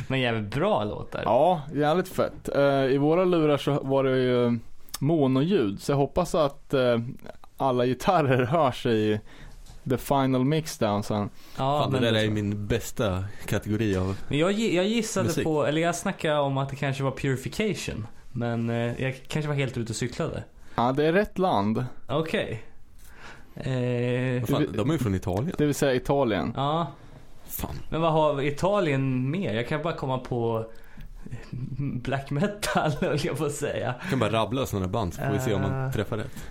Men 0.09 0.19
jävligt 0.19 0.55
bra 0.55 0.83
låtar. 0.83 1.21
Ja, 1.25 1.61
jävligt 1.75 2.07
fett. 2.07 2.49
Eh, 2.55 2.85
I 2.85 2.97
våra 2.97 3.25
lurar 3.25 3.57
så 3.57 3.79
var 3.83 4.03
det 4.03 4.17
ju 4.17 4.59
monoljud, 4.99 5.81
så 5.81 5.91
jag 5.91 5.97
hoppas 5.97 6.35
att 6.35 6.73
eh, 6.73 6.99
alla 7.57 7.85
gitarrer 7.85 8.43
hörs 8.45 8.85
i 8.85 9.19
the 9.89 9.97
final 9.97 10.45
mixdown 10.45 11.03
sen. 11.03 11.29
Ja, 11.57 11.81
Fan, 11.81 11.91
det 11.93 11.99
men, 12.01 12.13
där 12.13 12.23
är 12.23 12.29
min 12.29 12.67
bästa 12.67 13.23
kategori 13.45 13.95
av 13.95 14.17
men 14.27 14.37
jag, 14.37 14.51
jag 14.51 14.87
gissade 14.87 15.25
Musik. 15.27 15.43
på, 15.43 15.65
eller 15.65 15.81
jag 15.81 15.95
snackade 15.95 16.39
om 16.39 16.57
att 16.57 16.69
det 16.69 16.75
kanske 16.75 17.03
var 17.03 17.11
Purification. 17.11 18.07
Men 18.31 18.69
eh, 18.69 19.01
jag 19.01 19.21
kanske 19.27 19.47
var 19.47 19.55
helt 19.55 19.77
ute 19.77 19.91
och 19.91 19.95
cyklade. 19.95 20.43
Ja, 20.75 20.91
det 20.91 21.05
är 21.05 21.13
rätt 21.13 21.37
land, 21.37 21.85
Okej. 22.07 22.63
Eh, 23.59 24.45
fan, 24.45 24.67
de 24.73 24.89
är 24.89 24.93
ju 24.93 24.97
från 24.99 25.15
Italien. 25.15 25.55
det 25.57 25.65
vill 25.65 25.75
säga 25.75 25.93
Italien. 25.93 26.53
ja, 26.55 26.87
Fan. 27.47 27.75
men 27.89 28.01
vad 28.01 28.11
har 28.13 28.41
Italien 28.41 29.31
mer? 29.31 29.53
Jag 29.53 29.67
kan 29.67 29.81
bara 29.83 29.93
komma 29.93 30.17
på 30.17 30.65
black 32.03 32.29
metal 32.31 32.91
höll 33.01 33.19
jag 33.25 33.37
på 33.37 33.45
att 33.45 33.51
säga. 33.51 33.95
Jag 34.01 34.09
kan 34.09 34.19
bara 34.19 34.31
rabbla 34.31 34.65
sådana 34.65 34.87
band 34.87 35.13
så 35.13 35.21
får 35.21 35.31
vi 35.33 35.39
se 35.39 35.53
om 35.53 35.61
man 35.61 35.85
Eh. 35.85 35.91
träffar 35.91 36.17
rätt. 36.17 36.45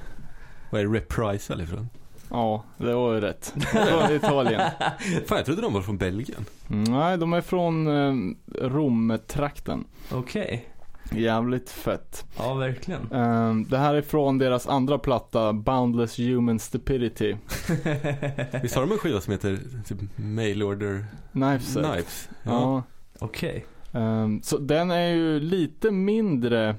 Vad 0.70 0.80
är 0.80 0.86
Reprisal 0.88 1.60
ifrån? 1.60 1.88
Ja, 2.30 2.64
det 2.76 2.94
var 2.94 3.14
ju 3.14 3.20
rätt. 3.20 3.54
Det 3.72 3.92
var 3.96 4.12
Italien. 4.12 4.60
Fan 5.26 5.36
jag 5.38 5.44
trodde 5.46 5.62
de 5.62 5.72
var 5.74 5.82
från 5.82 5.98
Belgien. 5.98 6.44
Mm, 6.70 6.84
Nej, 6.84 7.18
de 7.18 7.32
är 7.32 7.40
från 7.40 7.86
eh, 7.88 8.34
Rom-trakten. 8.68 9.84
Okej. 10.12 10.68
Jävligt 11.10 11.70
fett. 11.70 12.24
Ja, 12.38 12.54
verkligen. 12.54 13.00
Eh, 13.12 13.54
det 13.54 13.78
här 13.78 13.94
är 13.94 14.02
från 14.02 14.38
deras 14.38 14.66
andra 14.66 14.98
platta, 14.98 15.52
Boundless 15.52 16.18
Human 16.18 16.58
Stupidity. 16.58 17.32
Visst 18.62 18.74
har 18.74 18.80
de 18.82 18.92
en 18.92 18.98
skiva 18.98 19.20
som 19.20 19.32
heter 19.32 19.58
typ 19.86 19.98
Mail 20.16 20.62
Order 20.62 21.06
Knives. 21.32 21.74
Knives? 21.74 22.28
Ja. 22.42 22.82
Okej. 23.18 23.66
Ehm, 23.92 24.42
så 24.42 24.58
den 24.58 24.90
är 24.90 25.08
ju 25.08 25.40
lite 25.40 25.90
mindre 25.90 26.76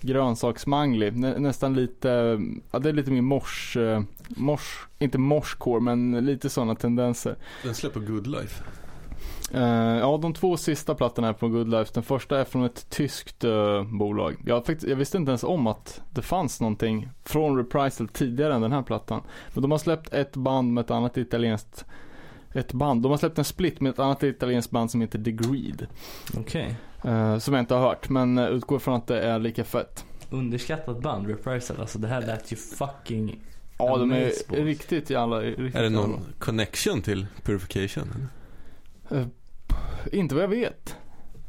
grönsaksmanglig. 0.00 1.16
Nä, 1.16 1.38
nästan 1.38 1.74
lite, 1.74 2.40
ja 2.70 2.78
det 2.78 2.88
är 2.88 2.92
lite 2.92 3.10
mer 3.10 3.22
mors, 3.22 3.76
eh, 3.76 4.02
mors 4.28 4.86
inte 4.98 5.18
morskår 5.18 5.80
men 5.80 6.26
lite 6.26 6.50
sådana 6.50 6.74
tendenser. 6.74 7.36
Den 7.62 7.74
släpper 7.74 8.00
Good 8.00 8.26
Life. 8.26 8.64
Eh, 9.52 9.98
ja 9.98 10.18
de 10.22 10.34
två 10.34 10.56
sista 10.56 10.94
plattorna 10.94 11.28
är 11.28 11.32
från 11.32 11.52
Good 11.52 11.70
Life. 11.70 11.90
Den 11.94 12.02
första 12.02 12.40
är 12.40 12.44
från 12.44 12.64
ett 12.64 12.90
tyskt 12.90 13.44
eh, 13.44 13.84
bolag. 13.84 14.36
Jag, 14.46 14.66
faktiskt, 14.66 14.88
jag 14.88 14.96
visste 14.96 15.16
inte 15.16 15.30
ens 15.30 15.44
om 15.44 15.66
att 15.66 16.00
det 16.10 16.22
fanns 16.22 16.60
någonting 16.60 17.08
från 17.24 17.56
Reprisal 17.56 18.08
tidigare 18.08 18.54
än 18.54 18.60
den 18.60 18.72
här 18.72 18.82
plattan. 18.82 19.22
Men 19.54 19.62
de 19.62 19.70
har 19.70 19.78
släppt 19.78 20.14
ett 20.14 20.36
band 20.36 20.74
med 20.74 20.84
ett 20.84 20.90
annat 20.90 21.16
italienskt 21.16 21.84
ett 22.52 22.72
band. 22.72 23.02
De 23.02 23.10
har 23.10 23.18
släppt 23.18 23.38
en 23.38 23.44
split 23.44 23.80
med 23.80 23.90
ett 23.90 23.98
annat 23.98 24.22
italienskt 24.22 24.70
band 24.70 24.90
som 24.90 25.00
heter 25.00 25.18
The 25.18 25.32
Greed. 25.32 25.86
Okej. 26.38 26.76
Eh, 27.04 27.38
som 27.38 27.54
jag 27.54 27.62
inte 27.62 27.74
har 27.74 27.88
hört, 27.88 28.08
men 28.08 28.38
uh, 28.38 28.48
utgår 28.48 28.78
från 28.78 28.94
att 28.94 29.06
det 29.06 29.20
är 29.20 29.38
lika 29.38 29.64
fett. 29.64 30.04
Underskattat 30.30 31.02
band, 31.02 31.26
Reprisal. 31.26 31.80
Alltså 31.80 31.98
det 31.98 32.08
här 32.08 32.20
lät 32.20 32.52
ju 32.52 32.56
fucking... 32.56 33.40
Ja, 33.78 33.96
de 33.96 34.12
är 34.12 34.32
riktigt 34.64 35.10
jävla, 35.10 35.40
riktigt 35.40 35.74
Är 35.74 35.82
det 35.82 35.90
någon 35.90 36.10
jävla. 36.10 36.26
connection 36.38 37.02
till 37.02 37.26
Purification? 37.42 38.28
eller? 39.10 39.28
Inte 40.12 40.34
vad 40.34 40.44
jag 40.44 40.48
vet. 40.48 40.96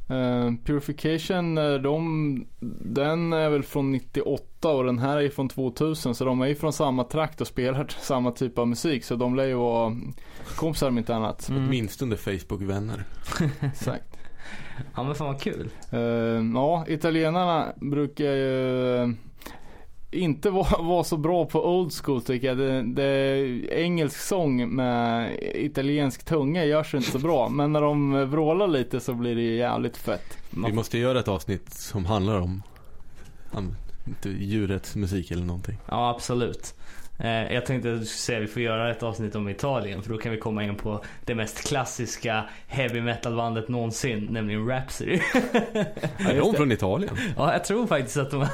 Eh, 0.09 0.53
Purification, 0.65 1.57
eh, 1.57 1.73
de, 1.73 2.45
den 2.81 3.33
är 3.33 3.49
väl 3.49 3.63
från 3.63 3.91
98 3.91 4.69
och 4.69 4.83
den 4.83 4.99
här 4.99 5.17
är 5.17 5.29
från 5.29 5.49
2000 5.49 6.15
så 6.15 6.25
de 6.25 6.41
är 6.41 6.47
ju 6.47 6.55
från 6.55 6.73
samma 6.73 7.03
trakt 7.03 7.41
och 7.41 7.47
spelar 7.47 7.87
samma 7.99 8.31
typ 8.31 8.57
av 8.57 8.67
musik 8.67 9.03
så 9.03 9.15
de 9.15 9.35
lär 9.35 9.45
ju 9.45 9.53
vara 9.53 9.95
kompisar 10.55 10.87
om 10.87 10.97
inte 10.97 11.15
annat. 11.15 11.49
Mm. 11.49 11.67
Åtminstone 11.67 12.15
Facebook-vänner. 12.15 13.03
Exakt. 13.59 14.17
Ja 14.95 15.03
men 15.03 15.15
fan 15.15 15.27
vad 15.27 15.41
kul. 15.41 15.69
Eh, 15.91 15.99
ja, 16.53 16.85
italienarna 16.87 17.73
brukar 17.75 18.25
ju 18.25 19.15
inte 20.11 20.49
vara 20.49 20.81
vara 20.81 21.03
så 21.03 21.17
bra 21.17 21.45
på 21.45 21.77
old 21.77 21.93
school 21.93 22.21
tycker 22.21 22.47
jag. 22.47 22.57
Det, 22.57 22.81
det, 22.81 23.81
engelsk 23.81 24.19
sång 24.19 24.75
med 24.75 25.37
italiensk 25.55 26.25
tunga 26.25 26.65
görs 26.65 26.93
inte 26.93 27.11
så 27.11 27.19
bra. 27.19 27.49
Men 27.59 27.71
när 27.73 27.81
de 27.81 28.29
vrålar 28.29 28.67
lite 28.67 28.99
så 28.99 29.13
blir 29.13 29.35
det 29.35 29.41
ju 29.41 29.55
jävligt 29.55 29.97
fett. 29.97 30.37
Vi 30.49 30.73
måste 30.73 30.97
göra 30.97 31.19
ett 31.19 31.27
avsnitt 31.27 31.73
som 31.73 32.05
handlar 32.05 32.39
om, 32.39 32.63
djurets 34.23 34.95
musik 34.95 35.31
eller 35.31 35.45
någonting. 35.45 35.77
Ja 35.87 36.09
absolut. 36.09 36.75
Eh, 37.23 37.53
jag 37.53 37.65
tänkte 37.65 37.93
att 37.93 37.99
du 37.99 38.05
skulle 38.05 38.17
säga 38.19 38.37
att 38.37 38.43
vi 38.43 38.47
får 38.47 38.61
göra 38.61 38.91
ett 38.91 39.03
avsnitt 39.03 39.35
om 39.35 39.49
Italien 39.49 40.01
för 40.03 40.09
då 40.09 40.17
kan 40.17 40.31
vi 40.31 40.37
komma 40.37 40.63
in 40.63 40.75
på 40.75 41.03
det 41.25 41.35
mest 41.35 41.67
klassiska 41.67 42.43
heavy 42.67 43.01
metal 43.01 43.35
bandet 43.35 43.67
någonsin, 43.69 44.27
nämligen 44.31 44.67
Rhapsody. 44.67 45.13
Är 46.17 46.37
de 46.39 46.53
från 46.53 46.71
Italien? 46.71 47.15
ja, 47.37 47.53
jag 47.53 47.63
tror 47.63 47.87
faktiskt 47.87 48.17
att 48.17 48.31
de 48.31 48.39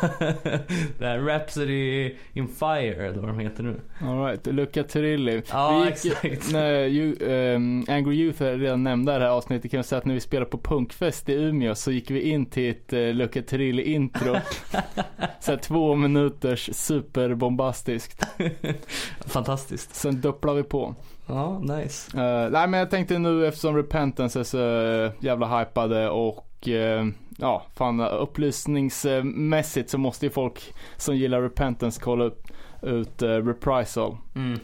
det 0.99 1.05
här 1.05 1.19
Rhapsody 1.19 2.15
in 2.33 2.47
Fire 2.47 3.07
eller 3.07 3.19
vad 3.19 3.29
de 3.29 3.39
heter 3.39 3.63
nu. 3.63 3.75
Alright, 4.01 4.47
Luca 4.47 4.83
Turilli. 4.83 5.41
Ja, 5.51 5.79
Vi 5.79 5.85
gick- 6.09 6.23
exakt. 6.23 6.51
När 6.53 6.71
ju, 6.85 7.15
ehm, 7.29 7.85
Angry 7.87 8.15
Youth 8.15 8.43
är 8.43 8.57
redan 8.57 8.83
nämnda 8.83 9.15
i 9.15 9.19
det 9.19 9.25
här 9.25 9.31
avsnittet 9.31 9.71
kan 9.71 9.77
jag 9.77 9.85
säga 9.85 9.99
att 9.99 10.05
när 10.05 10.13
vi 10.13 10.19
spelade 10.19 10.51
på 10.51 10.57
punkfest 10.57 11.29
i 11.29 11.33
Umeå 11.33 11.75
så 11.75 11.91
gick 11.91 12.11
vi 12.11 12.21
in 12.21 12.45
till 12.45 12.69
ett 12.69 12.93
uh, 12.93 13.13
Luca 13.13 13.41
Turilli 13.41 13.83
intro. 13.83 14.35
så 15.39 15.51
här 15.51 15.57
två 15.57 15.95
minuters 15.95 16.69
superbombastiskt. 16.73 18.23
Fantastiskt. 19.25 19.95
Sen 19.95 20.21
dupplade 20.21 20.57
vi 20.57 20.63
på. 20.63 20.95
Ja, 21.27 21.59
nice. 21.59 22.17
Eh, 22.17 22.49
nej 22.51 22.67
men 22.67 22.79
jag 22.79 22.89
tänkte 22.89 23.19
nu 23.19 23.47
eftersom 23.47 23.75
Repentance 23.75 24.39
är 24.39 24.43
så 24.43 24.81
eh, 24.81 25.11
jävla 25.19 25.59
hypade 25.59 26.09
och 26.09 26.67
eh, 26.67 27.05
ja, 27.37 27.65
fan 27.75 28.01
upplysningsmässigt 28.01 29.89
så 29.89 29.97
måste 29.97 30.25
ju 30.25 30.29
folk 30.29 30.73
som 30.97 31.15
gillar 31.15 31.41
Repentance 31.41 32.01
kolla 32.03 32.25
upp, 32.25 32.47
ut 32.81 33.21
uh, 33.21 33.27
Reprisal. 33.27 34.17
Mm. 34.35 34.59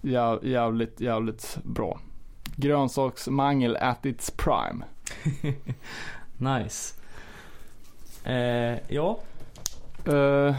Ja, 0.00 0.38
jävligt, 0.42 1.00
jävligt 1.00 1.58
bra. 1.64 2.00
Grönsaksmangel 2.56 3.76
at 3.76 4.06
its 4.06 4.30
prime. 4.30 4.84
nice. 6.36 6.94
Eh, 8.24 8.78
ja, 8.88 9.18
Eh, 10.06 10.14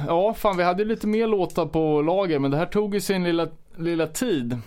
ja, 0.08 0.34
fan 0.34 0.58
vi 0.58 0.64
hade 0.64 0.86
lite 0.86 1.08
mer 1.08 1.28
låtar 1.28 1.66
på 1.66 2.02
lager 2.02 2.40
men 2.40 2.52
det 2.52 2.58
här 2.58 2.66
tog 2.66 2.94
ju 2.94 3.02
sin 3.02 3.24
lilla, 3.24 3.48
lilla 3.78 4.08
tid. 4.08 4.58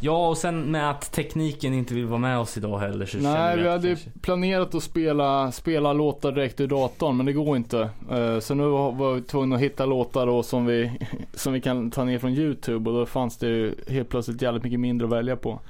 Ja, 0.00 0.28
och 0.28 0.36
sen 0.36 0.60
med 0.70 0.90
att 0.90 1.12
tekniken 1.12 1.74
inte 1.74 1.94
vill 1.94 2.06
vara 2.06 2.18
med 2.18 2.38
oss 2.38 2.56
idag 2.56 2.78
heller 2.78 3.06
så 3.06 3.18
Nej, 3.18 3.56
vi 3.56 3.62
vi 3.62 3.68
hade 3.68 3.88
ju 3.88 3.94
kanske- 3.96 4.10
planerat 4.20 4.74
att 4.74 4.82
spela, 4.82 5.52
spela 5.52 5.92
låtar 5.92 6.32
direkt 6.32 6.60
ur 6.60 6.66
datorn 6.68 7.16
men 7.16 7.26
det 7.26 7.32
går 7.32 7.56
inte. 7.56 7.88
Eh, 8.10 8.38
så 8.38 8.54
nu 8.54 8.62
var 8.64 9.14
vi 9.14 9.20
tvungna 9.22 9.56
att 9.56 9.62
hitta 9.62 9.86
låtar 9.86 10.26
då 10.26 10.42
som 10.42 10.66
vi, 10.66 10.92
som 11.34 11.52
vi 11.52 11.60
kan 11.60 11.90
ta 11.90 12.04
ner 12.04 12.18
från 12.18 12.30
YouTube 12.32 12.90
och 12.90 12.96
då 12.96 13.06
fanns 13.06 13.36
det 13.36 13.46
ju 13.46 13.74
helt 13.88 14.08
plötsligt 14.08 14.42
jävligt 14.42 14.64
mycket 14.64 14.80
mindre 14.80 15.06
att 15.06 15.12
välja 15.12 15.36
på. 15.36 15.60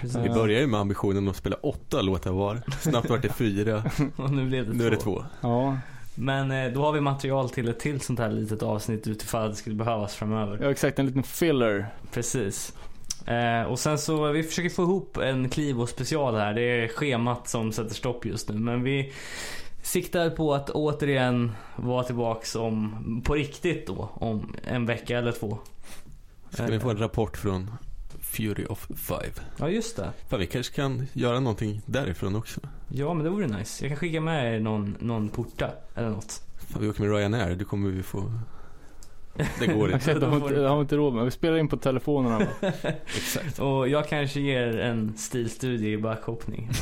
Precis. 0.00 0.16
Vi 0.24 0.28
började 0.28 0.60
ju 0.60 0.66
med 0.66 0.80
ambitionen 0.80 1.28
att 1.28 1.36
spela 1.36 1.56
åtta 1.56 2.02
låtar 2.02 2.30
var. 2.32 2.62
Snabbt 2.80 3.10
vart 3.10 3.22
det 3.22 3.28
fyra. 3.32 3.82
Och 4.16 4.30
nu 4.30 4.44
blev 4.46 4.66
det 4.70 4.76
Nu 4.76 4.86
är 4.86 4.90
det 4.90 4.96
två. 4.96 5.14
två. 5.14 5.24
Ja, 5.40 5.76
Men 6.20 6.50
eh, 6.50 6.72
då 6.72 6.82
har 6.82 6.92
vi 6.92 7.00
material 7.00 7.50
till 7.50 7.68
ett 7.68 7.78
till 7.78 8.00
sånt 8.00 8.18
här 8.18 8.30
litet 8.30 8.62
avsnitt 8.62 9.06
utifall 9.06 9.50
det 9.50 9.56
skulle 9.56 9.76
behövas 9.76 10.14
framöver. 10.14 10.58
ja 10.62 10.70
exakt 10.70 10.98
en 10.98 11.06
liten 11.06 11.22
filler. 11.22 11.86
Precis. 12.12 12.74
Eh, 13.26 13.62
och 13.62 13.78
sen 13.78 13.98
så, 13.98 14.32
vi 14.32 14.42
försöker 14.42 14.70
få 14.70 14.82
ihop 14.82 15.16
en 15.16 15.48
Clivo 15.48 15.86
special 15.86 16.34
här. 16.34 16.54
Det 16.54 16.62
är 16.62 16.88
schemat 16.88 17.48
som 17.48 17.72
sätter 17.72 17.94
stopp 17.94 18.26
just 18.26 18.48
nu. 18.48 18.58
Men 18.58 18.82
vi 18.82 19.12
siktar 19.82 20.30
på 20.30 20.54
att 20.54 20.70
återigen 20.70 21.52
vara 21.76 22.04
tillbaks 22.04 22.56
om, 22.56 23.22
på 23.24 23.34
riktigt 23.34 23.86
då, 23.86 24.10
om 24.14 24.54
en 24.64 24.86
vecka 24.86 25.18
eller 25.18 25.32
två. 25.32 25.58
Ska 26.50 26.66
ni 26.66 26.80
få 26.80 26.90
en 26.90 26.98
rapport 26.98 27.36
från 27.36 27.70
Fury 28.30 28.64
of 28.68 28.88
Five. 28.96 29.32
Ja 29.56 29.68
just 29.68 29.96
det. 29.96 30.12
Fan 30.28 30.40
vi 30.40 30.46
kanske 30.46 30.74
kan 30.74 31.06
göra 31.12 31.40
någonting 31.40 31.82
därifrån 31.86 32.36
också. 32.36 32.60
Ja 32.88 33.14
men 33.14 33.24
det 33.24 33.30
vore 33.30 33.46
nice. 33.46 33.84
Jag 33.84 33.90
kan 33.90 33.96
skicka 33.96 34.20
med 34.20 34.54
er 34.54 34.60
någon, 34.60 34.96
någon 35.00 35.28
porta 35.28 35.70
eller 35.94 36.08
något. 36.10 36.42
Fan 36.68 36.82
vi 36.82 36.88
åker 36.88 37.00
med 37.02 37.10
Ryanair, 37.10 37.54
det 37.54 37.64
kommer 37.64 37.90
vi 37.90 38.02
få. 38.02 38.32
Det 39.58 39.66
går 39.66 39.92
inte. 39.94 40.14
Det 40.14 40.26
har 40.26 40.36
vi 40.36 40.42
inte, 40.42 40.60
det 40.60 40.68
har 40.68 40.76
vi 40.76 40.82
inte 40.82 40.96
råd 40.96 41.14
med. 41.14 41.24
Vi 41.24 41.30
spelar 41.30 41.56
in 41.58 41.68
på 41.68 41.76
telefonerna. 41.76 42.46
Exakt. 43.16 43.58
Och 43.58 43.88
jag 43.88 44.08
kanske 44.08 44.40
ger 44.40 44.78
en 44.78 45.16
stilstudie 45.16 45.92
i 45.92 45.98
backhoppning. 45.98 46.70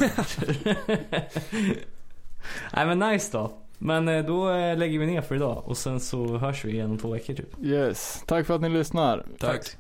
Nej 2.75 2.87
men 2.87 2.99
nice 2.99 3.33
då. 3.33 3.53
Men 3.79 4.09
eh, 4.09 4.25
då 4.25 4.51
eh, 4.51 4.77
lägger 4.79 4.99
vi 4.99 5.07
ner 5.07 5.21
för 5.21 5.35
idag 5.35 5.63
och 5.67 5.77
sen 5.77 6.01
så 6.01 6.37
hörs 6.39 6.65
vi 6.65 6.73
igen 6.73 6.91
om 6.91 6.99
två 6.99 7.11
veckor 7.11 7.35
typ. 7.35 7.59
Yes, 7.63 8.23
tack 8.27 8.47
för 8.47 8.55
att 8.55 8.61
ni 8.61 8.69
lyssnar. 8.69 9.27
Tack. 9.39 9.77